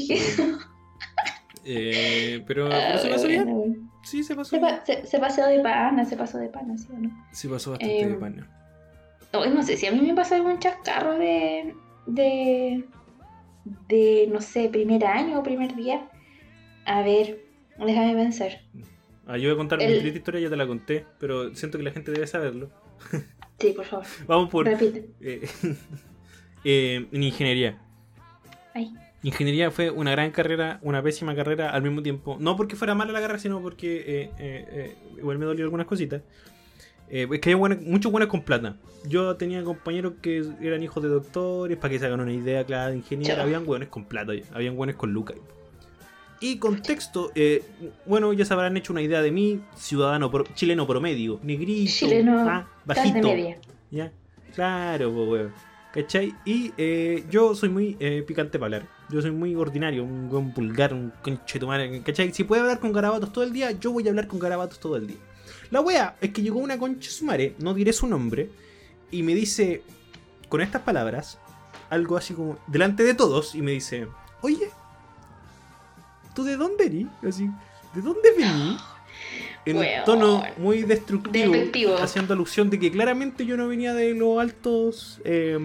Eh, 1.65 2.43
pero, 2.47 2.69
Ah, 2.73 2.97
se 2.99 3.09
pasó 3.11 3.27
bueno, 3.27 3.45
bien. 3.63 3.91
Sí, 4.05 4.23
se 4.23 4.35
pasó 4.35 4.51
Se, 4.51 4.59
bien. 4.59 4.77
pa- 4.77 4.85
se- 4.87 5.07
se 5.07 5.19
pasó 5.19 5.47
de 5.47 5.61
pana, 5.61 6.05
se 6.05 6.17
pasó 6.17 6.39
de 6.39 6.49
pana, 6.49 6.79
¿sí 6.79 6.87
o 6.95 6.99
no? 6.99 7.11
Sí, 7.33 7.49
pasó 7.49 7.71
bastante 7.73 8.01
Eh, 8.03 8.09
de 8.09 8.15
pana. 8.15 8.47
Oh, 9.33 9.45
no 9.47 9.63
sé 9.63 9.77
si 9.77 9.87
a 9.87 9.93
mí 9.93 10.01
me 10.01 10.15
pasó 10.15 10.37
algún 10.37 10.59
chascarro 10.59 11.19
de, 11.19 11.75
de, 12.09 12.85
de, 13.89 14.29
no 14.33 14.41
sé, 14.41 14.69
primer 14.69 15.05
año 15.05 15.39
o 15.39 15.43
primer 15.43 15.75
día. 15.77 16.09
A 16.85 17.03
ver, 17.03 17.39
déjame 17.79 18.15
pensar. 18.15 18.61
Ah, 19.27 19.37
yo 19.37 19.49
voy 19.49 19.55
a 19.55 19.57
contar 19.57 19.79
mi 19.79 19.85
el- 19.85 19.99
triste 20.01 20.19
historia, 20.19 20.41
ya 20.41 20.51
te 20.51 20.57
la 20.57 20.67
conté, 20.67 21.05
pero 21.21 21.55
siento 21.55 21.77
que 21.79 21.85
la 21.85 21.91
gente 21.91 22.11
debe 22.11 22.27
saberlo. 22.27 22.71
Sí, 23.59 23.73
por 23.77 23.85
favor, 23.85 24.07
Vamos 24.27 24.51
por. 24.51 24.67
repite. 24.67 25.11
eh, 25.21 25.47
eh, 26.65 27.07
en 27.13 27.23
ingeniería. 27.23 27.79
Ay. 28.75 28.93
Ingeniería 29.23 29.71
fue 29.71 29.91
una 29.91 30.13
gran 30.13 30.31
carrera, 30.31 30.79
una 30.83 31.03
pésima 31.03 31.35
carrera 31.35 31.71
al 31.71 31.83
mismo 31.83 32.03
tiempo. 32.03 32.37
No 32.41 32.57
porque 32.57 32.77
fuera 32.77 32.95
mala 32.95 33.13
la 33.13 33.21
carrera, 33.21 33.39
sino 33.41 33.61
porque 33.61 33.97
eh, 33.99 34.31
eh, 34.39 34.67
eh, 34.71 34.97
igual 35.19 35.39
me 35.39 35.45
dolió 35.45 35.65
algunas 35.65 35.87
cositas. 35.87 36.23
Eh, 37.11 37.27
es 37.33 37.41
que 37.41 37.51
había 37.51 37.57
buenas- 37.57 37.81
muchos 37.83 38.13
buenos 38.13 38.29
con 38.29 38.43
plata. 38.43 38.77
Yo 39.07 39.37
tenía 39.37 39.63
compañeros 39.65 40.15
que 40.21 40.45
eran 40.61 40.83
hijos 40.83 41.03
de 41.03 41.09
doctores, 41.09 41.77
para 41.79 41.91
que 41.93 41.99
se 41.99 42.07
hagan 42.07 42.21
una 42.21 42.33
idea 42.33 42.65
clara 42.65 42.91
de 42.91 42.97
ingeniero. 42.97 43.35
Chao. 43.35 43.45
Habían 43.45 43.65
buenos 43.65 43.89
con 43.89 44.05
plata, 44.05 44.33
habían 44.53 44.77
buenos 44.77 44.97
con 44.97 45.13
lucas. 45.13 45.37
Y 46.41 46.59
contexto, 46.59 47.33
eh, 47.35 47.65
bueno, 48.07 48.33
ya 48.33 48.45
se 48.45 48.55
habrán 48.55 48.77
hecho 48.77 48.93
una 48.93 49.03
idea 49.03 49.23
de 49.23 49.33
mí, 49.33 49.61
ciudadano 49.75 50.31
pro- 50.31 50.45
chileno 50.55 50.87
promedio, 50.87 51.41
negrito, 51.43 51.91
Chileno, 51.91 52.49
ah, 52.49 52.69
bajito. 52.85 53.27
media. 53.29 53.59
Ya, 53.91 54.13
claro, 54.55 55.13
pues, 55.13 55.29
weón. 55.29 55.53
¿Cachai? 55.93 56.35
Y 56.45 56.71
eh, 56.77 57.25
yo 57.31 57.55
soy 57.55 57.71
muy 57.71 57.97
eh, 57.99 58.23
picante 58.25 58.59
para 58.59 58.77
hablar. 58.77 58.91
Yo 59.11 59.23
soy 59.23 59.31
muy 59.33 59.55
ordinario, 59.57 60.05
un 60.05 60.29
buen 60.29 60.53
vulgar, 60.53 60.93
un 60.93 61.13
conchetumare. 61.23 62.03
¿Cachai? 62.03 62.33
Si 62.33 62.45
puedo 62.45 62.63
hablar 62.63 62.79
con 62.79 62.93
garabatos 62.93 63.33
todo 63.33 63.43
el 63.43 63.53
día, 63.53 63.73
yo 63.73 63.91
voy 63.91 64.07
a 64.07 64.11
hablar 64.11 64.29
con 64.29 64.39
garabatos 64.39 64.79
todo 64.79 64.97
el 64.97 65.07
día. 65.09 65.17
La 65.71 65.81
wea 65.81 66.17
es 66.21 66.31
que 66.33 66.43
llegó 66.43 66.59
una 66.59 66.79
concha 66.79 67.11
sumare, 67.11 67.55
no 67.59 67.75
diré 67.75 67.93
su 67.93 68.07
nombre, 68.07 68.51
y 69.11 69.23
me 69.23 69.35
dice, 69.35 69.83
con 70.49 70.61
estas 70.61 70.83
palabras, 70.83 71.39
algo 71.91 72.17
así 72.17 72.35
como, 72.35 72.59
delante 72.67 73.03
de 73.03 73.15
todos, 73.15 73.55
y 73.55 73.63
me 73.63 73.73
dice, 73.73 74.09
oye, 74.41 74.71
¿tú 76.35 76.45
de 76.45 76.57
dónde 76.57 76.87
eres? 76.87 77.07
Así, 77.27 77.51
¿de 77.95 78.03
dónde 78.03 78.31
venís? 78.37 78.81
En 79.65 79.77
un 79.77 79.87
tono 80.07 80.43
muy 80.57 80.83
destructivo, 80.83 81.55
haciendo 82.01 82.33
alusión 82.33 82.71
de 82.71 82.79
que 82.79 82.91
claramente 82.91 83.45
yo 83.45 83.57
no 83.57 83.69
venía 83.69 83.93
de 83.93 84.15
los 84.15 84.39
altos 84.39 85.21
eh, 85.25 85.59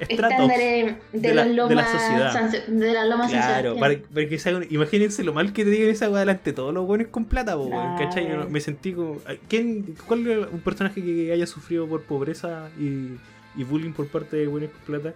estratos. 0.00 0.48
De, 0.48 0.96
de 1.12 1.34
la- 1.34 1.44
de 1.44 1.74
la 1.74 1.86
sociedad. 1.86 2.50
De 2.68 2.92
las 2.92 3.08
lomas 3.08 3.30
San 3.30 3.40
Claro, 3.40 3.76
para, 3.76 3.96
para 3.98 4.28
que 4.28 4.38
se 4.38 4.50
hagan- 4.50 4.66
imagínense 4.70 5.24
lo 5.24 5.32
mal 5.32 5.52
que 5.52 5.64
te 5.64 5.70
digan 5.70 5.90
esa 5.90 6.08
weá 6.10 6.20
delante 6.20 6.50
de 6.50 6.56
todos 6.56 6.72
los 6.74 6.86
buenos 6.86 7.08
con 7.08 7.24
plata, 7.24 7.56
po, 7.56 7.70
¿cachai? 7.98 8.28
Yo 8.28 8.48
me 8.48 8.60
sentí 8.60 8.92
como. 8.92 9.18
¿quién, 9.48 9.96
¿Cuál 10.06 10.26
es 10.26 10.38
un 10.52 10.60
personaje 10.60 11.02
que 11.02 11.32
haya 11.32 11.46
sufrido 11.46 11.86
por 11.86 12.02
pobreza 12.02 12.68
y, 12.78 13.16
y 13.60 13.64
bullying 13.64 13.92
por 13.92 14.06
parte 14.08 14.36
de 14.36 14.46
buenos 14.46 14.70
con 14.70 14.80
plata? 15.00 15.14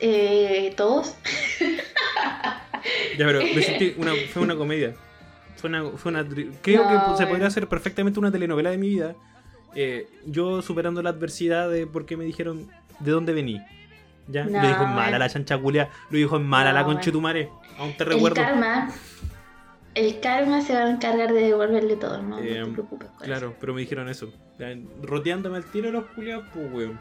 Eh, 0.00 0.72
Todos. 0.76 1.14
Ya, 3.18 3.26
pero 3.26 3.40
me 3.42 3.62
sentí. 3.62 3.94
Una, 3.98 4.12
fue 4.32 4.42
una 4.42 4.56
comedia. 4.56 4.94
Fue 5.56 5.68
una. 5.68 5.84
Fue 5.90 6.10
una 6.12 6.26
creo 6.62 6.84
No, 6.90 7.12
que 7.12 7.18
se 7.18 7.26
podría 7.26 7.46
hacer 7.48 7.66
perfectamente 7.66 8.18
una 8.18 8.32
telenovela 8.32 8.70
de 8.70 8.78
mi 8.78 8.88
vida. 8.88 9.14
eh, 9.74 10.06
yo 10.26 10.62
superando 10.62 11.02
la 11.02 11.10
adversidad 11.10 11.70
de 11.70 11.86
por 11.86 12.06
qué 12.06 12.16
me 12.16 12.24
dijeron 12.24 12.68
de 13.00 13.10
dónde 13.10 13.32
vení. 13.32 13.60
¿Ya? 14.28 14.44
No, 14.44 14.62
lo 14.62 14.68
dijo 14.68 14.84
en 14.84 14.94
mala 14.94 15.18
la 15.18 15.28
chancha 15.28 15.58
culia, 15.58 15.88
lo 16.10 16.16
dijo 16.18 16.36
en 16.36 16.46
mala 16.46 16.72
la 16.72 16.80
No, 16.82 16.86
concha 16.86 17.10
de 17.10 17.10
weón. 17.10 17.12
tu 17.12 17.20
madre. 17.20 17.48
Aún 17.78 17.96
te 17.96 18.04
El 18.04 18.10
recuerdo. 18.10 18.36
karma. 18.42 18.90
El 19.94 20.20
karma 20.20 20.60
se 20.60 20.72
va 20.74 20.80
a 20.84 20.90
encargar 20.90 21.32
de 21.32 21.40
devolverle 21.42 21.96
todo, 21.96 22.22
¿no? 22.22 22.38
Eh, 22.38 22.60
no 22.60 22.66
te 22.66 22.72
preocupes. 22.72 23.08
por 23.08 23.22
Claro, 23.26 23.48
eso. 23.48 23.56
pero 23.58 23.74
me 23.74 23.80
dijeron 23.80 24.08
eso. 24.08 24.32
Roteándome 25.02 25.56
al 25.56 25.64
tiro 25.64 25.90
los 25.90 26.04
culiados, 26.14 26.44
pues, 26.54 26.72
weón. 26.72 27.00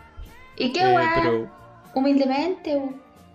¿Y 0.58 0.72
qué 0.74 0.82
Eh, 0.82 0.96
weá? 0.96 1.12
pero, 1.16 1.52
Humildemente, 1.94 2.82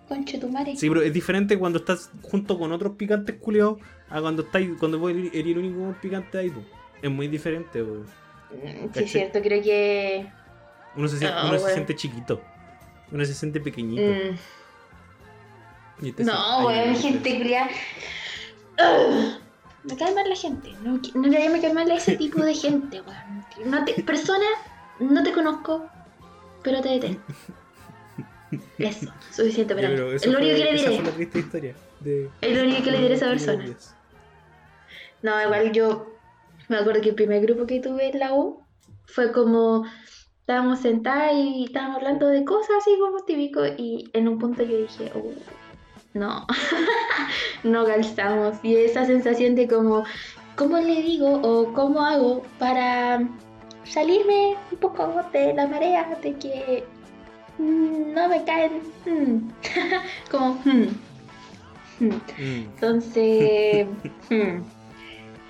conche 0.09 0.37
tu 0.39 0.49
madre. 0.49 0.75
sí, 0.75 0.89
pero 0.89 1.01
es 1.01 1.13
diferente 1.13 1.57
cuando 1.57 1.79
estás 1.79 2.11
junto 2.21 2.57
con 2.59 2.71
otros 2.73 2.93
picantes 2.97 3.35
culiados 3.37 3.79
a 4.09 4.19
cuando 4.21 4.41
estáis, 4.43 4.71
cuando 4.79 4.99
vos 4.99 5.11
eres 5.11 5.33
el 5.33 5.57
único 5.57 5.95
picante 6.01 6.37
ahí, 6.37 6.49
pues. 6.49 6.65
Es 7.01 7.09
muy 7.11 7.27
diferente, 7.29 7.81
weón. 7.81 8.03
Mm, 8.51 8.93
Sí, 8.93 9.03
es 9.03 9.11
cierto, 9.11 9.41
creo 9.41 9.61
que. 9.63 10.27
Uno 10.97 11.07
se, 11.07 11.25
Ah, 11.27 11.43
uno 11.47 11.57
se 11.57 11.63
weón. 11.63 11.73
siente 11.73 11.95
chiquito. 11.95 12.41
Uno 13.11 13.23
se 13.25 13.33
siente 13.33 13.59
pequeñito. 13.59 14.01
mm, 16.01 16.23
No, 16.25 16.65
weón, 16.67 16.95
gente 16.95 17.37
culia. 17.37 17.69
Ugh. 18.79 19.39
Me 19.83 19.95
cae 19.97 20.15
mal 20.15 20.27
la 20.27 20.35
gente. 20.35 20.71
No, 20.81 20.99
no 21.13 21.27
le 21.27 21.49
me 21.49 21.61
cae 21.61 21.73
mal 21.73 21.89
a 21.91 21.95
ese 21.95 22.15
tipo 22.23 22.41
de 22.43 22.53
gente, 22.55 23.01
weón. 23.01 23.45
No 23.69 23.85
te, 23.85 24.01
persona, 24.03 24.45
no 24.99 25.23
te 25.23 25.31
conozco, 25.31 25.87
pero 26.63 26.81
te 26.81 26.89
detesto. 26.89 27.21
Eso, 28.77 29.11
suficiente 29.31 29.75
para 29.75 29.89
mí. 29.89 29.95
pero 29.95 30.11
Es 30.13 30.25
lo 30.25 30.37
único 30.37 30.55
que 30.55 30.63
le 30.63 30.73
diré. 30.73 30.95
fue 30.95 31.03
la 31.03 31.11
triste 31.11 31.39
historia. 31.39 31.75
De, 31.99 32.29
Es 32.41 32.57
lo 32.57 32.63
único 32.63 32.83
que 32.83 32.91
le 32.91 32.99
diré 32.99 33.13
a 33.13 33.17
esa 33.17 33.27
persona. 33.27 33.65
No, 35.21 35.41
igual 35.41 35.71
yo 35.71 36.11
me 36.67 36.77
acuerdo 36.77 37.01
que 37.01 37.09
el 37.09 37.15
primer 37.15 37.41
grupo 37.41 37.65
que 37.65 37.79
tuve 37.79 38.09
en 38.09 38.19
la 38.19 38.33
U 38.33 38.61
fue 39.05 39.31
como 39.31 39.85
estábamos 40.45 40.77
sentadas 40.77 41.33
y 41.33 41.65
estábamos 41.65 41.97
hablando 41.97 42.27
de 42.27 42.45
cosas 42.45 42.75
así 42.77 42.91
como 42.99 43.17
típico 43.21 43.65
y 43.65 44.11
en 44.13 44.27
un 44.27 44.37
punto 44.37 44.61
yo 44.61 44.77
dije, 44.77 45.11
"Oh, 45.15 45.31
no, 46.13 46.45
no 47.63 47.83
calzamos. 47.83 48.57
Y 48.61 48.75
esa 48.75 49.05
sensación 49.07 49.55
de 49.55 49.67
como, 49.67 50.03
¿cómo 50.55 50.77
le 50.77 51.01
digo 51.01 51.39
o 51.41 51.73
cómo 51.73 51.99
hago 52.01 52.43
para 52.59 53.27
salirme 53.85 54.55
un 54.71 54.77
poco 54.77 55.19
de 55.33 55.51
la 55.55 55.65
marea 55.65 56.15
de 56.21 56.33
que 56.35 56.83
mm, 57.57 58.13
no 58.13 58.29
me 58.29 58.43
caen 58.43 58.83
mm, 59.07 59.49
como 60.29 60.59
mm. 60.63 60.87
Entonces, 62.39 63.87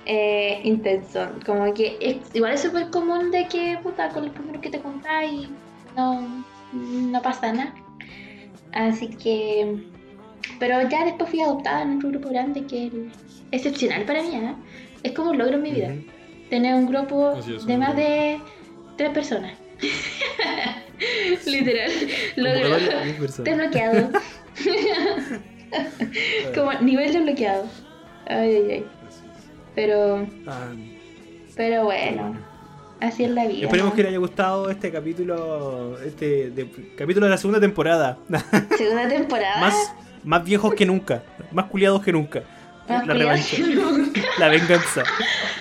eh, 0.06 0.60
intenso. 0.64 1.28
Como 1.44 1.72
que 1.74 1.96
es, 2.00 2.16
igual 2.34 2.52
es 2.52 2.62
súper 2.62 2.90
común 2.90 3.30
de 3.30 3.46
que, 3.48 3.78
puta, 3.82 4.08
con 4.10 4.26
los 4.26 4.34
primeros 4.34 4.62
que 4.62 4.70
te 4.70 4.80
contás 4.80 5.24
y 5.24 5.48
no, 5.96 6.44
no 6.72 7.22
pasa 7.22 7.52
nada. 7.52 7.74
Así 8.72 9.08
que, 9.08 9.84
pero 10.58 10.88
ya 10.88 11.04
después 11.04 11.30
fui 11.30 11.40
adoptada 11.40 11.82
en 11.82 11.96
otro 11.96 12.10
grupo 12.10 12.28
grande 12.28 12.64
que 12.66 12.86
es 12.86 12.92
excepcional 13.50 14.04
para 14.04 14.22
mí, 14.22 14.34
¿eh? 14.34 14.54
Es 15.02 15.12
como 15.12 15.30
un 15.30 15.38
logro 15.38 15.56
en 15.56 15.62
mi 15.62 15.72
vida. 15.72 15.94
Tener 16.50 16.74
un 16.74 16.86
grupo 16.86 17.32
es, 17.38 17.66
de 17.66 17.74
un 17.74 17.80
más 17.80 17.96
de 17.96 18.40
tres 18.96 19.10
personas. 19.10 19.52
Literal. 21.46 21.90
Logro. 22.36 22.76
Desbloqueado. 23.44 24.10
Como 26.54 26.72
nivel 26.80 27.12
desbloqueado. 27.12 27.64
Ay, 28.26 28.56
ay, 28.56 28.70
ay. 28.70 28.86
Pero, 29.76 30.26
Ah, 30.48 30.72
pero 31.54 31.84
bueno, 31.84 32.36
así 33.00 33.22
es 33.24 33.30
la 33.30 33.46
vida. 33.46 33.66
Esperemos 33.66 33.90
¿no? 33.92 33.94
que 33.96 34.02
les 34.02 34.08
haya 34.10 34.18
gustado 34.18 34.68
este 34.70 34.90
capítulo, 34.90 35.98
este 36.04 36.50
de- 36.50 36.68
capítulo 36.96 37.26
de 37.26 37.30
la 37.30 37.36
segunda 37.38 37.60
temporada. 37.60 38.18
Segunda 38.76 39.06
temporada. 39.08 39.60
más, 39.60 39.92
más 40.24 40.42
viejos 40.44 40.74
que 40.74 40.84
nunca, 40.86 41.22
más 41.52 41.66
culiados 41.66 42.02
que 42.02 42.10
nunca. 42.12 42.42
Más 42.88 43.06
la 43.06 43.14
revancha, 43.14 43.56
que 43.56 43.62
nunca. 43.74 44.20
la 44.38 44.48
venganza. 44.48 45.02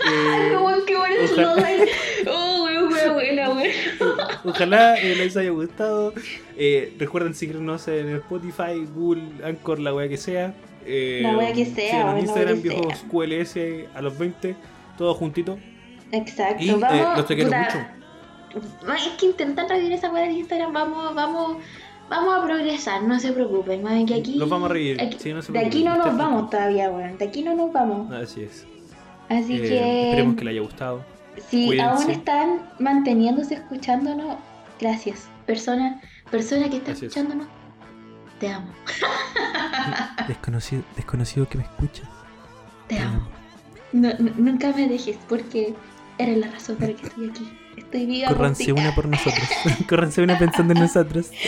Eh, 0.07 0.55
qué 0.85 0.95
bueno 0.95 1.15
ojalá-. 1.25 1.85
Oh, 2.29 2.67
buena, 3.15 3.49
ojalá 4.43 4.95
eh, 4.99 5.15
les 5.15 5.35
haya 5.35 5.49
gustado. 5.49 6.13
Eh, 6.57 6.93
recuerden 6.99 7.33
seguirnos 7.33 7.87
en 7.87 8.09
Spotify, 8.17 8.85
Google, 8.93 9.23
Anchor, 9.43 9.79
la 9.79 9.93
wea 9.95 10.07
que 10.07 10.17
sea. 10.17 10.53
Eh, 10.85 11.19
La 11.23 11.37
wea 11.37 11.51
que 11.53 11.65
sea, 11.65 11.89
síganos 11.91 12.13
en 12.13 12.19
Instagram, 12.21 12.53
wea 12.53 12.61
viejos. 12.61 13.05
QLS 13.11 13.57
a 13.95 14.01
los 14.01 14.17
20, 14.17 14.55
todos 14.97 15.17
juntitos. 15.17 15.59
Exacto. 16.11 16.63
Y 16.63 16.69
eh, 16.69 16.75
vamos, 16.79 17.17
los 17.17 17.27
te 17.27 17.35
quiero 17.35 17.49
puta, 17.49 17.63
mucho. 18.53 18.91
Hay 18.91 19.17
que 19.17 19.25
intentar 19.25 19.67
revivir 19.67 19.93
esa 19.93 20.11
weá 20.11 20.23
de 20.23 20.31
Instagram. 20.33 20.71
Vamos, 20.73 21.13
vamos, 21.15 21.57
vamos 22.09 22.37
a 22.39 22.43
progresar, 22.45 23.03
no 23.03 23.19
se 23.19 23.31
preocupen. 23.33 23.83
Que 24.05 24.13
aquí. 24.15 24.37
Nos 24.37 24.47
vamos 24.49 24.69
a 24.69 24.73
reír, 24.73 25.01
aquí- 25.01 25.17
sí, 25.19 25.33
no 25.33 25.41
se 25.41 25.51
de 25.51 25.59
aquí 25.59 25.83
no 25.83 25.91
nos 25.91 25.99
ustedes 26.05 26.17
vamos 26.17 26.49
todavía, 26.49 26.89
weón. 26.89 27.17
De 27.17 27.25
aquí 27.25 27.43
no 27.43 27.55
nos 27.55 27.73
vamos. 27.73 28.11
Así 28.13 28.43
es. 28.43 28.65
Así 29.27 29.55
Eh, 29.57 29.61
que. 29.61 30.03
Esperemos 30.11 30.35
que 30.35 30.45
les 30.45 30.51
haya 30.51 30.61
gustado. 30.61 31.03
Si 31.49 31.65
Cuídense. 31.65 32.03
aún 32.03 32.11
están 32.11 32.61
manteniéndose 32.79 33.55
escuchándonos, 33.55 34.37
gracias. 34.79 35.27
Persona, 35.45 35.99
persona 36.31 36.69
que 36.69 36.77
está 36.77 36.91
Gracias. 36.91 37.11
escuchándonos, 37.11 37.47
te 38.39 38.49
amo. 38.49 38.67
Desconocido, 40.27 40.83
desconocido 40.95 41.47
que 41.47 41.57
me 41.57 41.63
escucha. 41.63 42.03
Te 42.87 42.99
amo. 42.99 43.27
No- 43.91 44.09
n- 44.11 44.33
nunca 44.37 44.71
me 44.73 44.87
dejes 44.87 45.17
porque 45.29 45.73
eres 46.17 46.37
la 46.37 46.47
razón 46.47 46.75
por 46.77 46.89
la 46.89 46.95
que 46.95 47.07
estoy 47.07 47.29
aquí. 47.29 47.57
Estoy 47.77 48.05
viva. 48.05 48.29
por 48.29 48.53
ti. 48.53 48.71
una 48.71 48.95
por 48.95 49.07
nosotros. 49.07 49.47
Córranse 49.89 50.21
una 50.21 50.37
pensando 50.37 50.73
en 50.73 50.79
nosotros. 50.79 51.29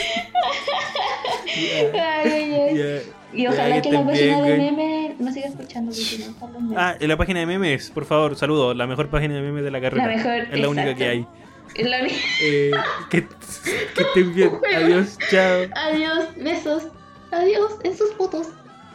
Ay, 1.55 2.31
ay, 2.31 2.53
ay. 2.53 2.77
Ya. 2.77 2.99
Y 3.33 3.47
ojalá 3.47 3.75
que 3.81 3.89
que 3.89 3.91
la 3.91 4.05
página 4.05 4.41
bien, 4.41 4.43
de 4.43 4.55
güey. 4.57 4.71
meme 4.71 5.15
no 5.19 5.31
siga 5.33 5.47
escuchando 5.47 5.91
no 5.91 6.47
los 6.47 6.61
memes. 6.61 6.77
Ah, 6.77 6.95
en 6.99 7.07
la 7.07 7.17
página 7.17 7.39
de 7.39 7.45
memes, 7.45 7.89
por 7.89 8.05
favor, 8.05 8.35
saludos. 8.35 8.75
La 8.75 8.85
mejor 8.87 9.09
página 9.09 9.33
de 9.35 9.41
memes 9.41 9.63
de 9.63 9.71
la 9.71 9.81
carrera. 9.81 10.05
La 10.07 10.15
mejor, 10.15 10.31
es 10.53 10.59
la 10.59 10.69
única 10.69 10.95
que 10.95 11.07
hay. 11.07 11.27
Es 11.75 11.87
la 11.89 12.01
única- 12.01 12.15
Eh, 12.41 12.71
que, 13.09 13.27
que 13.27 14.01
estén 14.01 14.33
bien. 14.35 14.59
Adiós, 14.75 15.17
chao. 15.29 15.65
Adiós, 15.75 16.25
besos. 16.37 16.83
Adiós 17.31 17.73
en 17.83 17.97
sus 17.97 18.13
fotos. 18.13 18.47